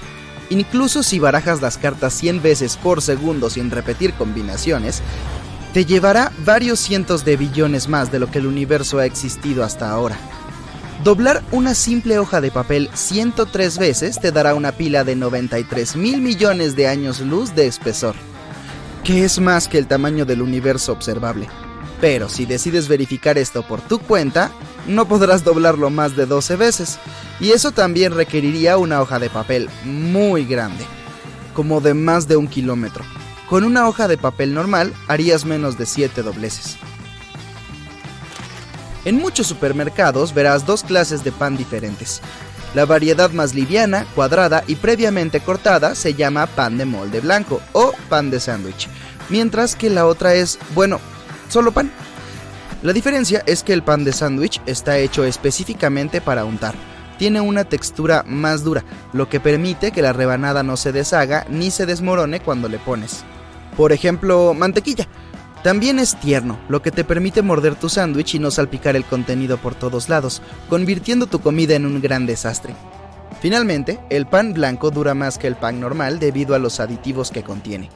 Incluso 0.49 1.03
si 1.03 1.19
barajas 1.19 1.61
las 1.61 1.77
cartas 1.77 2.15
100 2.15 2.41
veces 2.41 2.77
por 2.77 3.03
segundo 3.03 3.51
sin 3.51 3.69
repetir 3.69 4.15
combinaciones, 4.15 5.03
te 5.71 5.85
llevará 5.85 6.31
varios 6.45 6.79
cientos 6.79 7.25
de 7.25 7.37
billones 7.37 7.87
más 7.87 8.11
de 8.11 8.17
lo 8.17 8.31
que 8.31 8.39
el 8.39 8.47
universo 8.47 8.97
ha 8.97 9.05
existido 9.05 9.63
hasta 9.63 9.91
ahora. 9.91 10.17
Doblar 11.03 11.43
una 11.51 11.75
simple 11.75 12.17
hoja 12.17 12.41
de 12.41 12.49
papel 12.49 12.89
103 12.95 13.77
veces 13.77 14.19
te 14.19 14.31
dará 14.31 14.55
una 14.55 14.71
pila 14.71 15.03
de 15.03 15.15
93 15.15 15.95
mil 15.95 16.21
millones 16.21 16.75
de 16.75 16.87
años 16.87 17.19
luz 17.19 17.53
de 17.53 17.67
espesor, 17.67 18.15
que 19.03 19.23
es 19.23 19.39
más 19.39 19.67
que 19.67 19.77
el 19.77 19.87
tamaño 19.87 20.25
del 20.25 20.41
universo 20.41 20.91
observable. 20.91 21.47
Pero 21.99 22.29
si 22.29 22.45
decides 22.45 22.87
verificar 22.87 23.37
esto 23.37 23.63
por 23.63 23.81
tu 23.81 23.99
cuenta, 23.99 24.51
no 24.87 25.07
podrás 25.07 25.43
doblarlo 25.43 25.89
más 25.89 26.15
de 26.15 26.25
12 26.25 26.55
veces. 26.55 26.99
Y 27.39 27.51
eso 27.51 27.71
también 27.71 28.13
requeriría 28.13 28.77
una 28.77 29.01
hoja 29.01 29.19
de 29.19 29.29
papel 29.29 29.69
muy 29.83 30.45
grande, 30.45 30.85
como 31.53 31.81
de 31.81 31.93
más 31.93 32.27
de 32.27 32.37
un 32.37 32.47
kilómetro. 32.47 33.03
Con 33.49 33.63
una 33.63 33.87
hoja 33.87 34.07
de 34.07 34.17
papel 34.17 34.53
normal 34.53 34.93
harías 35.07 35.45
menos 35.45 35.77
de 35.77 35.85
7 35.85 36.23
dobleces. 36.23 36.77
En 39.03 39.17
muchos 39.17 39.47
supermercados 39.47 40.33
verás 40.33 40.65
dos 40.65 40.83
clases 40.83 41.23
de 41.23 41.31
pan 41.31 41.57
diferentes. 41.57 42.21
La 42.73 42.85
variedad 42.85 43.31
más 43.31 43.53
liviana, 43.53 44.05
cuadrada 44.15 44.63
y 44.65 44.75
previamente 44.75 45.41
cortada 45.41 45.93
se 45.93 46.13
llama 46.13 46.45
pan 46.45 46.77
de 46.77 46.85
molde 46.85 47.19
blanco 47.19 47.61
o 47.73 47.91
pan 48.07 48.31
de 48.31 48.39
sándwich, 48.39 48.87
mientras 49.29 49.75
que 49.75 49.89
la 49.89 50.05
otra 50.05 50.33
es, 50.35 50.57
bueno, 50.73 50.99
solo 51.49 51.73
pan. 51.73 51.91
La 52.81 52.93
diferencia 52.93 53.43
es 53.45 53.61
que 53.61 53.73
el 53.73 53.83
pan 53.83 54.05
de 54.05 54.13
sándwich 54.13 54.61
está 54.65 54.97
hecho 54.97 55.25
específicamente 55.25 56.21
para 56.21 56.45
untar. 56.45 56.73
Tiene 57.19 57.41
una 57.41 57.65
textura 57.65 58.23
más 58.25 58.63
dura, 58.63 58.83
lo 59.13 59.29
que 59.29 59.39
permite 59.39 59.91
que 59.91 60.01
la 60.01 60.13
rebanada 60.13 60.63
no 60.63 60.77
se 60.77 60.91
deshaga 60.91 61.45
ni 61.49 61.71
se 61.71 61.85
desmorone 61.85 62.39
cuando 62.39 62.69
le 62.69 62.79
pones. 62.79 63.23
Por 63.75 63.91
ejemplo, 63.91 64.53
mantequilla. 64.53 65.07
También 65.63 65.99
es 65.99 66.19
tierno, 66.19 66.59
lo 66.69 66.81
que 66.81 66.91
te 66.91 67.03
permite 67.03 67.41
morder 67.41 67.75
tu 67.75 67.87
sándwich 67.87 68.35
y 68.35 68.39
no 68.39 68.49
salpicar 68.49 68.95
el 68.95 69.05
contenido 69.05 69.57
por 69.57 69.75
todos 69.75 70.09
lados, 70.09 70.41
convirtiendo 70.69 71.27
tu 71.27 71.39
comida 71.39 71.75
en 71.75 71.85
un 71.85 72.01
gran 72.01 72.25
desastre. 72.25 72.75
Finalmente, 73.41 73.99
el 74.09 74.25
pan 74.25 74.53
blanco 74.53 74.91
dura 74.91 75.13
más 75.13 75.37
que 75.37 75.47
el 75.47 75.55
pan 75.55 75.79
normal 75.79 76.19
debido 76.19 76.55
a 76.55 76.59
los 76.59 76.79
aditivos 76.79 77.31
que 77.31 77.43
contiene 77.43 77.89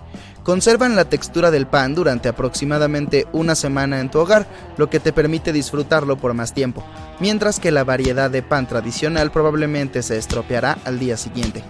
conservan 0.46 0.96
la 0.96 1.06
textura 1.06 1.50
del 1.50 1.66
pan 1.66 1.96
durante 1.96 2.30
aproximadamente 2.30 3.26
una 3.34 3.56
semana 3.56 4.00
en 4.00 4.10
tu 4.10 4.20
hogar, 4.20 4.46
lo 4.78 4.92
que 4.92 5.00
te 5.00 5.12
permite 5.12 5.52
disfrutarlo 5.52 6.18
por 6.18 6.36
más 6.36 6.54
tiempo, 6.54 6.86
mientras 7.20 7.60
que 7.60 7.72
la 7.72 7.84
variedad 7.84 8.30
de 8.30 8.44
pan 8.44 8.68
tradicional 8.68 9.32
probablemente 9.32 10.04
se 10.04 10.18
estropeará 10.18 10.78
al 10.86 11.00
día 11.00 11.18
siguiente. 11.18 11.64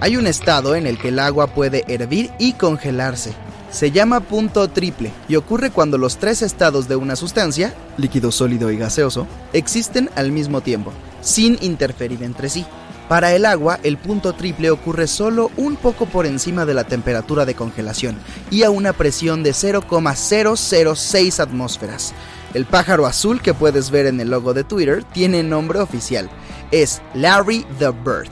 Hay 0.00 0.16
un 0.16 0.28
estado 0.28 0.76
en 0.76 0.86
el 0.86 0.98
que 0.98 1.08
el 1.08 1.18
agua 1.18 1.48
puede 1.48 1.84
hervir 1.88 2.30
y 2.38 2.52
congelarse. 2.52 3.34
Se 3.70 3.90
llama 3.90 4.20
punto 4.20 4.68
triple 4.68 5.12
y 5.28 5.36
ocurre 5.36 5.70
cuando 5.70 5.98
los 5.98 6.16
tres 6.16 6.40
estados 6.40 6.88
de 6.88 6.96
una 6.96 7.16
sustancia, 7.16 7.74
líquido, 7.98 8.32
sólido 8.32 8.70
y 8.70 8.78
gaseoso, 8.78 9.26
existen 9.52 10.08
al 10.16 10.32
mismo 10.32 10.62
tiempo, 10.62 10.92
sin 11.20 11.58
interferir 11.60 12.22
entre 12.22 12.48
sí. 12.48 12.64
Para 13.08 13.34
el 13.34 13.44
agua, 13.46 13.78
el 13.82 13.96
punto 13.96 14.34
triple 14.34 14.70
ocurre 14.70 15.06
solo 15.06 15.50
un 15.56 15.76
poco 15.76 16.06
por 16.06 16.26
encima 16.26 16.66
de 16.66 16.74
la 16.74 16.84
temperatura 16.84 17.46
de 17.46 17.54
congelación 17.54 18.18
y 18.50 18.62
a 18.64 18.70
una 18.70 18.92
presión 18.92 19.42
de 19.42 19.52
0,006 19.52 21.40
atmósferas. 21.40 22.14
El 22.54 22.64
pájaro 22.64 23.06
azul 23.06 23.42
que 23.42 23.54
puedes 23.54 23.90
ver 23.90 24.06
en 24.06 24.20
el 24.20 24.30
logo 24.30 24.54
de 24.54 24.64
Twitter 24.64 25.04
tiene 25.04 25.42
nombre 25.42 25.80
oficial. 25.80 26.30
Es 26.70 27.02
Larry 27.14 27.66
the 27.78 27.90
Bird. 27.90 28.28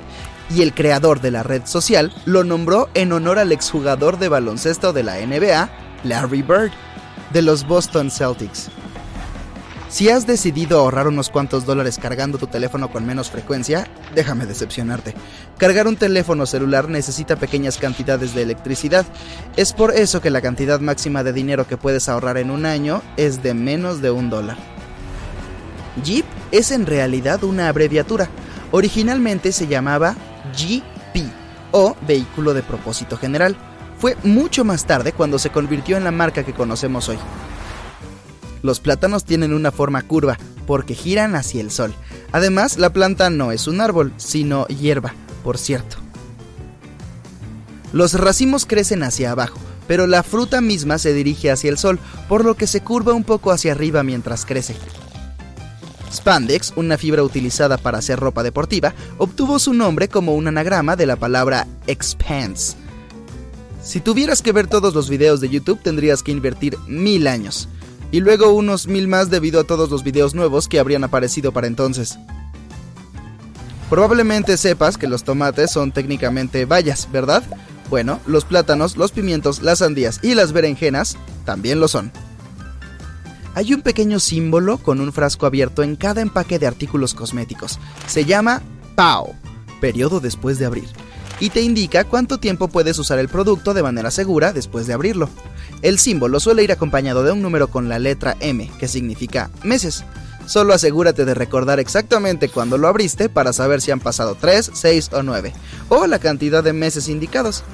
Y 0.48 0.62
el 0.62 0.74
creador 0.74 1.20
de 1.20 1.30
la 1.30 1.42
red 1.42 1.62
social 1.64 2.12
lo 2.24 2.44
nombró 2.44 2.88
en 2.94 3.12
honor 3.12 3.38
al 3.38 3.52
exjugador 3.52 4.18
de 4.18 4.28
baloncesto 4.28 4.92
de 4.92 5.02
la 5.02 5.16
NBA, 5.16 5.70
Larry 6.04 6.42
Bird, 6.42 6.70
de 7.32 7.42
los 7.42 7.66
Boston 7.66 8.10
Celtics. 8.10 8.70
Si 9.88 10.10
has 10.10 10.26
decidido 10.26 10.78
ahorrar 10.78 11.06
unos 11.06 11.30
cuantos 11.30 11.64
dólares 11.64 11.98
cargando 11.98 12.38
tu 12.38 12.48
teléfono 12.48 12.90
con 12.90 13.06
menos 13.06 13.30
frecuencia, 13.30 13.88
déjame 14.14 14.44
decepcionarte. 14.44 15.14
Cargar 15.58 15.86
un 15.86 15.96
teléfono 15.96 16.44
celular 16.44 16.88
necesita 16.88 17.36
pequeñas 17.36 17.78
cantidades 17.78 18.34
de 18.34 18.42
electricidad. 18.42 19.06
Es 19.56 19.72
por 19.72 19.94
eso 19.94 20.20
que 20.20 20.30
la 20.30 20.42
cantidad 20.42 20.80
máxima 20.80 21.22
de 21.22 21.32
dinero 21.32 21.68
que 21.68 21.76
puedes 21.76 22.08
ahorrar 22.08 22.36
en 22.36 22.50
un 22.50 22.66
año 22.66 23.00
es 23.16 23.42
de 23.42 23.54
menos 23.54 24.02
de 24.02 24.10
un 24.10 24.28
dólar. 24.28 24.56
Jeep 26.04 26.26
es 26.50 26.72
en 26.72 26.84
realidad 26.84 27.44
una 27.44 27.68
abreviatura. 27.68 28.28
Originalmente 28.72 29.52
se 29.52 29.68
llamaba 29.68 30.16
GP 30.52 31.30
o 31.72 31.96
Vehículo 32.06 32.54
de 32.54 32.62
Propósito 32.62 33.16
General. 33.16 33.56
Fue 33.98 34.16
mucho 34.22 34.64
más 34.64 34.84
tarde 34.84 35.12
cuando 35.12 35.38
se 35.38 35.50
convirtió 35.50 35.96
en 35.96 36.04
la 36.04 36.10
marca 36.10 36.44
que 36.44 36.52
conocemos 36.52 37.08
hoy. 37.08 37.18
Los 38.62 38.80
plátanos 38.80 39.24
tienen 39.24 39.52
una 39.52 39.70
forma 39.70 40.02
curva 40.02 40.38
porque 40.66 40.94
giran 40.94 41.34
hacia 41.34 41.60
el 41.60 41.70
sol. 41.70 41.94
Además, 42.32 42.78
la 42.78 42.90
planta 42.90 43.30
no 43.30 43.52
es 43.52 43.68
un 43.68 43.80
árbol, 43.80 44.12
sino 44.16 44.66
hierba, 44.66 45.14
por 45.44 45.58
cierto. 45.58 45.96
Los 47.92 48.14
racimos 48.14 48.66
crecen 48.66 49.02
hacia 49.02 49.30
abajo, 49.30 49.58
pero 49.86 50.06
la 50.06 50.22
fruta 50.22 50.60
misma 50.60 50.98
se 50.98 51.14
dirige 51.14 51.50
hacia 51.50 51.70
el 51.70 51.78
sol, 51.78 51.98
por 52.28 52.44
lo 52.44 52.54
que 52.54 52.66
se 52.66 52.80
curva 52.80 53.12
un 53.12 53.24
poco 53.24 53.52
hacia 53.52 53.72
arriba 53.72 54.02
mientras 54.02 54.44
crece. 54.44 54.76
Spandex, 56.12 56.72
una 56.76 56.98
fibra 56.98 57.22
utilizada 57.22 57.78
para 57.78 57.98
hacer 57.98 58.18
ropa 58.18 58.42
deportiva, 58.42 58.94
obtuvo 59.18 59.58
su 59.58 59.74
nombre 59.74 60.08
como 60.08 60.34
un 60.34 60.48
anagrama 60.48 60.96
de 60.96 61.06
la 61.06 61.16
palabra 61.16 61.66
expanse. 61.86 62.76
Si 63.82 64.00
tuvieras 64.00 64.42
que 64.42 64.52
ver 64.52 64.66
todos 64.66 64.94
los 64.94 65.08
videos 65.08 65.40
de 65.40 65.48
YouTube 65.48 65.80
tendrías 65.82 66.22
que 66.22 66.32
invertir 66.32 66.76
mil 66.86 67.26
años. 67.26 67.68
y 68.10 68.20
luego 68.20 68.52
unos 68.52 68.86
mil 68.86 69.08
más 69.08 69.30
debido 69.30 69.60
a 69.60 69.64
todos 69.64 69.90
los 69.90 70.04
videos 70.04 70.34
nuevos 70.34 70.68
que 70.68 70.78
habrían 70.78 71.04
aparecido 71.04 71.52
para 71.52 71.66
entonces. 71.66 72.18
Probablemente 73.90 74.56
sepas 74.56 74.96
que 74.98 75.06
los 75.06 75.24
tomates 75.24 75.70
son 75.70 75.92
técnicamente 75.92 76.64
bayas, 76.64 77.08
¿verdad? 77.12 77.42
Bueno, 77.88 78.20
los 78.26 78.44
plátanos, 78.44 78.96
los 78.96 79.12
pimientos, 79.12 79.62
las 79.62 79.78
sandías 79.78 80.18
y 80.22 80.34
las 80.34 80.52
berenjenas 80.52 81.16
también 81.44 81.78
lo 81.78 81.86
son. 81.86 82.10
Hay 83.56 83.72
un 83.72 83.80
pequeño 83.80 84.20
símbolo 84.20 84.76
con 84.76 85.00
un 85.00 85.14
frasco 85.14 85.46
abierto 85.46 85.82
en 85.82 85.96
cada 85.96 86.20
empaque 86.20 86.58
de 86.58 86.66
artículos 86.66 87.14
cosméticos. 87.14 87.78
Se 88.06 88.26
llama 88.26 88.60
PAO, 88.96 89.34
periodo 89.80 90.20
después 90.20 90.58
de 90.58 90.66
abrir, 90.66 90.90
y 91.40 91.48
te 91.48 91.62
indica 91.62 92.04
cuánto 92.04 92.36
tiempo 92.36 92.68
puedes 92.68 92.98
usar 92.98 93.18
el 93.18 93.30
producto 93.30 93.72
de 93.72 93.82
manera 93.82 94.10
segura 94.10 94.52
después 94.52 94.86
de 94.86 94.92
abrirlo. 94.92 95.30
El 95.80 95.98
símbolo 95.98 96.38
suele 96.38 96.64
ir 96.64 96.70
acompañado 96.70 97.24
de 97.24 97.32
un 97.32 97.40
número 97.40 97.68
con 97.68 97.88
la 97.88 97.98
letra 97.98 98.36
M, 98.40 98.70
que 98.78 98.88
significa 98.88 99.50
meses. 99.62 100.04
Solo 100.44 100.74
asegúrate 100.74 101.24
de 101.24 101.32
recordar 101.32 101.80
exactamente 101.80 102.50
cuándo 102.50 102.76
lo 102.76 102.88
abriste 102.88 103.30
para 103.30 103.54
saber 103.54 103.80
si 103.80 103.90
han 103.90 104.00
pasado 104.00 104.36
3, 104.38 104.72
6 104.74 105.10
o 105.14 105.22
9, 105.22 105.54
o 105.88 106.06
la 106.06 106.18
cantidad 106.18 106.62
de 106.62 106.74
meses 106.74 107.08
indicados. 107.08 107.64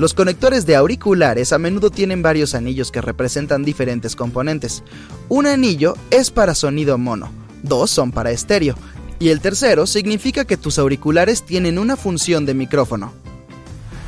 Los 0.00 0.14
conectores 0.14 0.64
de 0.64 0.76
auriculares 0.76 1.52
a 1.52 1.58
menudo 1.58 1.90
tienen 1.90 2.22
varios 2.22 2.54
anillos 2.54 2.90
que 2.90 3.02
representan 3.02 3.64
diferentes 3.64 4.16
componentes. 4.16 4.82
Un 5.28 5.46
anillo 5.46 5.92
es 6.10 6.30
para 6.30 6.54
sonido 6.54 6.96
mono, 6.96 7.30
dos 7.62 7.90
son 7.90 8.10
para 8.10 8.30
estéreo, 8.30 8.76
y 9.18 9.28
el 9.28 9.42
tercero 9.42 9.86
significa 9.86 10.46
que 10.46 10.56
tus 10.56 10.78
auriculares 10.78 11.42
tienen 11.42 11.78
una 11.78 11.98
función 11.98 12.46
de 12.46 12.54
micrófono. 12.54 13.12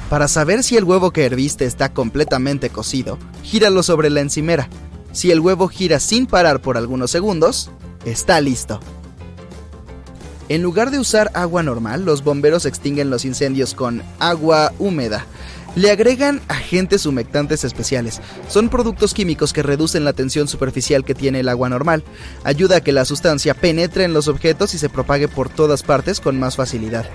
Para 0.08 0.28
saber 0.28 0.62
si 0.62 0.78
el 0.78 0.84
huevo 0.84 1.10
que 1.10 1.26
herviste 1.26 1.66
está 1.66 1.92
completamente 1.92 2.70
cocido, 2.70 3.18
gíralo 3.42 3.82
sobre 3.82 4.08
la 4.08 4.22
encimera. 4.22 4.70
Si 5.12 5.30
el 5.30 5.40
huevo 5.40 5.68
gira 5.68 6.00
sin 6.00 6.24
parar 6.24 6.62
por 6.62 6.78
algunos 6.78 7.10
segundos, 7.10 7.70
está 8.06 8.40
listo. 8.40 8.80
En 10.48 10.62
lugar 10.62 10.90
de 10.90 10.98
usar 10.98 11.30
agua 11.34 11.62
normal, 11.62 12.04
los 12.04 12.24
bomberos 12.24 12.66
extinguen 12.66 13.10
los 13.10 13.24
incendios 13.24 13.74
con 13.74 14.02
agua 14.18 14.72
húmeda. 14.78 15.26
Le 15.74 15.90
agregan 15.90 16.42
agentes 16.48 17.06
humectantes 17.06 17.64
especiales. 17.64 18.20
Son 18.46 18.68
productos 18.68 19.14
químicos 19.14 19.54
que 19.54 19.62
reducen 19.62 20.04
la 20.04 20.12
tensión 20.12 20.46
superficial 20.46 21.02
que 21.02 21.14
tiene 21.14 21.40
el 21.40 21.48
agua 21.48 21.70
normal. 21.70 22.04
Ayuda 22.44 22.76
a 22.76 22.80
que 22.82 22.92
la 22.92 23.06
sustancia 23.06 23.54
penetre 23.54 24.04
en 24.04 24.12
los 24.12 24.28
objetos 24.28 24.74
y 24.74 24.78
se 24.78 24.90
propague 24.90 25.28
por 25.28 25.48
todas 25.48 25.82
partes 25.82 26.20
con 26.20 26.38
más 26.38 26.56
facilidad. 26.56 27.06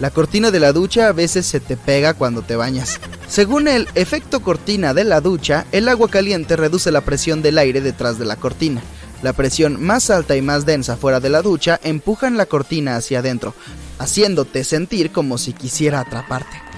La 0.00 0.10
cortina 0.10 0.50
de 0.50 0.60
la 0.60 0.72
ducha 0.72 1.08
a 1.08 1.12
veces 1.12 1.44
se 1.44 1.60
te 1.60 1.76
pega 1.76 2.14
cuando 2.14 2.40
te 2.40 2.56
bañas. 2.56 2.98
Según 3.28 3.68
el 3.68 3.86
efecto 3.94 4.40
cortina 4.40 4.94
de 4.94 5.04
la 5.04 5.20
ducha, 5.20 5.66
el 5.72 5.90
agua 5.90 6.08
caliente 6.08 6.56
reduce 6.56 6.90
la 6.90 7.02
presión 7.02 7.42
del 7.42 7.58
aire 7.58 7.82
detrás 7.82 8.18
de 8.18 8.24
la 8.24 8.36
cortina. 8.36 8.80
La 9.22 9.34
presión 9.34 9.82
más 9.82 10.08
alta 10.08 10.34
y 10.34 10.40
más 10.40 10.64
densa 10.64 10.96
fuera 10.96 11.20
de 11.20 11.28
la 11.28 11.42
ducha 11.42 11.78
empujan 11.82 12.38
la 12.38 12.46
cortina 12.46 12.96
hacia 12.96 13.18
adentro, 13.18 13.54
haciéndote 13.98 14.64
sentir 14.64 15.12
como 15.12 15.36
si 15.36 15.52
quisiera 15.52 16.00
atraparte. 16.00 16.69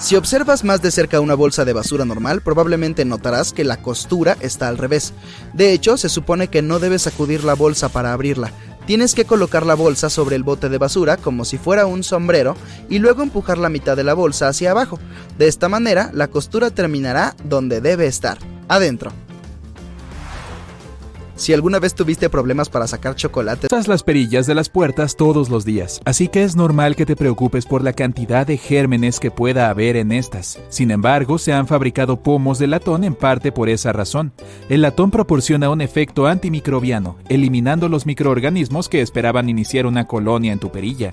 Si 0.00 0.16
observas 0.16 0.64
más 0.64 0.80
de 0.80 0.90
cerca 0.90 1.20
una 1.20 1.34
bolsa 1.34 1.66
de 1.66 1.74
basura 1.74 2.06
normal, 2.06 2.40
probablemente 2.40 3.04
notarás 3.04 3.52
que 3.52 3.64
la 3.64 3.82
costura 3.82 4.34
está 4.40 4.68
al 4.68 4.78
revés. 4.78 5.12
De 5.52 5.72
hecho, 5.72 5.98
se 5.98 6.08
supone 6.08 6.48
que 6.48 6.62
no 6.62 6.78
debes 6.78 7.02
sacudir 7.02 7.44
la 7.44 7.52
bolsa 7.52 7.90
para 7.90 8.14
abrirla. 8.14 8.50
Tienes 8.86 9.14
que 9.14 9.26
colocar 9.26 9.66
la 9.66 9.74
bolsa 9.74 10.08
sobre 10.08 10.36
el 10.36 10.42
bote 10.42 10.70
de 10.70 10.78
basura 10.78 11.18
como 11.18 11.44
si 11.44 11.58
fuera 11.58 11.84
un 11.84 12.02
sombrero 12.02 12.56
y 12.88 12.98
luego 12.98 13.22
empujar 13.22 13.58
la 13.58 13.68
mitad 13.68 13.94
de 13.94 14.04
la 14.04 14.14
bolsa 14.14 14.48
hacia 14.48 14.70
abajo. 14.70 14.98
De 15.36 15.48
esta 15.48 15.68
manera, 15.68 16.10
la 16.14 16.28
costura 16.28 16.70
terminará 16.70 17.36
donde 17.44 17.82
debe 17.82 18.06
estar, 18.06 18.38
adentro. 18.68 19.12
Si 21.40 21.54
alguna 21.54 21.78
vez 21.78 21.94
tuviste 21.94 22.28
problemas 22.28 22.68
para 22.68 22.86
sacar 22.86 23.14
chocolate, 23.14 23.68
usas 23.72 23.88
las 23.88 24.02
perillas 24.02 24.46
de 24.46 24.54
las 24.54 24.68
puertas 24.68 25.16
todos 25.16 25.48
los 25.48 25.64
días, 25.64 25.98
así 26.04 26.28
que 26.28 26.44
es 26.44 26.54
normal 26.54 26.96
que 26.96 27.06
te 27.06 27.16
preocupes 27.16 27.64
por 27.64 27.82
la 27.82 27.94
cantidad 27.94 28.46
de 28.46 28.58
gérmenes 28.58 29.18
que 29.18 29.30
pueda 29.30 29.70
haber 29.70 29.96
en 29.96 30.12
estas. 30.12 30.58
Sin 30.68 30.90
embargo, 30.90 31.38
se 31.38 31.54
han 31.54 31.66
fabricado 31.66 32.22
pomos 32.22 32.58
de 32.58 32.66
latón 32.66 33.04
en 33.04 33.14
parte 33.14 33.52
por 33.52 33.70
esa 33.70 33.90
razón. 33.90 34.34
El 34.68 34.82
latón 34.82 35.10
proporciona 35.10 35.70
un 35.70 35.80
efecto 35.80 36.26
antimicrobiano, 36.26 37.16
eliminando 37.30 37.88
los 37.88 38.04
microorganismos 38.04 38.90
que 38.90 39.00
esperaban 39.00 39.48
iniciar 39.48 39.86
una 39.86 40.06
colonia 40.06 40.52
en 40.52 40.58
tu 40.58 40.70
perilla. 40.70 41.12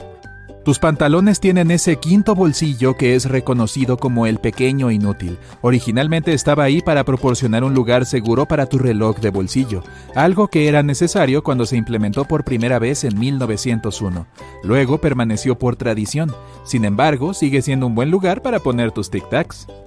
Tus 0.67 0.79
pantalones 0.79 1.39
tienen 1.39 1.71
ese 1.71 1.95
quinto 1.95 2.35
bolsillo 2.35 2.97
que 2.97 3.15
es 3.15 3.23
reconocido 3.23 3.95
como 3.95 4.27
el 4.27 4.39
pequeño 4.39 4.91
inútil. 4.91 5.37
Originalmente 5.61 6.33
estaba 6.33 6.65
ahí 6.65 6.81
para 6.81 7.05
proporcionar 7.05 7.63
un 7.63 7.73
lugar 7.73 8.05
seguro 8.05 8.45
para 8.45 8.65
tu 8.65 8.77
reloj 8.77 9.17
de 9.19 9.29
bolsillo, 9.29 9.81
algo 10.13 10.49
que 10.49 10.67
era 10.67 10.83
necesario 10.83 11.41
cuando 11.41 11.65
se 11.65 11.77
implementó 11.77 12.25
por 12.25 12.43
primera 12.43 12.79
vez 12.79 13.05
en 13.05 13.17
1901. 13.17 14.27
Luego 14.61 14.97
permaneció 14.97 15.57
por 15.57 15.77
tradición. 15.77 16.35
Sin 16.65 16.83
embargo, 16.83 17.33
sigue 17.33 17.61
siendo 17.61 17.87
un 17.87 17.95
buen 17.95 18.11
lugar 18.11 18.41
para 18.41 18.59
poner 18.59 18.91
tus 18.91 19.09
tic-tacs. 19.09 19.86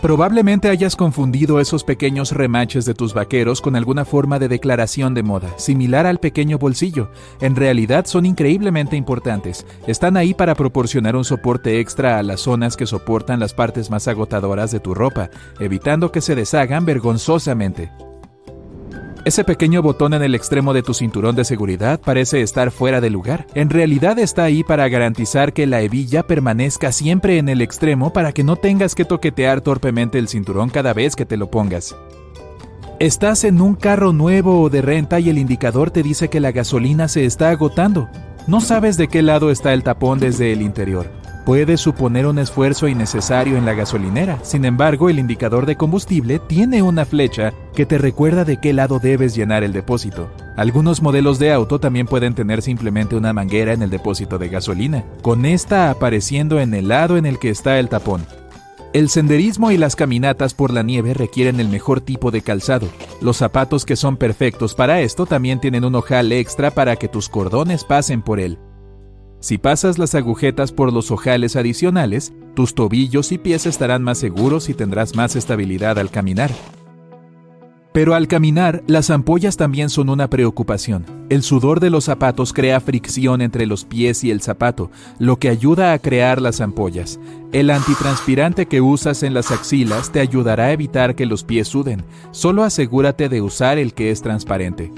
Probablemente 0.00 0.68
hayas 0.68 0.94
confundido 0.94 1.58
esos 1.58 1.82
pequeños 1.82 2.30
remaches 2.30 2.84
de 2.84 2.94
tus 2.94 3.14
vaqueros 3.14 3.60
con 3.60 3.74
alguna 3.74 4.04
forma 4.04 4.38
de 4.38 4.46
declaración 4.46 5.12
de 5.12 5.24
moda, 5.24 5.52
similar 5.58 6.06
al 6.06 6.20
pequeño 6.20 6.56
bolsillo. 6.56 7.10
En 7.40 7.56
realidad 7.56 8.06
son 8.06 8.24
increíblemente 8.24 8.94
importantes. 8.94 9.66
Están 9.88 10.16
ahí 10.16 10.34
para 10.34 10.54
proporcionar 10.54 11.16
un 11.16 11.24
soporte 11.24 11.80
extra 11.80 12.18
a 12.18 12.22
las 12.22 12.42
zonas 12.42 12.76
que 12.76 12.86
soportan 12.86 13.40
las 13.40 13.54
partes 13.54 13.90
más 13.90 14.06
agotadoras 14.06 14.70
de 14.70 14.78
tu 14.78 14.94
ropa, 14.94 15.30
evitando 15.58 16.12
que 16.12 16.20
se 16.20 16.36
deshagan 16.36 16.84
vergonzosamente. 16.84 17.90
Ese 19.28 19.44
pequeño 19.44 19.82
botón 19.82 20.14
en 20.14 20.22
el 20.22 20.34
extremo 20.34 20.72
de 20.72 20.82
tu 20.82 20.94
cinturón 20.94 21.36
de 21.36 21.44
seguridad 21.44 22.00
parece 22.00 22.40
estar 22.40 22.70
fuera 22.70 23.02
de 23.02 23.10
lugar. 23.10 23.46
En 23.52 23.68
realidad 23.68 24.18
está 24.18 24.44
ahí 24.44 24.64
para 24.64 24.88
garantizar 24.88 25.52
que 25.52 25.66
la 25.66 25.82
hebilla 25.82 26.22
permanezca 26.22 26.92
siempre 26.92 27.36
en 27.36 27.50
el 27.50 27.60
extremo 27.60 28.10
para 28.10 28.32
que 28.32 28.42
no 28.42 28.56
tengas 28.56 28.94
que 28.94 29.04
toquetear 29.04 29.60
torpemente 29.60 30.18
el 30.18 30.28
cinturón 30.28 30.70
cada 30.70 30.94
vez 30.94 31.14
que 31.14 31.26
te 31.26 31.36
lo 31.36 31.50
pongas. 31.50 31.94
Estás 33.00 33.44
en 33.44 33.60
un 33.60 33.74
carro 33.74 34.14
nuevo 34.14 34.62
o 34.62 34.70
de 34.70 34.80
renta 34.80 35.20
y 35.20 35.28
el 35.28 35.36
indicador 35.36 35.90
te 35.90 36.02
dice 36.02 36.30
que 36.30 36.40
la 36.40 36.52
gasolina 36.52 37.06
se 37.06 37.26
está 37.26 37.50
agotando. 37.50 38.08
No 38.46 38.62
sabes 38.62 38.96
de 38.96 39.08
qué 39.08 39.20
lado 39.20 39.50
está 39.50 39.74
el 39.74 39.82
tapón 39.82 40.20
desde 40.20 40.54
el 40.54 40.62
interior 40.62 41.27
puede 41.48 41.78
suponer 41.78 42.26
un 42.26 42.38
esfuerzo 42.38 42.88
innecesario 42.88 43.56
en 43.56 43.64
la 43.64 43.72
gasolinera. 43.72 44.38
Sin 44.42 44.66
embargo, 44.66 45.08
el 45.08 45.18
indicador 45.18 45.64
de 45.64 45.76
combustible 45.76 46.40
tiene 46.40 46.82
una 46.82 47.06
flecha 47.06 47.54
que 47.74 47.86
te 47.86 47.96
recuerda 47.96 48.44
de 48.44 48.60
qué 48.60 48.74
lado 48.74 48.98
debes 48.98 49.34
llenar 49.34 49.64
el 49.64 49.72
depósito. 49.72 50.30
Algunos 50.58 51.00
modelos 51.00 51.38
de 51.38 51.50
auto 51.50 51.80
también 51.80 52.06
pueden 52.06 52.34
tener 52.34 52.60
simplemente 52.60 53.16
una 53.16 53.32
manguera 53.32 53.72
en 53.72 53.80
el 53.80 53.88
depósito 53.88 54.36
de 54.36 54.50
gasolina, 54.50 55.06
con 55.22 55.46
esta 55.46 55.88
apareciendo 55.88 56.60
en 56.60 56.74
el 56.74 56.88
lado 56.88 57.16
en 57.16 57.24
el 57.24 57.38
que 57.38 57.48
está 57.48 57.78
el 57.78 57.88
tapón. 57.88 58.26
El 58.92 59.08
senderismo 59.08 59.70
y 59.70 59.78
las 59.78 59.96
caminatas 59.96 60.52
por 60.52 60.70
la 60.70 60.82
nieve 60.82 61.14
requieren 61.14 61.60
el 61.60 61.70
mejor 61.70 62.02
tipo 62.02 62.30
de 62.30 62.42
calzado. 62.42 62.88
Los 63.22 63.38
zapatos 63.38 63.86
que 63.86 63.96
son 63.96 64.18
perfectos 64.18 64.74
para 64.74 65.00
esto 65.00 65.24
también 65.24 65.60
tienen 65.60 65.86
un 65.86 65.94
ojal 65.94 66.30
extra 66.30 66.72
para 66.72 66.96
que 66.96 67.08
tus 67.08 67.30
cordones 67.30 67.84
pasen 67.84 68.20
por 68.20 68.38
él. 68.38 68.58
Si 69.40 69.56
pasas 69.56 69.98
las 69.98 70.14
agujetas 70.16 70.72
por 70.72 70.92
los 70.92 71.10
ojales 71.12 71.54
adicionales, 71.54 72.32
tus 72.54 72.74
tobillos 72.74 73.30
y 73.30 73.38
pies 73.38 73.66
estarán 73.66 74.02
más 74.02 74.18
seguros 74.18 74.68
y 74.68 74.74
tendrás 74.74 75.14
más 75.14 75.36
estabilidad 75.36 75.98
al 75.98 76.10
caminar. 76.10 76.50
Pero 77.92 78.14
al 78.14 78.28
caminar, 78.28 78.82
las 78.86 79.10
ampollas 79.10 79.56
también 79.56 79.90
son 79.90 80.08
una 80.08 80.28
preocupación. 80.28 81.04
El 81.30 81.42
sudor 81.42 81.80
de 81.80 81.90
los 81.90 82.04
zapatos 82.04 82.52
crea 82.52 82.80
fricción 82.80 83.40
entre 83.40 83.66
los 83.66 83.84
pies 83.84 84.24
y 84.24 84.30
el 84.30 84.40
zapato, 84.40 84.90
lo 85.18 85.38
que 85.38 85.48
ayuda 85.48 85.92
a 85.92 85.98
crear 85.98 86.40
las 86.40 86.60
ampollas. 86.60 87.18
El 87.52 87.70
antitranspirante 87.70 88.66
que 88.66 88.80
usas 88.80 89.22
en 89.22 89.34
las 89.34 89.50
axilas 89.50 90.12
te 90.12 90.20
ayudará 90.20 90.66
a 90.66 90.72
evitar 90.72 91.14
que 91.14 91.26
los 91.26 91.44
pies 91.44 91.68
suden. 91.68 92.04
Solo 92.30 92.62
asegúrate 92.62 93.28
de 93.28 93.40
usar 93.40 93.78
el 93.78 93.94
que 93.94 94.10
es 94.10 94.20
transparente. 94.20 94.92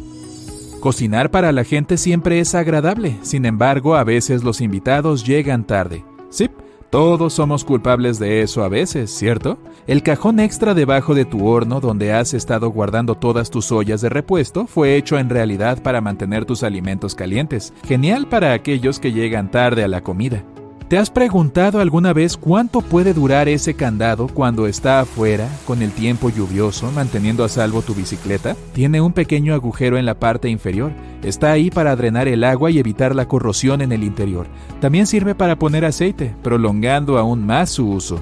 Cocinar 0.81 1.31
para 1.31 1.53
la 1.53 1.65
gente 1.65 1.99
siempre 1.99 2.41
es 2.41 2.55
agradable, 2.55 3.19
sin 3.21 3.45
embargo 3.45 3.97
a 3.97 4.05
veces 4.05 4.43
los 4.43 4.63
invitados 4.63 5.27
llegan 5.27 5.67
tarde. 5.67 6.05
Sí, 6.31 6.49
todos 6.89 7.35
somos 7.35 7.65
culpables 7.65 8.19
de 8.19 8.41
eso 8.41 8.65
a 8.65 8.69
veces, 8.71 9.11
¿cierto? 9.11 9.59
El 9.87 10.03
cajón 10.03 10.41
extra 10.41 10.73
debajo 10.73 11.15
de 11.15 11.27
tu 11.27 11.47
horno 11.47 11.81
donde 11.81 12.15
has 12.15 12.33
estado 12.33 12.71
guardando 12.71 13.15
todas 13.15 13.51
tus 13.51 13.71
ollas 13.73 14.01
de 14.01 14.09
repuesto 14.09 14.67
fue 14.67 14.97
hecho 14.97 15.19
en 15.19 15.29
realidad 15.29 15.83
para 15.83 16.01
mantener 16.01 16.47
tus 16.47 16.63
alimentos 16.63 17.15
calientes. 17.15 17.75
Genial 17.87 18.27
para 18.27 18.55
aquellos 18.55 18.99
que 18.99 19.13
llegan 19.13 19.51
tarde 19.51 19.85
a 19.85 19.89
la 19.89 20.03
comida. 20.03 20.43
¿Te 20.91 20.99
has 20.99 21.09
preguntado 21.09 21.79
alguna 21.79 22.13
vez 22.13 22.37
cuánto 22.37 22.81
puede 22.81 23.15
durar 23.15 23.49
ese 23.49 23.75
candado 23.75 24.27
cuando 24.27 24.67
está 24.67 24.99
afuera, 24.99 25.49
con 25.65 25.83
el 25.83 25.93
tiempo 25.93 26.31
lluvioso, 26.31 26.91
manteniendo 26.91 27.45
a 27.45 27.49
salvo 27.49 27.81
tu 27.81 27.95
bicicleta? 27.95 28.57
Tiene 28.73 29.01
un 29.01 29.13
pequeño 29.13 29.55
agujero 29.55 29.99
en 29.99 30.05
la 30.05 30.19
parte 30.19 30.49
inferior. 30.49 30.91
Está 31.23 31.53
ahí 31.53 31.71
para 31.71 31.95
drenar 31.95 32.27
el 32.27 32.43
agua 32.43 32.73
y 32.73 32.81
evitar 32.81 33.15
la 33.15 33.29
corrosión 33.29 33.83
en 33.83 33.93
el 33.93 34.03
interior. 34.03 34.49
También 34.81 35.07
sirve 35.07 35.37
para 35.37 35.57
poner 35.57 35.85
aceite, 35.85 36.35
prolongando 36.43 37.19
aún 37.19 37.47
más 37.47 37.71
su 37.71 37.89
uso. 37.89 38.21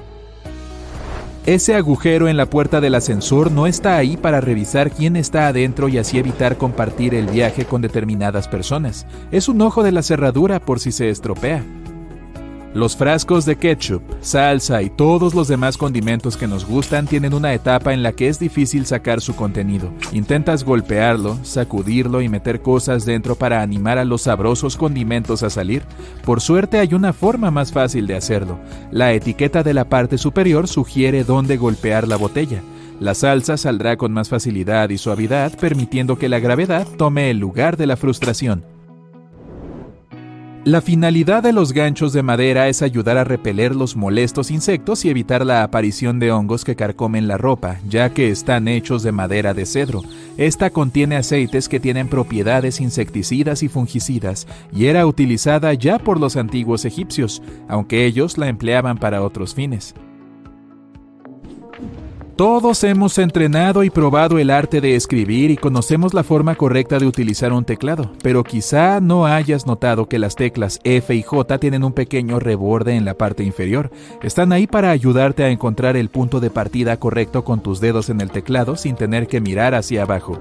Ese 1.47 1.73
agujero 1.73 2.27
en 2.27 2.37
la 2.37 2.51
puerta 2.51 2.79
del 2.81 2.93
ascensor 2.93 3.51
no 3.51 3.65
está 3.65 3.97
ahí 3.97 4.15
para 4.15 4.41
revisar 4.41 4.91
quién 4.91 5.15
está 5.15 5.47
adentro 5.47 5.89
y 5.89 5.97
así 5.97 6.19
evitar 6.19 6.57
compartir 6.57 7.15
el 7.15 7.25
viaje 7.25 7.65
con 7.65 7.81
determinadas 7.81 8.47
personas. 8.47 9.07
Es 9.31 9.49
un 9.49 9.59
ojo 9.63 9.81
de 9.81 9.91
la 9.91 10.03
cerradura 10.03 10.59
por 10.59 10.79
si 10.79 10.91
se 10.91 11.09
estropea. 11.09 11.63
Los 12.75 12.95
frascos 12.95 13.45
de 13.45 13.55
ketchup, 13.55 14.03
salsa 14.21 14.83
y 14.83 14.91
todos 14.91 15.33
los 15.33 15.47
demás 15.47 15.75
condimentos 15.75 16.37
que 16.37 16.47
nos 16.47 16.65
gustan 16.65 17.07
tienen 17.07 17.33
una 17.33 17.51
etapa 17.51 17.93
en 17.93 18.03
la 18.03 18.11
que 18.11 18.27
es 18.27 18.37
difícil 18.37 18.85
sacar 18.85 19.21
su 19.21 19.35
contenido. 19.35 19.91
Intentas 20.11 20.63
golpearlo, 20.63 21.39
sacudirlo 21.41 22.21
y 22.21 22.29
meter 22.29 22.61
cosas 22.61 23.05
dentro 23.05 23.33
para 23.33 23.63
animar 23.63 23.97
a 23.97 24.05
los 24.05 24.21
sabrosos 24.21 24.77
condimentos 24.77 25.41
a 25.41 25.49
salir. 25.49 25.81
Por 26.23 26.41
suerte 26.41 26.77
hay 26.77 26.93
una 26.93 27.11
forma 27.11 27.49
más 27.49 27.71
fácil 27.71 28.05
de 28.05 28.15
hacerlo. 28.15 28.59
La 28.91 29.13
etiqueta 29.13 29.63
de 29.63 29.73
la 29.73 29.89
parte 29.89 30.19
superior 30.19 30.67
sugiere 30.67 31.23
dónde 31.23 31.57
golpear 31.57 32.07
la 32.07 32.17
botella. 32.17 32.61
La 32.99 33.15
salsa 33.15 33.57
saldrá 33.57 33.97
con 33.97 34.11
más 34.11 34.29
facilidad 34.29 34.89
y 34.89 34.99
suavidad, 34.99 35.57
permitiendo 35.57 36.19
que 36.19 36.29
la 36.29 36.37
gravedad 36.37 36.85
tome 36.97 37.31
el 37.31 37.39
lugar 37.39 37.77
de 37.77 37.87
la 37.87 37.97
frustración. 37.97 38.63
La 40.65 40.81
finalidad 40.81 41.41
de 41.41 41.53
los 41.53 41.71
ganchos 41.71 42.11
de 42.11 42.21
madera 42.21 42.67
es 42.67 42.81
ayudar 42.81 43.17
a 43.17 43.23
repeler 43.23 43.73
los 43.73 43.95
molestos 43.95 44.51
insectos 44.51 45.05
y 45.05 45.09
evitar 45.09 45.45
la 45.45 45.63
aparición 45.63 46.19
de 46.19 46.33
hongos 46.33 46.65
que 46.65 46.75
carcomen 46.75 47.29
la 47.29 47.37
ropa, 47.37 47.79
ya 47.87 48.13
que 48.13 48.29
están 48.29 48.67
hechos 48.67 49.01
de 49.01 49.13
madera 49.13 49.53
de 49.53 49.65
cedro. 49.65 50.03
Esta 50.35 50.69
contiene 50.69 51.15
aceites 51.15 51.69
que 51.69 51.79
tienen 51.79 52.09
propiedades 52.09 52.81
insecticidas 52.81 53.63
y 53.63 53.69
fungicidas, 53.69 54.47
y 54.73 54.87
era 54.87 55.07
utilizada 55.07 55.73
ya 55.75 55.97
por 55.97 56.19
los 56.19 56.35
antiguos 56.35 56.83
egipcios, 56.83 57.41
aunque 57.69 58.05
ellos 58.05 58.37
la 58.37 58.49
empleaban 58.49 58.97
para 58.97 59.23
otros 59.23 59.55
fines. 59.55 59.95
Todos 62.39 62.85
hemos 62.85 63.17
entrenado 63.17 63.83
y 63.83 63.89
probado 63.89 64.39
el 64.39 64.49
arte 64.49 64.79
de 64.79 64.95
escribir 64.95 65.51
y 65.51 65.57
conocemos 65.57 66.13
la 66.13 66.23
forma 66.23 66.55
correcta 66.55 66.97
de 66.97 67.05
utilizar 67.05 67.51
un 67.51 67.65
teclado, 67.65 68.13
pero 68.23 68.45
quizá 68.45 69.01
no 69.01 69.25
hayas 69.25 69.67
notado 69.67 70.07
que 70.07 70.19
las 70.19 70.37
teclas 70.37 70.79
F 70.85 71.13
y 71.13 71.21
J 71.21 71.57
tienen 71.57 71.83
un 71.83 71.91
pequeño 71.91 72.39
reborde 72.39 72.95
en 72.95 73.03
la 73.03 73.15
parte 73.15 73.43
inferior. 73.43 73.91
Están 74.23 74.53
ahí 74.53 74.67
para 74.67 74.91
ayudarte 74.91 75.43
a 75.43 75.49
encontrar 75.49 75.97
el 75.97 76.07
punto 76.07 76.39
de 76.39 76.49
partida 76.49 76.95
correcto 76.95 77.43
con 77.43 77.61
tus 77.61 77.81
dedos 77.81 78.09
en 78.09 78.21
el 78.21 78.31
teclado 78.31 78.77
sin 78.77 78.95
tener 78.95 79.27
que 79.27 79.41
mirar 79.41 79.75
hacia 79.75 80.03
abajo. 80.03 80.39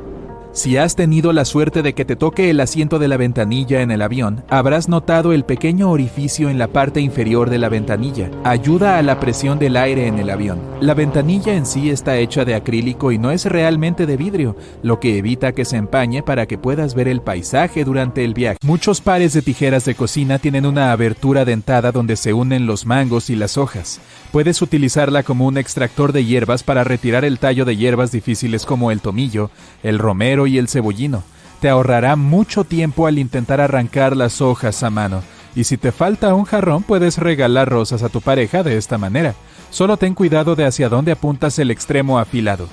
Si 0.59 0.77
has 0.77 0.97
tenido 0.97 1.33
la 1.33 1.45
suerte 1.45 1.83
de 1.83 1.95
que 1.95 2.05
te 2.05 2.17
toque 2.17 2.51
el 2.51 2.59
asiento 2.59 2.99
de 2.99 3.07
la 3.07 3.17
ventanilla 3.17 3.81
en 3.81 3.93
el 3.93 4.03
avión, 4.03 4.43
habrás 4.49 4.89
notado 4.89 5.33
el 5.33 5.45
pequeño 5.45 5.89
orificio 5.89 6.51
en 6.51 6.59
la 6.59 6.67
parte 6.67 7.01
inferior 7.01 7.49
de 7.49 7.59
la 7.59 7.69
ventanilla. 7.69 8.29
Ayuda 8.43 8.99
a 8.99 9.03
la 9.03 9.21
presión 9.21 9.61
del 9.61 9.77
aire 9.77 10.09
en 10.09 10.19
el 10.19 10.31
avión. 10.31 10.59
La 10.81 10.95
ventanilla 10.95 11.55
en 11.55 11.65
sí 11.65 11.91
está 11.91 12.17
hecha 12.17 12.45
de 12.45 12.57
acrílico 12.57 13.13
y 13.13 13.19
no 13.19 13.31
es 13.31 13.45
realmente 13.45 14.05
de 14.05 14.17
vidrio, 14.17 14.57
lo 14.83 14.99
que 14.99 15.19
evita 15.19 15.53
que 15.53 15.65
se 15.65 15.77
empañe 15.77 16.25
para 16.25 16.47
que 16.47 16.59
puedas 16.59 16.97
ver 16.97 17.07
el 17.07 17.21
paisaje 17.21 17.85
durante 17.85 18.25
el 18.25 18.35
viaje. 18.35 18.59
Muchos 18.65 19.01
pares 19.01 19.35
de 19.35 19.43
tijeras 19.43 19.85
de 19.85 19.95
cocina 19.95 20.41
tienen 20.41 20.67
una 20.67 20.91
abertura 20.91 21.45
dentada 21.45 21.93
donde 21.93 22.17
se 22.17 22.33
unen 22.33 22.67
los 22.67 22.85
mangos 22.85 23.31
y 23.31 23.37
las 23.37 23.59
hojas. 23.59 24.01
Puedes 24.33 24.61
utilizarla 24.61 25.23
como 25.23 25.47
un 25.47 25.57
extractor 25.57 26.13
de 26.13 26.25
hierbas 26.25 26.63
para 26.63 26.85
retirar 26.85 27.25
el 27.25 27.39
tallo 27.39 27.65
de 27.65 27.77
hierbas 27.77 28.13
difíciles 28.13 28.67
como 28.67 28.91
el 28.91 29.01
tomillo, 29.01 29.51
el 29.83 29.99
romero 29.99 30.47
y 30.47 30.59
el 30.59 30.69
cebollino. 30.69 31.23
Te 31.61 31.69
ahorrará 31.71 32.15
mucho 32.15 32.65
tiempo 32.65 33.07
al 33.07 33.19
intentar 33.19 33.61
arrancar 33.61 34.17
las 34.17 34.41
hojas 34.43 34.83
a 34.83 34.91
mano. 34.91 35.23
Y 35.57 35.65
si 35.65 35.79
te 35.79 35.93
falta 35.93 36.35
un 36.35 36.45
jarrón, 36.45 36.83
puedes 36.83 37.17
regalar 37.17 37.71
rosas 37.71 38.03
a 38.03 38.11
tu 38.11 38.21
pareja 38.21 38.63
de 38.63 38.77
esta 38.77 38.99
manera. 38.99 39.35
Solo 39.71 39.97
ten 39.97 40.15
cuidado 40.15 40.55
de 40.55 40.67
hacia 40.67 40.89
dónde 40.89 41.13
apuntas 41.13 41.59
el 41.59 41.71
extremo 41.71 42.19
afilado. 42.19 42.69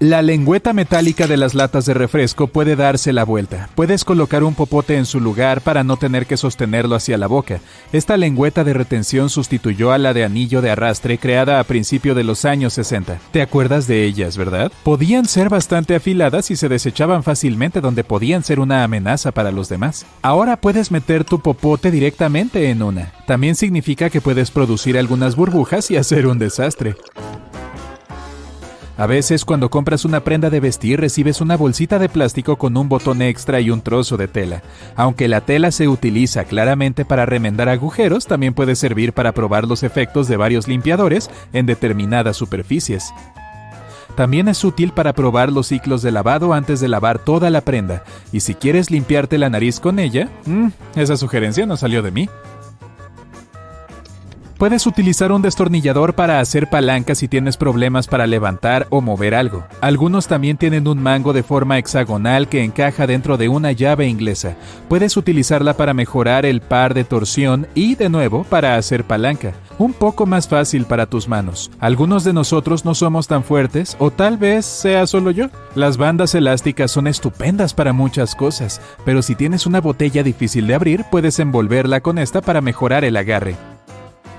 La 0.00 0.22
lengüeta 0.22 0.72
metálica 0.72 1.26
de 1.26 1.36
las 1.36 1.56
latas 1.56 1.84
de 1.84 1.92
refresco 1.92 2.46
puede 2.46 2.76
darse 2.76 3.12
la 3.12 3.24
vuelta. 3.24 3.68
Puedes 3.74 4.04
colocar 4.04 4.44
un 4.44 4.54
popote 4.54 4.96
en 4.96 5.04
su 5.06 5.18
lugar 5.18 5.60
para 5.60 5.82
no 5.82 5.96
tener 5.96 6.26
que 6.26 6.36
sostenerlo 6.36 6.94
hacia 6.94 7.18
la 7.18 7.26
boca. 7.26 7.58
Esta 7.92 8.16
lengüeta 8.16 8.62
de 8.62 8.74
retención 8.74 9.28
sustituyó 9.28 9.90
a 9.90 9.98
la 9.98 10.14
de 10.14 10.22
anillo 10.22 10.62
de 10.62 10.70
arrastre 10.70 11.18
creada 11.18 11.58
a 11.58 11.64
principio 11.64 12.14
de 12.14 12.22
los 12.22 12.44
años 12.44 12.74
60. 12.74 13.18
¿Te 13.32 13.42
acuerdas 13.42 13.88
de 13.88 14.04
ellas, 14.04 14.36
verdad? 14.36 14.70
Podían 14.84 15.26
ser 15.26 15.48
bastante 15.48 15.96
afiladas 15.96 16.52
y 16.52 16.56
se 16.56 16.68
desechaban 16.68 17.24
fácilmente 17.24 17.80
donde 17.80 18.04
podían 18.04 18.44
ser 18.44 18.60
una 18.60 18.84
amenaza 18.84 19.32
para 19.32 19.50
los 19.50 19.68
demás. 19.68 20.06
Ahora 20.22 20.60
puedes 20.60 20.92
meter 20.92 21.24
tu 21.24 21.40
popote 21.40 21.90
directamente 21.90 22.70
en 22.70 22.84
una. 22.84 23.14
También 23.26 23.56
significa 23.56 24.10
que 24.10 24.20
puedes 24.20 24.52
producir 24.52 24.96
algunas 24.96 25.34
burbujas 25.34 25.90
y 25.90 25.96
hacer 25.96 26.28
un 26.28 26.38
desastre. 26.38 26.94
A 28.98 29.06
veces 29.06 29.44
cuando 29.44 29.70
compras 29.70 30.04
una 30.04 30.24
prenda 30.24 30.50
de 30.50 30.58
vestir 30.58 31.00
recibes 31.00 31.40
una 31.40 31.56
bolsita 31.56 32.00
de 32.00 32.08
plástico 32.08 32.56
con 32.56 32.76
un 32.76 32.88
botón 32.88 33.22
extra 33.22 33.60
y 33.60 33.70
un 33.70 33.80
trozo 33.80 34.16
de 34.16 34.26
tela. 34.26 34.60
Aunque 34.96 35.28
la 35.28 35.40
tela 35.40 35.70
se 35.70 35.86
utiliza 35.86 36.42
claramente 36.42 37.04
para 37.04 37.24
remendar 37.24 37.68
agujeros, 37.68 38.26
también 38.26 38.54
puede 38.54 38.74
servir 38.74 39.12
para 39.12 39.30
probar 39.30 39.68
los 39.68 39.84
efectos 39.84 40.26
de 40.26 40.36
varios 40.36 40.66
limpiadores 40.66 41.30
en 41.52 41.66
determinadas 41.66 42.36
superficies. 42.36 43.14
También 44.16 44.48
es 44.48 44.64
útil 44.64 44.90
para 44.90 45.12
probar 45.12 45.52
los 45.52 45.68
ciclos 45.68 46.02
de 46.02 46.10
lavado 46.10 46.52
antes 46.52 46.80
de 46.80 46.88
lavar 46.88 47.20
toda 47.20 47.50
la 47.50 47.60
prenda, 47.60 48.02
y 48.32 48.40
si 48.40 48.56
quieres 48.56 48.90
limpiarte 48.90 49.38
la 49.38 49.48
nariz 49.48 49.78
con 49.78 50.00
ella, 50.00 50.28
mmm, 50.44 50.70
esa 50.96 51.16
sugerencia 51.16 51.66
no 51.66 51.76
salió 51.76 52.02
de 52.02 52.10
mí. 52.10 52.28
Puedes 54.58 54.88
utilizar 54.88 55.30
un 55.30 55.40
destornillador 55.40 56.14
para 56.14 56.40
hacer 56.40 56.68
palancas 56.68 57.18
si 57.18 57.28
tienes 57.28 57.56
problemas 57.56 58.08
para 58.08 58.26
levantar 58.26 58.88
o 58.90 59.00
mover 59.00 59.36
algo. 59.36 59.64
Algunos 59.80 60.26
también 60.26 60.56
tienen 60.56 60.88
un 60.88 61.00
mango 61.00 61.32
de 61.32 61.44
forma 61.44 61.78
hexagonal 61.78 62.48
que 62.48 62.64
encaja 62.64 63.06
dentro 63.06 63.36
de 63.36 63.48
una 63.48 63.70
llave 63.70 64.08
inglesa. 64.08 64.56
Puedes 64.88 65.16
utilizarla 65.16 65.74
para 65.74 65.94
mejorar 65.94 66.44
el 66.44 66.60
par 66.60 66.94
de 66.94 67.04
torsión 67.04 67.68
y, 67.76 67.94
de 67.94 68.08
nuevo, 68.08 68.42
para 68.42 68.74
hacer 68.74 69.04
palanca. 69.04 69.52
Un 69.78 69.92
poco 69.92 70.26
más 70.26 70.48
fácil 70.48 70.86
para 70.86 71.06
tus 71.06 71.28
manos. 71.28 71.70
Algunos 71.78 72.24
de 72.24 72.32
nosotros 72.32 72.84
no 72.84 72.96
somos 72.96 73.28
tan 73.28 73.44
fuertes 73.44 73.94
o 74.00 74.10
tal 74.10 74.38
vez 74.38 74.66
sea 74.66 75.06
solo 75.06 75.30
yo. 75.30 75.50
Las 75.76 75.98
bandas 75.98 76.34
elásticas 76.34 76.90
son 76.90 77.06
estupendas 77.06 77.74
para 77.74 77.92
muchas 77.92 78.34
cosas, 78.34 78.80
pero 79.04 79.22
si 79.22 79.36
tienes 79.36 79.66
una 79.66 79.80
botella 79.80 80.24
difícil 80.24 80.66
de 80.66 80.74
abrir, 80.74 81.04
puedes 81.12 81.38
envolverla 81.38 82.00
con 82.00 82.18
esta 82.18 82.40
para 82.40 82.60
mejorar 82.60 83.04
el 83.04 83.16
agarre. 83.16 83.54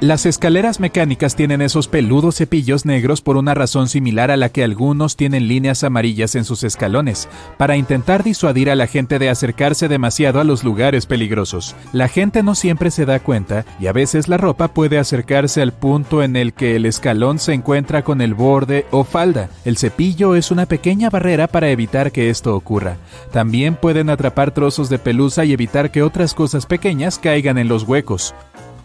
Las 0.01 0.25
escaleras 0.25 0.79
mecánicas 0.79 1.35
tienen 1.35 1.61
esos 1.61 1.89
peludos 1.89 2.37
cepillos 2.37 2.85
negros 2.85 3.19
por 3.19 3.35
una 3.35 3.53
razón 3.53 3.89
similar 3.89 4.31
a 4.31 4.37
la 4.37 4.47
que 4.47 4.63
algunos 4.63 5.17
tienen 5.17 5.49
líneas 5.49 5.83
amarillas 5.83 6.35
en 6.35 6.45
sus 6.45 6.63
escalones, 6.63 7.27
para 7.57 7.75
intentar 7.75 8.23
disuadir 8.23 8.69
a 8.69 8.75
la 8.75 8.87
gente 8.87 9.19
de 9.19 9.29
acercarse 9.29 9.89
demasiado 9.89 10.39
a 10.39 10.45
los 10.45 10.63
lugares 10.63 11.05
peligrosos. 11.05 11.75
La 11.91 12.07
gente 12.07 12.43
no 12.43 12.55
siempre 12.55 12.91
se 12.91 13.05
da 13.05 13.19
cuenta 13.19 13.65
y 13.77 13.87
a 13.87 13.91
veces 13.91 14.29
la 14.29 14.37
ropa 14.37 14.69
puede 14.69 14.99
acercarse 14.99 15.61
al 15.61 15.73
punto 15.73 16.23
en 16.23 16.37
el 16.37 16.53
que 16.53 16.77
el 16.77 16.85
escalón 16.85 17.37
se 17.37 17.51
encuentra 17.51 18.01
con 18.05 18.21
el 18.21 18.35
borde 18.35 18.85
o 18.91 19.03
falda. 19.03 19.49
El 19.65 19.75
cepillo 19.75 20.37
es 20.37 20.49
una 20.49 20.65
pequeña 20.65 21.09
barrera 21.09 21.47
para 21.47 21.71
evitar 21.71 22.13
que 22.13 22.29
esto 22.29 22.55
ocurra. 22.55 22.95
También 23.33 23.75
pueden 23.75 24.09
atrapar 24.09 24.53
trozos 24.53 24.87
de 24.87 24.97
pelusa 24.97 25.43
y 25.43 25.51
evitar 25.51 25.91
que 25.91 26.03
otras 26.03 26.33
cosas 26.33 26.65
pequeñas 26.65 27.19
caigan 27.19 27.57
en 27.57 27.67
los 27.67 27.83
huecos. 27.83 28.33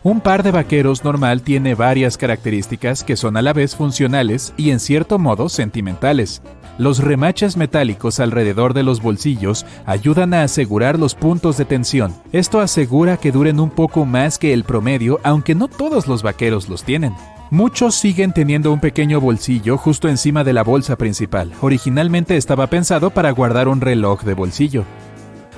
Un 0.05 0.21
par 0.21 0.43
de 0.43 0.51
vaqueros 0.51 1.03
normal 1.03 1.41
tiene 1.41 1.75
varias 1.75 2.19
características 2.19 3.03
que 3.03 3.17
son 3.17 3.39
a 3.39 3.43
la 3.43 3.55
vez 3.55 3.75
funcionales 3.75 4.53
y 4.59 4.69
en 4.69 4.79
cierto 4.79 5.19
modo 5.19 5.49
sentimentales. 5.49 6.43
Los 6.77 6.99
remaches 6.99 7.57
metálicos 7.57 8.21
alrededor 8.21 8.75
de 8.75 8.83
los 8.83 9.01
bolsillos 9.01 9.65
ayudan 9.87 10.35
a 10.35 10.43
asegurar 10.43 10.99
los 10.99 11.15
puntos 11.15 11.57
de 11.57 11.65
tensión. 11.65 12.15
Esto 12.33 12.61
asegura 12.61 13.17
que 13.17 13.33
duren 13.33 13.59
un 13.59 13.71
poco 13.71 14.05
más 14.05 14.39
que 14.39 14.53
el 14.53 14.65
promedio, 14.65 15.21
aunque 15.23 15.55
no 15.55 15.69
todos 15.69 16.07
los 16.07 16.23
vaqueros 16.23 16.69
los 16.69 16.85
tienen. 16.85 17.15
Muchos 17.51 17.95
siguen 17.95 18.35
teniendo 18.35 18.75
un 18.75 18.81
pequeño 18.81 19.23
bolsillo 19.23 19.79
justo 19.79 20.11
encima 20.11 20.45
de 20.45 20.53
la 20.53 20.65
bolsa 20.65 20.97
principal. 20.97 21.51
Originalmente 21.63 22.37
estaba 22.37 22.67
pensado 22.67 23.09
para 23.09 23.31
guardar 23.31 23.69
un 23.69 23.81
reloj 23.81 24.23
de 24.23 24.35
bolsillo. 24.35 24.85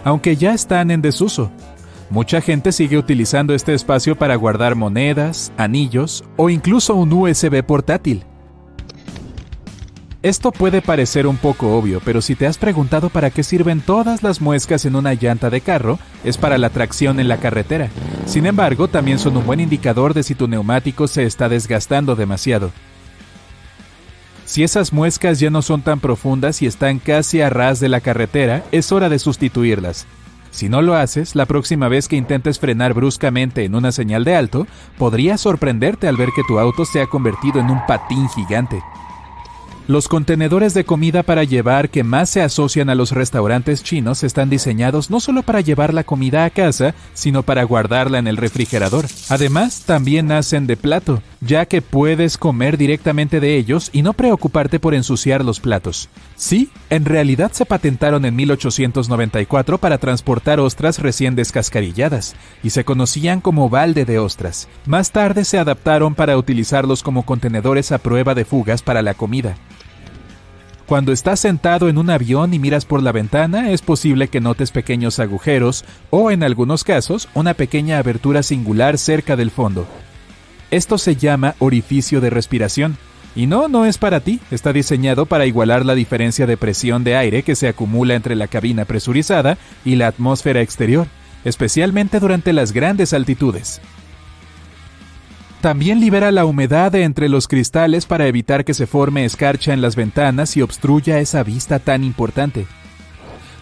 Aunque 0.05 0.37
ya 0.37 0.55
están 0.55 0.93
en 0.93 1.03
desuso, 1.03 1.51
Mucha 2.09 2.41
gente 2.41 2.71
sigue 2.71 2.99
utilizando 2.99 3.53
este 3.53 3.75
espacio 3.75 4.17
para 4.17 4.37
guardar 4.37 4.77
monedas, 4.77 5.53
anillos 5.57 6.23
o 6.37 6.51
incluso 6.51 6.95
un 6.95 7.13
USB 7.13 7.65
portátil. 7.65 8.25
Esto 10.23 10.51
puede 10.51 10.83
parecer 10.83 11.27
un 11.27 11.37
poco 11.37 11.77
obvio, 11.77 12.01
pero 12.05 12.21
si 12.21 12.35
te 12.35 12.47
has 12.47 12.59
preguntado 12.59 13.11
para 13.11 13.31
qué 13.31 13.43
sirven 13.43 13.81
todas 13.81 14.23
las 14.23 14.41
muescas 14.41 14.85
en 14.85 14.97
una 14.97 15.15
llanta 15.15 15.51
de 15.51 15.61
carro, 15.61 15.99
es 16.25 16.37
para 16.37 16.59
la 16.59 16.71
tracción 16.71 17.21
en 17.21 17.29
la 17.29 17.37
carretera. 17.39 17.91
Sin 18.25 18.47
embargo, 18.47 18.89
también 18.89 19.19
son 19.19 19.37
un 19.37 19.47
buen 19.47 19.61
indicador 19.61 20.15
de 20.15 20.23
si 20.23 20.35
tu 20.35 20.49
neumático 20.49 21.07
se 21.07 21.25
está 21.25 21.49
desgastando 21.49 22.17
demasiado. 22.17 22.73
Si 24.45 24.63
esas 24.63 24.93
muescas 24.93 25.39
ya 25.39 25.51
no 25.51 25.61
son 25.61 25.83
tan 25.83 26.01
profundas 26.01 26.63
y 26.63 26.67
están 26.67 26.99
casi 26.99 27.41
a 27.41 27.51
ras 27.51 27.79
de 27.79 27.89
la 27.89 28.01
carretera, 28.01 28.65
es 28.73 28.91
hora 28.93 29.09
de 29.09 29.19
sustituirlas. 29.19 30.07
Si 30.57 30.71
no 30.71 30.81
lo 30.81 30.95
haces, 30.95 31.37
la 31.37 31.45
próxima 31.45 31.87
vez 31.87 32.09
que 32.09 32.17
intentes 32.17 32.59
frenar 32.59 32.95
bruscamente 32.95 33.65
en 33.65 33.75
una 33.75 33.93
señal 33.93 34.25
de 34.25 34.37
alto, 34.37 34.67
podría 34.97 35.37
sorprenderte 35.37 36.09
al 36.09 36.17
ver 36.17 36.31
que 36.35 36.41
tu 36.49 36.59
auto 36.59 36.87
se 36.87 37.03
ha 37.03 37.07
convertido 37.07 37.61
en 37.61 37.69
un 37.69 37.85
patín 37.85 38.27
gigante. 38.31 38.83
Los 39.89 40.09
contenedores 40.09 40.75
de 40.75 40.85
comida 40.85 41.23
para 41.23 41.45
llevar 41.45 41.91
que 41.91 42.03
más 42.03 42.29
se 42.29 42.43
asocian 42.43 42.91
a 42.91 42.97
los 42.97 43.13
restaurantes 43.13 43.85
chinos 43.85 44.25
están 44.25 44.51
diseñados 44.51 45.11
no 45.11 45.21
solo 45.21 45.45
para 45.45 45.61
llevar 45.61 45.95
la 45.95 46.03
comida 46.03 46.45
a 46.45 46.51
casa, 46.51 46.97
sino 47.15 47.45
para 47.45 47.63
guardarla 47.63 48.19
en 48.19 48.27
el 48.27 48.37
refrigerador. 48.37 49.07
Además, 49.29 49.85
también 49.87 50.27
nacen 50.27 50.67
de 50.67 50.77
plato, 50.77 51.23
ya 51.41 51.67
que 51.67 51.83
puedes 51.83 52.37
comer 52.37 52.79
directamente 52.79 53.39
de 53.39 53.57
ellos 53.57 53.91
y 53.93 54.03
no 54.03 54.13
preocuparte 54.13 54.81
por 54.81 54.93
ensuciar 54.93 55.45
los 55.45 55.61
platos. 55.61 56.09
Sí, 56.35 56.69
en 56.91 57.05
realidad 57.05 57.53
se 57.53 57.65
patentaron 57.65 58.25
en 58.25 58.35
1894 58.35 59.79
para 59.79 59.99
transportar 59.99 60.59
ostras 60.59 60.99
recién 60.99 61.37
descascarilladas, 61.37 62.35
y 62.65 62.71
se 62.71 62.85
conocían 62.85 63.41
como 63.41 63.69
balde 63.69 64.05
de 64.05 64.19
ostras. 64.19 64.67
Más 64.85 65.13
tarde 65.13 65.45
se 65.45 65.61
adaptaron 65.61 66.17
para 66.17 66.37
utilizarlos 66.37 67.05
como 67.05 67.25
contenedores 67.25 67.93
a 67.93 67.99
prueba 67.99 68.35
de 68.35 68.45
fugas 68.45 68.83
para 68.83 69.01
la 69.01 69.15
comida. 69.15 69.57
Cuando 70.87 71.11
estás 71.11 71.41
sentado 71.41 71.89
en 71.89 71.99
un 71.99 72.11
avión 72.11 72.55
y 72.55 72.61
miras 72.61 72.85
por 72.85 73.03
la 73.03 73.11
ventana, 73.11 73.73
es 73.73 73.83
posible 73.83 74.29
que 74.29 74.41
notes 74.41 74.71
pequeños 74.71 75.19
agujeros 75.19 75.85
o, 76.11 76.31
en 76.31 76.45
algunos 76.45 76.85
casos, 76.85 77.29
una 77.35 77.55
pequeña 77.55 77.99
abertura 77.99 78.45
singular 78.45 78.97
cerca 78.97 79.35
del 79.35 79.51
fondo. 79.51 79.89
Esto 80.71 80.97
se 80.97 81.17
llama 81.17 81.57
orificio 81.59 82.21
de 82.21 82.31
respiración. 82.31 82.99
Y 83.35 83.49
no, 83.49 83.67
no 83.67 83.85
es 83.85 83.99
para 83.99 84.21
ti, 84.21 84.39
está 84.53 84.73
diseñado 84.73 85.27
para 85.27 85.47
igualar 85.47 85.85
la 85.85 85.97
diferencia 85.97 86.47
de 86.47 86.57
presión 86.57 87.03
de 87.03 87.17
aire 87.17 87.43
que 87.43 87.57
se 87.57 87.67
acumula 87.67 88.15
entre 88.15 88.37
la 88.37 88.47
cabina 88.47 88.85
presurizada 88.85 89.59
y 89.85 89.97
la 89.97 90.07
atmósfera 90.07 90.61
exterior, 90.61 91.09
especialmente 91.45 92.21
durante 92.21 92.53
las 92.53 92.71
grandes 92.71 93.13
altitudes. 93.13 93.81
También 95.67 95.99
libera 95.99 96.31
la 96.31 96.45
humedad 96.45 96.93
de 96.93 97.03
entre 97.03 97.29
los 97.29 97.49
cristales 97.49 98.07
para 98.07 98.29
evitar 98.29 98.65
que 98.65 98.73
se 98.73 98.87
forme 98.87 99.25
escarcha 99.25 99.73
en 99.73 99.81
las 99.81 99.97
ventanas 99.97 100.57
y 100.57 100.63
obstruya 100.63 101.19
esa 101.19 101.43
vista 101.43 101.81
tan 101.81 102.05
importante. 102.05 102.69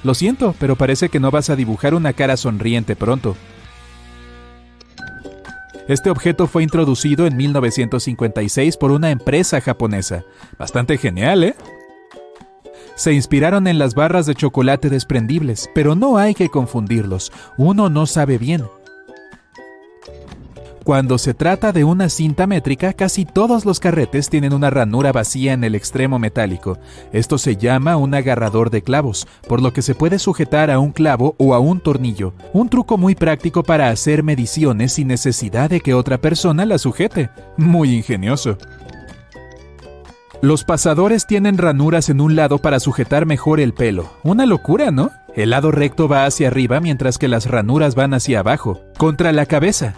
Lo 0.03 0.13
siento, 0.13 0.55
pero 0.59 0.77
parece 0.77 1.09
que 1.09 1.19
no 1.19 1.31
vas 1.31 1.49
a 1.49 1.57
dibujar 1.57 1.95
una 1.95 2.13
cara 2.13 2.37
sonriente 2.37 2.95
pronto. 2.95 3.39
Este 5.89 6.11
objeto 6.11 6.47
fue 6.47 6.63
introducido 6.63 7.25
en 7.27 7.39
1956 7.39 8.77
por 8.77 8.91
una 8.91 9.11
empresa 9.11 9.63
japonesa. 9.63 10.25
Bastante 10.59 10.99
genial, 10.99 11.43
¿eh? 11.43 11.55
Se 12.97 13.15
inspiraron 13.15 13.67
en 13.67 13.79
las 13.79 13.95
barras 13.95 14.27
de 14.27 14.35
chocolate 14.35 14.91
desprendibles, 14.91 15.71
pero 15.75 15.95
no 15.95 16.19
hay 16.19 16.35
que 16.35 16.51
confundirlos. 16.51 17.33
Uno 17.57 17.89
no 17.89 18.05
sabe 18.05 18.37
bien. 18.37 18.65
Cuando 20.85 21.17
se 21.17 21.33
trata 21.33 21.73
de 21.73 21.83
una 21.83 22.11
cinta 22.11 22.47
métrica, 22.47 22.93
casi 22.93 23.25
todos 23.25 23.65
los 23.65 23.81
carretes 23.81 24.29
tienen 24.29 24.53
una 24.53 24.69
ranura 24.69 25.13
vacía 25.13 25.55
en 25.55 25.65
el 25.65 25.75
extremo 25.75 26.19
metálico. 26.19 26.79
Esto 27.11 27.39
se 27.39 27.57
llama 27.57 27.97
un 27.97 28.13
agarrador 28.13 28.69
de 28.69 28.83
clavos, 28.83 29.27
por 29.49 29.63
lo 29.63 29.73
que 29.73 29.81
se 29.81 29.95
puede 29.95 30.19
sujetar 30.19 30.71
a 30.71 30.79
un 30.79 30.93
clavo 30.93 31.37
o 31.39 31.55
a 31.55 31.59
un 31.59 31.81
tornillo. 31.81 32.35
Un 32.53 32.69
truco 32.69 32.99
muy 32.99 33.15
práctico 33.15 33.63
para 33.63 33.89
hacer 33.89 34.23
mediciones 34.23 34.93
sin 34.93 35.09
necesidad 35.09 35.71
de 35.71 35.81
que 35.81 35.95
otra 35.95 36.19
persona 36.19 36.67
la 36.67 36.77
sujete. 36.77 37.31
Muy 37.57 37.95
ingenioso. 37.95 38.59
Los 40.43 40.65
pasadores 40.65 41.27
tienen 41.27 41.57
ranuras 41.57 42.11
en 42.11 42.21
un 42.21 42.37
lado 42.37 42.59
para 42.59 42.79
sujetar 42.79 43.25
mejor 43.25 43.59
el 43.59 43.73
pelo. 43.73 44.11
Una 44.23 44.45
locura, 44.45 44.91
¿no? 44.91 45.11
El 45.35 45.49
lado 45.49 45.71
recto 45.71 46.09
va 46.09 46.27
hacia 46.27 46.49
arriba 46.49 46.81
mientras 46.81 47.17
que 47.17 47.27
las 47.29 47.47
ranuras 47.47 47.95
van 47.95 48.13
hacia 48.13 48.41
abajo, 48.41 48.83
contra 48.99 49.33
la 49.33 49.47
cabeza. 49.47 49.95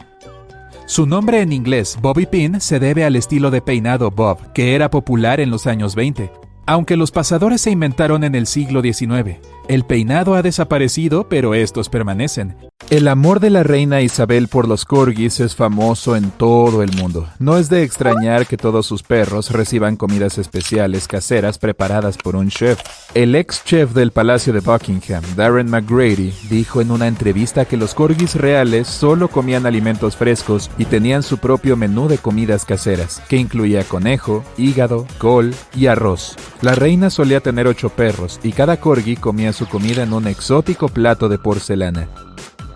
Su 0.87 1.05
nombre 1.05 1.41
en 1.41 1.53
inglés, 1.53 1.99
Bobby 2.01 2.27
Pin, 2.27 2.61
se 2.61 2.79
debe 2.79 3.05
al 3.05 3.17
estilo 3.17 3.51
de 3.51 3.61
peinado 3.61 4.13
Bob, 4.13 4.53
que 4.53 4.77
era 4.77 4.89
popular 4.89 5.41
en 5.41 5.51
los 5.51 5.67
años 5.67 5.97
20. 5.97 6.31
Aunque 6.65 6.97
los 6.97 7.11
pasadores 7.11 7.61
se 7.61 7.73
inventaron 7.73 8.23
en 8.23 8.37
el 8.37 8.47
siglo 8.47 8.83
XIX, 8.83 9.41
el 9.69 9.85
peinado 9.85 10.35
ha 10.35 10.43
desaparecido, 10.43 11.29
pero 11.29 11.55
estos 11.55 11.89
permanecen. 11.89 12.57
El 12.89 13.09
amor 13.09 13.41
de 13.41 13.51
la 13.51 13.65
reina 13.65 14.01
Isabel 14.01 14.47
por 14.47 14.69
los 14.69 14.85
corgis 14.85 15.41
es 15.41 15.57
famoso 15.57 16.15
en 16.15 16.31
todo 16.31 16.85
el 16.85 16.93
mundo. 16.93 17.27
No 17.41 17.59
es 17.59 17.69
de 17.69 17.83
extrañar 17.83 18.47
que 18.47 18.57
todos 18.57 18.87
sus 18.87 19.03
perros 19.03 19.51
reciban 19.51 19.97
comidas 19.97 20.39
especiales 20.39 21.09
caseras 21.09 21.59
preparadas 21.59 22.17
por 22.17 22.37
un 22.37 22.49
chef. 22.49 22.79
El 23.15 23.35
ex 23.35 23.65
chef 23.65 23.93
del 23.93 24.13
Palacio 24.13 24.53
de 24.53 24.61
Buckingham, 24.61 25.25
Darren 25.35 25.69
McGrady, 25.69 26.33
dijo 26.49 26.81
en 26.81 26.93
una 26.93 27.09
entrevista 27.09 27.65
que 27.65 27.77
los 27.77 27.93
corgis 27.93 28.37
reales 28.37 28.87
solo 28.87 29.29
comían 29.29 29.67
alimentos 29.67 30.15
frescos 30.15 30.71
y 30.79 30.85
tenían 30.85 31.25
su 31.25 31.39
propio 31.39 31.77
menú 31.77 32.07
de 32.07 32.19
comidas 32.19 32.65
caseras, 32.65 33.21
que 33.29 33.37
incluía 33.37 33.83
conejo, 33.83 34.45
hígado, 34.57 35.07
col 35.19 35.55
y 35.75 35.87
arroz. 35.87 36.37
La 36.61 36.77
reina 36.77 37.11
solía 37.11 37.41
tener 37.41 37.67
ocho 37.67 37.89
perros 37.89 38.39
y 38.45 38.53
cada 38.53 38.79
corgi 38.79 39.17
comía 39.17 39.53
su 39.57 39.67
comida 39.67 40.03
en 40.03 40.13
un 40.13 40.27
exótico 40.29 40.89
plato 40.89 41.29
de 41.29 41.39
porcelana. 41.39 42.09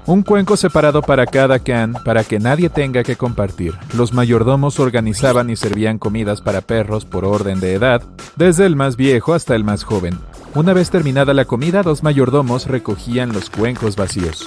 Un 0.07 0.23
cuenco 0.23 0.57
separado 0.57 1.03
para 1.03 1.27
cada 1.27 1.59
can 1.59 1.93
para 2.05 2.25
que 2.25 2.40
nadie 2.40 2.71
tenga 2.71 3.05
que 3.05 3.16
compartir. 3.16 3.75
Los 3.95 4.14
mayordomos 4.14 4.81
organizaban 4.81 5.51
y 5.51 5.57
servían 5.57 5.99
comidas 5.99 6.40
para 6.40 6.62
perros 6.62 7.05
por 7.05 7.27
orden 7.27 7.61
de 7.61 7.75
edad, 7.75 8.03
desde 8.35 8.64
el 8.64 8.77
más 8.77 8.97
viejo 8.97 9.35
hasta 9.35 9.55
el 9.55 9.62
más 9.62 9.85
joven. 9.85 10.19
Una 10.55 10.73
vez 10.73 10.90
terminada 10.90 11.35
la 11.35 11.45
comida, 11.45 11.83
dos 11.83 12.03
mayordomos 12.03 12.66
recogían 12.66 13.33
los 13.33 13.51
cuencos 13.51 13.95
vacíos. 13.95 14.47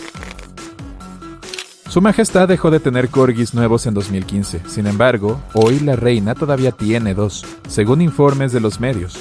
Su 1.87 2.01
Majestad 2.01 2.47
dejó 2.47 2.71
de 2.71 2.79
tener 2.79 3.09
corgis 3.09 3.53
nuevos 3.53 3.85
en 3.85 3.93
2015. 3.93 4.63
Sin 4.67 4.87
embargo, 4.87 5.39
hoy 5.53 5.79
la 5.79 5.95
reina 5.95 6.33
todavía 6.33 6.71
tiene 6.71 7.13
dos, 7.13 7.45
según 7.69 8.01
informes 8.01 8.51
de 8.51 8.59
los 8.59 8.79
medios. 8.79 9.19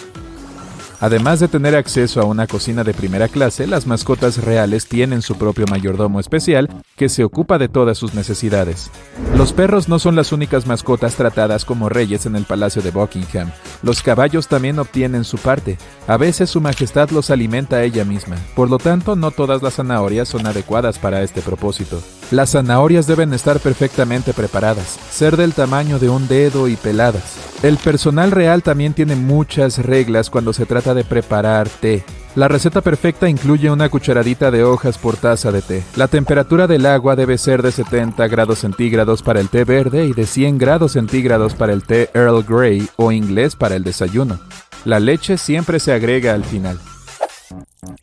Además 1.03 1.41
de 1.41 1.49
tener 1.49 1.75
acceso 1.75 2.21
a 2.21 2.25
una 2.25 2.47
cocina 2.47 2.85
de 2.85 2.95
primera 2.95 3.27
clase, 3.27 3.67
las 3.67 3.89
mascotas 3.89 4.39
reales 4.39 4.87
tienen 4.87 5.21
su 5.21 5.35
propio 5.35 5.67
mayordomo 5.69 6.21
especial 6.21 6.69
que 6.95 7.09
se 7.09 7.25
ocupa 7.25 7.59
de 7.59 7.69
todas 7.69 7.99
sus 7.99 8.15
necesidades. 8.15 8.89
Los 9.37 9.53
perros 9.53 9.89
no 9.89 9.99
son 9.99 10.15
las 10.15 10.31
únicas 10.31 10.69
mascotas 10.69 11.17
tratadas 11.17 11.65
como 11.65 11.89
reyes 11.89 12.25
en 12.27 12.37
el 12.37 12.45
Palacio 12.45 12.83
de 12.83 12.93
Buckingham. 12.93 13.51
Los 13.83 14.01
caballos 14.01 14.47
también 14.47 14.79
obtienen 14.79 15.25
su 15.25 15.39
parte. 15.39 15.77
A 16.07 16.17
veces 16.19 16.51
su 16.51 16.61
majestad 16.61 17.11
los 17.11 17.31
alimenta 17.31 17.83
ella 17.83 18.05
misma. 18.05 18.37
Por 18.55 18.71
lo 18.71 18.79
tanto, 18.79 19.17
no 19.17 19.33
todas 19.33 19.61
las 19.61 19.75
zanahorias 19.75 20.29
son 20.29 20.47
adecuadas 20.47 21.01
para 21.01 21.23
este 21.23 21.43
propósito. 21.43 22.01
Las 22.31 22.53
zanahorias 22.53 23.09
deben 23.09 23.35
estar 23.35 23.59
perfectamente 23.59 24.33
preparadas, 24.35 25.01
ser 25.11 25.37
del 25.37 25.53
tamaño 25.53 25.99
de 25.99 26.11
un 26.11 26.29
dedo 26.29 26.69
y 26.69 26.77
peladas. 26.77 27.52
El 27.63 27.77
personal 27.77 28.33
real 28.33 28.65
también 28.65 28.93
tiene 28.93 29.15
muchas 29.15 29.79
reglas 29.79 30.31
cuando 30.31 30.53
se 30.53 30.67
trata 30.67 30.95
de 30.95 31.05
preparar 31.05 31.69
té. 31.69 32.03
La 32.35 32.49
receta 32.49 32.81
perfecta 32.81 33.29
incluye 33.29 33.71
una 33.71 33.89
cucharadita 33.89 34.51
de 34.51 34.65
hojas 34.65 34.99
por 34.99 35.17
taza 35.17 35.53
de 35.53 35.63
té. 35.63 35.85
La 35.95 36.09
temperatura 36.09 36.67
del 36.67 36.87
agua 36.87 37.15
debe 37.15 37.39
ser 37.39 37.63
de 37.63 37.71
70 37.71 38.27
grados 38.27 38.59
centígrados 38.59 39.23
para 39.23 39.39
el 39.39 39.49
té 39.49 39.63
verde 39.63 40.07
y 40.07 40.13
de 40.13 40.27
100 40.27 40.59
grados 40.59 40.93
centígrados 40.93 41.55
para 41.55 41.73
el 41.73 41.85
té 41.85 42.11
Earl 42.15 42.43
Grey 42.43 42.89
o 42.97 43.13
inglés 43.13 43.55
para 43.55 43.77
el 43.77 43.85
desayuno. 43.85 44.41
La 44.85 44.99
leche 44.99 45.39
siempre 45.39 45.79
se 45.79 45.93
agrega 45.93 46.35
al 46.35 46.45
final. 46.45 46.81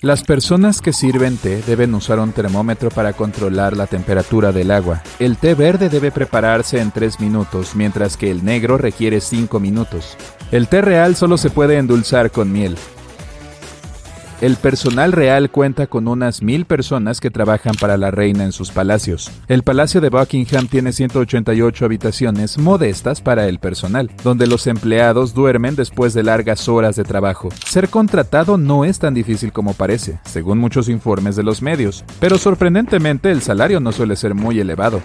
Las 0.02 0.24
personas 0.24 0.82
que 0.82 0.94
sirven 0.94 1.38
té 1.38 1.62
deben 1.62 1.94
usar 1.96 2.20
un 2.20 2.32
termómetro 2.32 2.90
para 2.90 3.14
controlar 3.14 3.76
la 3.76 3.88
temperatura 3.88 4.52
del 4.52 4.72
agua. 4.72 5.02
El 5.20 5.38
té 5.38 5.56
verde 5.56 5.90
debe 5.90 6.12
prepararse 6.12 6.80
en 6.80 6.92
3 6.92 7.20
minutos, 7.20 7.76
mientras 7.76 8.18
que 8.18 8.30
el 8.30 8.44
negro 8.44 8.78
requiere 8.78 9.22
5 9.22 9.60
minutos. 9.60 10.18
El 10.52 10.68
té 10.68 10.82
real 10.82 11.16
solo 11.16 11.38
se 11.38 11.50
puede 11.50 11.78
endulzar 11.78 12.32
con 12.32 12.52
miel. 12.52 12.78
El 14.42 14.56
personal 14.56 15.12
real 15.12 15.50
cuenta 15.52 15.88
con 15.88 16.08
unas 16.08 16.42
mil 16.42 16.64
personas 16.64 17.20
que 17.20 17.30
trabajan 17.30 17.76
para 17.76 17.98
la 17.98 18.10
reina 18.10 18.46
en 18.46 18.54
sus 18.54 18.72
palacios. 18.72 19.30
El 19.50 19.64
Palacio 19.64 20.00
de 20.00 20.08
Buckingham 20.08 20.70
tiene 20.70 20.94
188 20.94 21.84
habitaciones 21.84 22.58
modestas 22.58 23.20
para 23.20 23.50
el 23.50 23.60
personal, 23.60 24.10
donde 24.24 24.48
los 24.48 24.66
empleados 24.68 25.34
duermen 25.34 25.76
después 25.76 26.14
de 26.14 26.24
largas 26.24 26.70
horas 26.70 26.96
de 26.96 27.04
trabajo. 27.04 27.50
Ser 27.66 27.90
contratado 27.90 28.58
no 28.58 28.86
es 28.86 29.00
tan 29.00 29.14
difícil 29.14 29.52
como 29.52 29.74
parece, 29.74 30.20
según 30.24 30.58
muchos 30.58 30.88
informes 30.88 31.36
de 31.36 31.44
los 31.44 31.62
medios, 31.62 32.06
pero 32.22 32.38
sorprendentemente 32.38 33.32
el 33.32 33.42
salario 33.42 33.82
no 33.82 33.92
suele 33.92 34.16
ser 34.16 34.36
muy 34.36 34.58
elevado. 34.62 35.04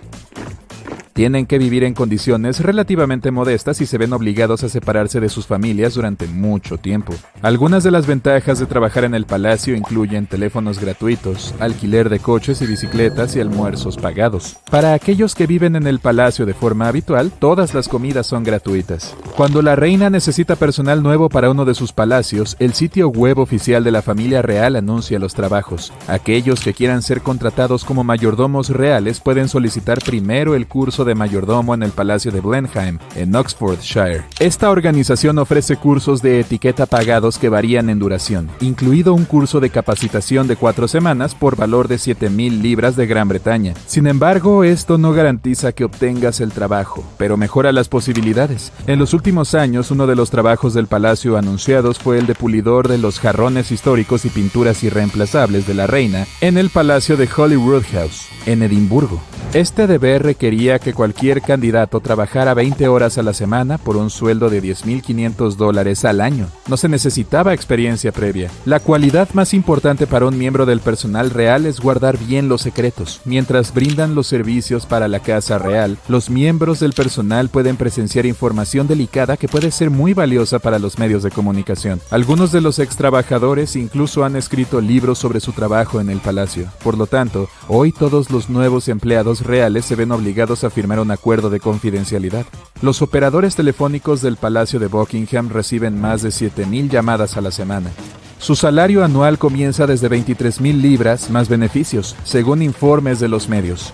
Tienen 1.15 1.47
que 1.47 1.59
vivir 1.59 1.85
en 1.85 1.95
condiciones 1.95 2.59
relativamente 2.59 3.31
modestas 3.31 3.81
y 3.81 3.87
se 3.87 3.99
ven 3.99 4.13
obligados 4.13 4.65
a 4.65 4.69
separarse 4.69 5.21
de 5.21 5.29
sus 5.29 5.47
familias 5.47 5.95
durante 5.95 6.27
mucho 6.27 6.77
tiempo. 6.77 7.15
Algunas 7.41 7.85
de 7.85 7.93
las 7.93 8.09
ventajas 8.09 8.59
de 8.59 8.67
trabajar 8.67 9.05
en 9.05 9.15
el 9.15 9.25
palacio 9.25 9.77
incluyen 9.77 10.27
teléfonos 10.27 10.81
gratuitos, 10.81 11.55
alquiler 11.61 12.09
de 12.09 12.19
coches 12.19 12.61
y 12.63 12.67
bicicletas 12.67 13.37
y 13.37 13.41
almuerzos 13.41 13.97
pagados. 13.97 14.57
Para 14.73 14.93
aquellos 14.93 15.37
que 15.37 15.47
viven 15.47 15.77
en 15.77 15.87
el 15.87 16.01
palacio 16.01 16.47
de 16.47 16.55
forma 16.55 16.89
habitual, 16.89 17.31
todas 17.31 17.75
las 17.75 17.89
comidas 17.89 18.27
son 18.27 18.43
gratuitas. 18.43 19.15
Cuando 19.37 19.63
la 19.63 19.77
reina 19.77 20.11
necesita 20.11 20.57
personal 20.57 21.01
nuevo 21.01 21.29
para 21.29 21.49
uno 21.49 21.65
de 21.65 21.75
sus 21.75 21.93
palacios, 21.93 22.57
el 22.59 22.73
sitio 22.73 23.09
web 23.09 23.39
oficial 23.39 23.85
de 23.85 23.93
la 23.93 24.03
familia 24.03 24.43
real 24.43 24.75
anuncia 24.75 25.21
los 25.21 25.35
trabajos. 25.35 25.93
Aquellos 26.09 26.61
que 26.61 26.75
quieran 26.75 27.03
ser 27.03 27.21
contratados 27.21 27.85
como 27.85 28.03
mayordomos 28.03 28.71
reales 28.71 29.21
pueden 29.21 29.49
solicitar 29.49 30.01
primero 30.01 30.57
el 30.57 30.67
curso 30.67 31.04
de 31.05 31.15
mayordomo 31.15 31.75
en 31.75 31.83
el 31.83 31.91
Palacio 31.91 32.31
de 32.31 32.41
Blenheim, 32.41 32.99
en 33.17 33.35
Oxfordshire. 33.35 34.25
Esta 34.39 34.71
organización 34.71 35.39
ofrece 35.39 35.77
cursos 35.77 36.23
de 36.23 36.41
etiqueta 36.41 36.87
pagados 36.87 37.39
que 37.39 37.49
varían 37.49 37.91
en 37.91 37.99
duración, 37.99 38.51
incluido 38.61 39.15
un 39.15 39.25
curso 39.25 39.61
de 39.61 39.71
capacitación 39.71 40.47
de 40.47 40.57
cuatro 40.57 40.89
semanas 40.89 41.35
por 41.35 41.57
valor 41.57 41.89
de 41.89 41.97
7.000 41.97 42.61
libras 42.61 42.97
de 42.97 43.07
Gran 43.07 43.29
Bretaña. 43.29 43.75
Sin 43.87 44.07
embargo, 44.07 44.65
esto 44.65 44.99
no 44.99 45.13
garantiza 45.13 45.73
que 45.73 45.85
obtengas 45.85 46.41
el 46.41 46.53
trabajo, 46.53 47.05
pero 47.19 47.37
mejora 47.37 47.73
las 47.73 47.89
posibilidades. 47.89 48.73
En 48.87 48.99
los 48.99 49.15
últimos 49.15 49.55
años, 49.55 49.91
uno 49.91 50.07
de 50.07 50.17
los 50.17 50.31
trabajos 50.31 50.75
del 50.75 50.87
palacio 50.87 51.37
anunciados 51.37 51.99
fue 51.99 52.19
el 52.19 52.27
de 52.27 52.35
pulidor 52.35 52.89
de 52.89 52.99
los 52.99 53.21
jarrones 53.21 53.71
históricos 53.71 54.25
y 54.25 54.31
pinturas 54.31 54.83
irreemplazables 54.83 55.67
de 55.67 55.75
la 55.75 55.87
reina 55.87 56.27
en 56.41 56.59
el 56.59 56.71
Palacio 56.71 57.17
de 57.17 57.29
Holyrood 57.35 57.85
House, 57.93 58.29
en 58.47 58.63
Edimburgo. 58.63 59.21
Este 59.55 59.87
deber 59.87 60.25
requería 60.25 60.81
que 60.81 60.93
cualquier 60.93 61.41
candidato 61.41 62.01
trabajara 62.01 62.55
20 62.55 62.89
horas 62.89 63.19
a 63.19 63.23
la 63.23 63.33
semana 63.33 63.79
por 63.79 63.97
un 63.97 64.11
sueldo 64.11 64.51
de 64.51 64.61
10.500 64.61 65.55
dólares 65.55 66.05
al 66.05 66.21
año. 66.21 66.49
No 66.67 66.77
se 66.77 66.89
necesitaba 66.89 67.55
experiencia 67.55 68.11
previa. 68.11 68.51
La 68.65 68.81
cualidad 68.81 69.29
más 69.33 69.55
importante 69.55 70.09
para 70.09 70.27
un 70.27 70.37
miembro 70.37 70.67
del 70.67 70.81
personal 70.81 71.31
real 71.31 71.67
es 71.67 71.79
guardar 71.79 72.19
bien 72.19 72.49
los 72.49 72.63
secretos. 72.63 73.21
Mientras 73.25 73.73
brindan 73.73 74.17
los 74.17 74.27
servicios 74.27 74.87
para 74.87 75.07
la 75.07 75.21
Casa 75.21 75.57
Real, 75.57 75.99
los 76.09 76.31
miembros 76.31 76.81
del 76.81 76.93
personal 76.93 77.49
pueden 77.49 77.77
presenciar 77.77 78.27
información 78.27 78.89
delicada 78.89 79.37
que 79.37 79.47
puede 79.47 79.71
ser 79.71 79.89
muy 79.89 80.15
valiosa 80.15 80.59
para 80.59 80.81
los 80.81 80.99
medios 80.99 81.23
de 81.23 81.31
comunicación. 81.31 82.01
Algunos 82.11 82.51
de 82.51 82.61
los 82.61 82.81
ex 82.81 82.97
trabajadores 82.97 83.77
incluso 83.77 84.25
han 84.25 84.35
escrito 84.35 84.81
libros 84.81 85.21
sobre 85.21 85.39
su 85.39 85.53
trabajo 85.53 86.01
en 86.01 86.11
el 86.11 86.19
palacio. 86.19 86.73
Por 86.83 86.99
lo 86.99 87.07
tanto, 87.07 87.49
hoy 87.69 87.93
todos 87.93 88.33
los 88.33 88.34
nuevos 88.51 88.89
empleados 88.89 89.43
reales 89.43 89.85
se 89.85 89.95
ven 89.95 90.11
obligados 90.11 90.65
a 90.65 90.71
firmar 90.71 90.99
un 90.99 91.11
acuerdo 91.11 91.51
de 91.51 91.61
confidencialidad. 91.61 92.45
Los 92.83 93.01
operadores 93.01 93.55
telefónicos 93.55 94.23
del 94.23 94.37
Palacio 94.37 94.81
de 94.81 94.89
Buckingham 94.89 95.49
reciben 95.49 96.01
más 96.01 96.23
de 96.23 96.31
7.000 96.31 96.91
llamadas 96.91 97.37
a 97.37 97.41
la 97.41 97.51
semana. 97.51 97.91
Su 98.39 98.57
salario 98.57 99.05
anual 99.05 99.39
comienza 99.39 99.87
desde 99.87 100.11
23.000 100.11 100.81
libras 100.81 101.31
más 101.31 101.49
beneficios, 101.49 102.17
según 102.25 102.61
informes 102.63 103.21
de 103.21 103.29
los 103.29 103.49
medios. 103.49 103.93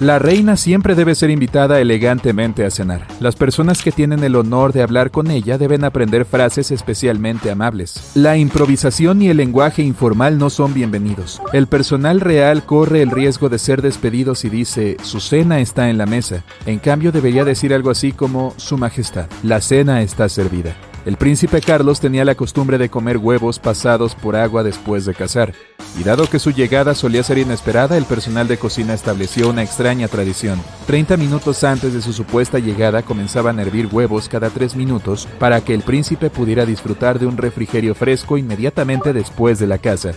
La 0.00 0.18
reina 0.18 0.56
siempre 0.56 0.96
debe 0.96 1.14
ser 1.14 1.30
invitada 1.30 1.80
elegantemente 1.80 2.64
a 2.64 2.70
cenar. 2.70 3.06
Las 3.20 3.36
personas 3.36 3.80
que 3.80 3.92
tienen 3.92 4.24
el 4.24 4.34
honor 4.34 4.72
de 4.72 4.82
hablar 4.82 5.12
con 5.12 5.30
ella 5.30 5.56
deben 5.56 5.84
aprender 5.84 6.24
frases 6.24 6.72
especialmente 6.72 7.48
amables. 7.48 8.10
La 8.14 8.36
improvisación 8.36 9.22
y 9.22 9.28
el 9.28 9.36
lenguaje 9.36 9.82
informal 9.82 10.36
no 10.36 10.50
son 10.50 10.74
bienvenidos. 10.74 11.40
El 11.52 11.68
personal 11.68 12.20
real 12.20 12.64
corre 12.64 13.02
el 13.02 13.12
riesgo 13.12 13.48
de 13.48 13.60
ser 13.60 13.82
despedido 13.82 14.34
si 14.34 14.50
dice 14.50 14.96
su 15.02 15.20
cena 15.20 15.60
está 15.60 15.88
en 15.88 15.98
la 15.98 16.06
mesa. 16.06 16.42
En 16.66 16.80
cambio 16.80 17.12
debería 17.12 17.44
decir 17.44 17.72
algo 17.72 17.90
así 17.90 18.10
como 18.10 18.52
Su 18.56 18.76
Majestad, 18.76 19.28
la 19.44 19.60
cena 19.60 20.02
está 20.02 20.28
servida. 20.28 20.74
El 21.04 21.18
príncipe 21.18 21.60
Carlos 21.60 22.00
tenía 22.00 22.24
la 22.24 22.34
costumbre 22.34 22.78
de 22.78 22.88
comer 22.88 23.18
huevos 23.18 23.58
pasados 23.58 24.14
por 24.14 24.36
agua 24.36 24.62
después 24.62 25.04
de 25.04 25.12
cazar, 25.12 25.52
y 26.00 26.02
dado 26.02 26.26
que 26.26 26.38
su 26.38 26.50
llegada 26.50 26.94
solía 26.94 27.22
ser 27.22 27.36
inesperada, 27.36 27.98
el 27.98 28.06
personal 28.06 28.48
de 28.48 28.56
cocina 28.56 28.94
estableció 28.94 29.50
una 29.50 29.62
extraña 29.62 30.08
tradición. 30.08 30.62
Treinta 30.86 31.18
minutos 31.18 31.62
antes 31.62 31.92
de 31.92 32.00
su 32.00 32.14
supuesta 32.14 32.58
llegada 32.58 33.02
comenzaban 33.02 33.58
a 33.58 33.62
hervir 33.62 33.88
huevos 33.92 34.30
cada 34.30 34.48
tres 34.48 34.76
minutos 34.76 35.28
para 35.38 35.60
que 35.60 35.74
el 35.74 35.82
príncipe 35.82 36.30
pudiera 36.30 36.64
disfrutar 36.64 37.18
de 37.18 37.26
un 37.26 37.36
refrigerio 37.36 37.94
fresco 37.94 38.38
inmediatamente 38.38 39.12
después 39.12 39.58
de 39.58 39.66
la 39.66 39.76
caza. 39.76 40.12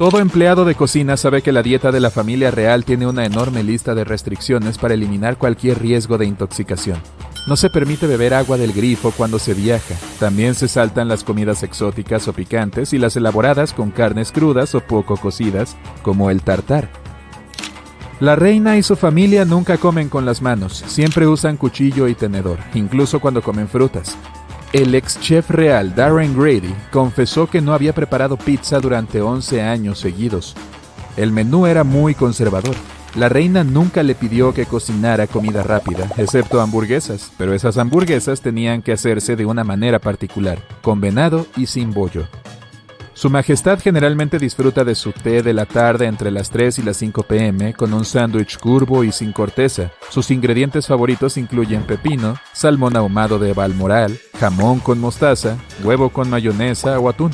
Todo 0.00 0.18
empleado 0.18 0.64
de 0.64 0.74
cocina 0.74 1.18
sabe 1.18 1.42
que 1.42 1.52
la 1.52 1.62
dieta 1.62 1.92
de 1.92 2.00
la 2.00 2.08
familia 2.08 2.50
real 2.50 2.86
tiene 2.86 3.06
una 3.06 3.26
enorme 3.26 3.62
lista 3.62 3.94
de 3.94 4.02
restricciones 4.02 4.78
para 4.78 4.94
eliminar 4.94 5.36
cualquier 5.36 5.78
riesgo 5.78 6.16
de 6.16 6.24
intoxicación. 6.24 6.98
No 7.46 7.54
se 7.54 7.68
permite 7.68 8.06
beber 8.06 8.32
agua 8.32 8.56
del 8.56 8.72
grifo 8.72 9.12
cuando 9.14 9.38
se 9.38 9.52
viaja. 9.52 9.94
También 10.18 10.54
se 10.54 10.68
saltan 10.68 11.06
las 11.06 11.22
comidas 11.22 11.62
exóticas 11.62 12.26
o 12.28 12.32
picantes 12.32 12.94
y 12.94 12.98
las 12.98 13.14
elaboradas 13.16 13.74
con 13.74 13.90
carnes 13.90 14.32
crudas 14.32 14.74
o 14.74 14.80
poco 14.80 15.18
cocidas, 15.18 15.76
como 16.00 16.30
el 16.30 16.40
tartar. 16.40 16.88
La 18.20 18.36
reina 18.36 18.78
y 18.78 18.82
su 18.82 18.96
familia 18.96 19.44
nunca 19.44 19.76
comen 19.76 20.08
con 20.08 20.24
las 20.24 20.40
manos, 20.40 20.82
siempre 20.86 21.26
usan 21.26 21.58
cuchillo 21.58 22.08
y 22.08 22.14
tenedor, 22.14 22.58
incluso 22.72 23.20
cuando 23.20 23.42
comen 23.42 23.68
frutas. 23.68 24.16
El 24.72 24.94
ex 24.94 25.18
chef 25.18 25.50
real 25.50 25.96
Darren 25.96 26.32
Grady 26.38 26.72
confesó 26.92 27.48
que 27.48 27.60
no 27.60 27.74
había 27.74 27.92
preparado 27.92 28.36
pizza 28.36 28.78
durante 28.78 29.20
11 29.20 29.62
años 29.62 29.98
seguidos. 29.98 30.54
El 31.16 31.32
menú 31.32 31.66
era 31.66 31.82
muy 31.82 32.14
conservador. 32.14 32.76
La 33.16 33.28
reina 33.28 33.64
nunca 33.64 34.04
le 34.04 34.14
pidió 34.14 34.54
que 34.54 34.66
cocinara 34.66 35.26
comida 35.26 35.64
rápida, 35.64 36.08
excepto 36.16 36.60
hamburguesas, 36.60 37.32
pero 37.36 37.52
esas 37.52 37.78
hamburguesas 37.78 38.42
tenían 38.42 38.80
que 38.82 38.92
hacerse 38.92 39.34
de 39.34 39.44
una 39.44 39.64
manera 39.64 39.98
particular, 39.98 40.60
con 40.82 41.00
venado 41.00 41.48
y 41.56 41.66
sin 41.66 41.90
bollo. 41.90 42.28
Su 43.12 43.28
Majestad 43.28 43.80
generalmente 43.80 44.38
disfruta 44.38 44.84
de 44.84 44.94
su 44.94 45.12
té 45.12 45.42
de 45.42 45.52
la 45.52 45.66
tarde 45.66 46.06
entre 46.06 46.30
las 46.30 46.50
3 46.50 46.78
y 46.78 46.82
las 46.82 46.96
5 46.98 47.24
pm 47.24 47.74
con 47.74 47.92
un 47.92 48.04
sándwich 48.04 48.56
curvo 48.58 49.04
y 49.04 49.12
sin 49.12 49.32
corteza. 49.32 49.90
Sus 50.08 50.30
ingredientes 50.30 50.86
favoritos 50.86 51.36
incluyen 51.36 51.82
pepino, 51.82 52.36
salmón 52.52 52.96
ahumado 52.96 53.38
de 53.38 53.52
balmoral, 53.52 54.18
jamón 54.38 54.78
con 54.80 55.00
mostaza, 55.00 55.58
huevo 55.82 56.10
con 56.10 56.30
mayonesa 56.30 56.98
o 56.98 57.08
atún. 57.08 57.32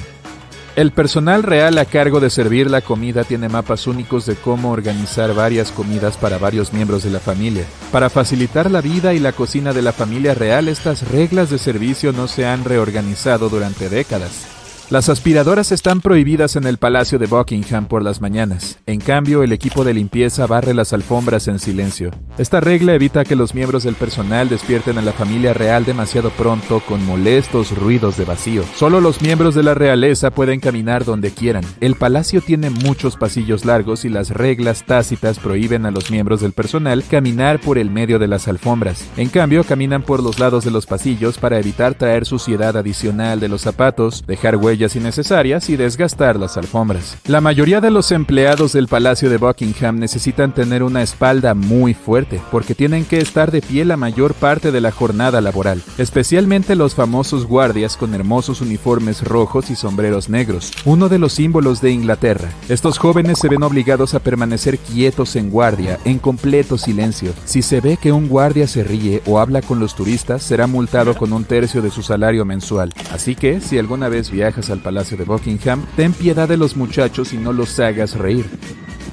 El 0.77 0.91
personal 0.93 1.43
real 1.43 1.79
a 1.79 1.87
cargo 1.87 2.21
de 2.21 2.29
servir 2.29 2.71
la 2.71 2.83
comida 2.83 3.25
tiene 3.25 3.49
mapas 3.49 3.87
únicos 3.87 4.27
de 4.27 4.35
cómo 4.35 4.73
organizar 4.73 5.33
varias 5.35 5.73
comidas 5.73 6.19
para 6.19 6.37
varios 6.37 6.75
miembros 6.75 7.03
de 7.03 7.11
la 7.11 7.21
familia. 7.21 7.65
Para 7.93 8.11
facilitar 8.11 8.71
la 8.71 8.83
vida 8.83 9.15
y 9.15 9.19
la 9.19 9.33
cocina 9.33 9.73
de 9.73 9.81
la 9.81 9.93
familia 9.93 10.35
real, 10.35 10.69
estas 10.69 11.11
reglas 11.11 11.49
de 11.49 11.57
servicio 11.57 12.13
no 12.13 12.29
se 12.29 12.45
han 12.45 12.65
reorganizado 12.65 13.49
durante 13.49 13.89
décadas. 13.89 14.56
Las 14.89 15.09
aspiradoras 15.09 15.73
están 15.73 16.01
prohibidas 16.01 16.55
en 16.55 16.63
el 16.63 16.79
Palacio 16.79 17.19
de 17.19 17.27
Buckingham 17.27 17.87
por 17.89 18.05
las 18.05 18.21
mañanas. 18.21 18.79
En 18.87 19.01
cambio, 19.01 19.43
el 19.43 19.51
equipo 19.51 19.83
de 19.83 19.93
limpieza 19.93 20.47
barre 20.47 20.75
las 20.75 20.93
alfombras 20.93 21.49
en 21.49 21.59
silencio. 21.59 22.13
Esta 22.39 22.61
regla 22.61 22.95
evita 22.95 23.25
que 23.25 23.35
los 23.35 23.53
miembros 23.53 23.83
del 23.83 23.97
personal 23.97 24.49
despierten 24.49 24.97
a 24.97 25.03
la 25.03 25.13
familia 25.13 25.55
real 25.55 25.85
demasiado 25.85 26.31
pronto 26.31 26.79
con 26.87 27.05
molestos 27.05 27.77
ruidos 27.77 28.17
de 28.17 28.27
vacío. 28.27 28.63
Solo 28.77 29.01
los 29.01 29.21
miembros 29.23 29.57
de 29.57 29.65
la 29.65 29.75
realeza 29.75 30.31
pueden 30.31 30.61
caminar 30.61 31.05
donde 31.05 31.33
quieran. 31.33 31.65
El 31.81 31.97
palacio 31.97 32.41
tiene 32.41 32.71
muchos 32.71 33.17
pasillos 33.17 33.65
largos 33.65 34.05
y 34.05 34.09
las 34.09 34.31
reglas 34.31 34.85
tácitas 34.87 35.41
prohíben 35.41 35.85
a 35.85 35.91
los 35.91 36.13
miembros 36.13 36.43
del 36.43 36.53
personal 36.53 37.03
caminar 37.03 37.61
por 37.61 37.79
el 37.79 37.91
medio 37.91 38.21
de 38.21 38.29
las 38.29 38.47
alfombras. 38.47 39.05
En 39.17 39.31
cambio, 39.31 39.65
caminan 39.65 40.03
por 40.03 40.23
los 40.23 40.39
lados 40.39 40.65
de 40.65 40.71
los 40.71 40.87
pasillos 40.87 41.39
para 41.39 41.59
evitar 41.59 41.95
traer 41.95 42.25
suciedad 42.25 42.77
adicional 42.77 43.41
de 43.41 43.49
los 43.49 43.63
zapatos, 43.63 44.23
dejar 44.29 44.55
huellas 44.55 44.76
innecesarias 44.77 45.71
y 45.71 45.77
desgastar 45.77 46.39
las 46.39 46.57
alfombras. 46.57 47.17
La 47.27 47.41
mayoría 47.41 47.81
de 47.81 47.91
los 47.91 48.13
empleados 48.13 48.73
del 48.73 48.89
Palacio 48.89 49.31
de 49.31 49.39
Buckingham 49.39 49.99
necesitan 49.99 50.55
tener 50.55 50.83
una 50.83 51.03
espalda 51.03 51.55
muy 51.55 51.95
fuerte 51.95 52.41
porque 52.51 52.75
tienen 52.75 53.05
que 53.05 53.19
estar 53.19 53.51
de 53.51 53.63
pie 53.63 53.85
la 53.85 53.97
mayor 53.97 54.35
parte 54.35 54.71
de 54.71 54.81
la 54.81 54.93
jornada 54.93 55.41
laboral, 55.41 55.83
especialmente 55.99 56.77
los 56.77 56.95
famosos 56.95 57.47
guardias 57.47 57.97
con 57.97 58.15
hermosos 58.15 58.61
uniformes 58.61 59.23
rojos 59.23 59.71
y 59.71 59.77
sombreros 59.77 60.29
negros, 60.29 60.73
uno 60.85 61.09
de 61.09 61.19
los 61.19 61.33
símbolos 61.33 61.81
de 61.81 61.91
Inglaterra. 61.91 62.51
Estos 62.69 62.99
jóvenes 62.99 63.39
se 63.39 63.49
ven 63.49 63.63
obligados 63.63 64.15
a 64.15 64.21
permanecer 64.21 64.79
quietos 64.79 65.37
en 65.37 65.51
guardia, 65.51 65.99
en 66.05 66.19
completo 66.19 66.77
silencio. 66.77 67.33
Si 67.45 67.63
se 67.63 67.81
ve 67.81 67.97
que 67.97 68.13
un 68.13 68.29
guardia 68.29 68.67
se 68.67 68.85
ríe 68.85 69.23
o 69.27 69.39
habla 69.39 69.63
con 69.63 69.79
los 69.79 69.95
turistas, 69.95 70.43
será 70.43 70.67
multado 70.67 71.15
con 71.15 71.33
un 71.33 71.45
tercio 71.45 71.83
de 71.83 71.91
su 71.91 72.03
salario 72.03 72.45
mensual. 72.45 72.93
Así 73.13 73.35
que, 73.35 73.61
si 73.61 73.79
alguna 73.79 74.09
vez 74.09 74.31
viajas 74.31 74.66
al 74.71 74.81
Palacio 74.81 75.17
de 75.17 75.25
Buckingham, 75.25 75.85
ten 75.97 76.13
piedad 76.13 76.49
de 76.49 76.57
los 76.57 76.77
muchachos 76.77 77.33
y 77.33 77.39
no 77.39 77.53
los 77.53 77.79
hagas 77.81 78.17
reír. 78.17 78.47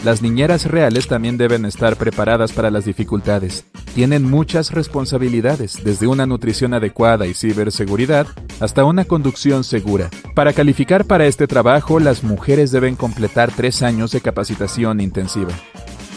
Las 0.04 0.22
niñeras 0.22 0.66
reales 0.66 1.08
también 1.08 1.38
deben 1.38 1.64
estar 1.66 1.96
preparadas 1.96 2.52
para 2.52 2.70
las 2.70 2.84
dificultades. 2.84 3.66
Tienen 3.96 4.30
muchas 4.30 4.72
responsabilidades, 4.72 5.82
desde 5.82 6.08
una 6.08 6.26
nutrición 6.26 6.74
adecuada 6.74 7.26
y 7.26 7.34
ciberseguridad 7.34 8.28
hasta 8.60 8.84
una 8.84 9.06
conducción 9.06 9.64
segura. 9.64 10.10
Para 10.36 10.52
calificar 10.52 11.06
para 11.06 11.26
este 11.26 11.48
trabajo, 11.48 12.00
las 12.02 12.24
mujeres 12.24 12.72
deben 12.72 12.96
completar 12.98 13.52
tres 13.56 13.82
años 13.82 14.12
de 14.12 14.20
capacitación 14.20 15.00
intensiva. 15.00 15.54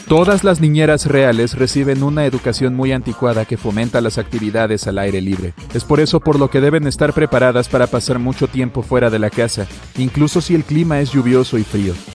Todas 0.08 0.44
las 0.44 0.60
niñeras 0.60 1.06
reales 1.06 1.58
reciben 1.58 2.04
una 2.04 2.26
educación 2.26 2.76
muy 2.76 2.92
anticuada 2.92 3.44
que 3.44 3.56
fomenta 3.56 4.00
las 4.00 4.18
actividades 4.18 4.86
al 4.86 4.98
aire 4.98 5.20
libre. 5.20 5.52
Es 5.74 5.82
por 5.82 5.98
eso 5.98 6.20
por 6.20 6.38
lo 6.38 6.48
que 6.48 6.60
deben 6.60 6.86
estar 6.86 7.12
preparadas 7.12 7.68
para 7.68 7.88
pasar 7.88 8.20
mucho 8.20 8.46
tiempo 8.46 8.82
fuera 8.82 9.10
de 9.10 9.18
la 9.18 9.30
casa, 9.30 9.66
incluso 9.98 10.40
si 10.40 10.54
el 10.54 10.62
clima 10.62 11.00
es 11.00 11.10
lluvioso 11.10 11.58
y 11.58 11.64
frío. 11.64 11.92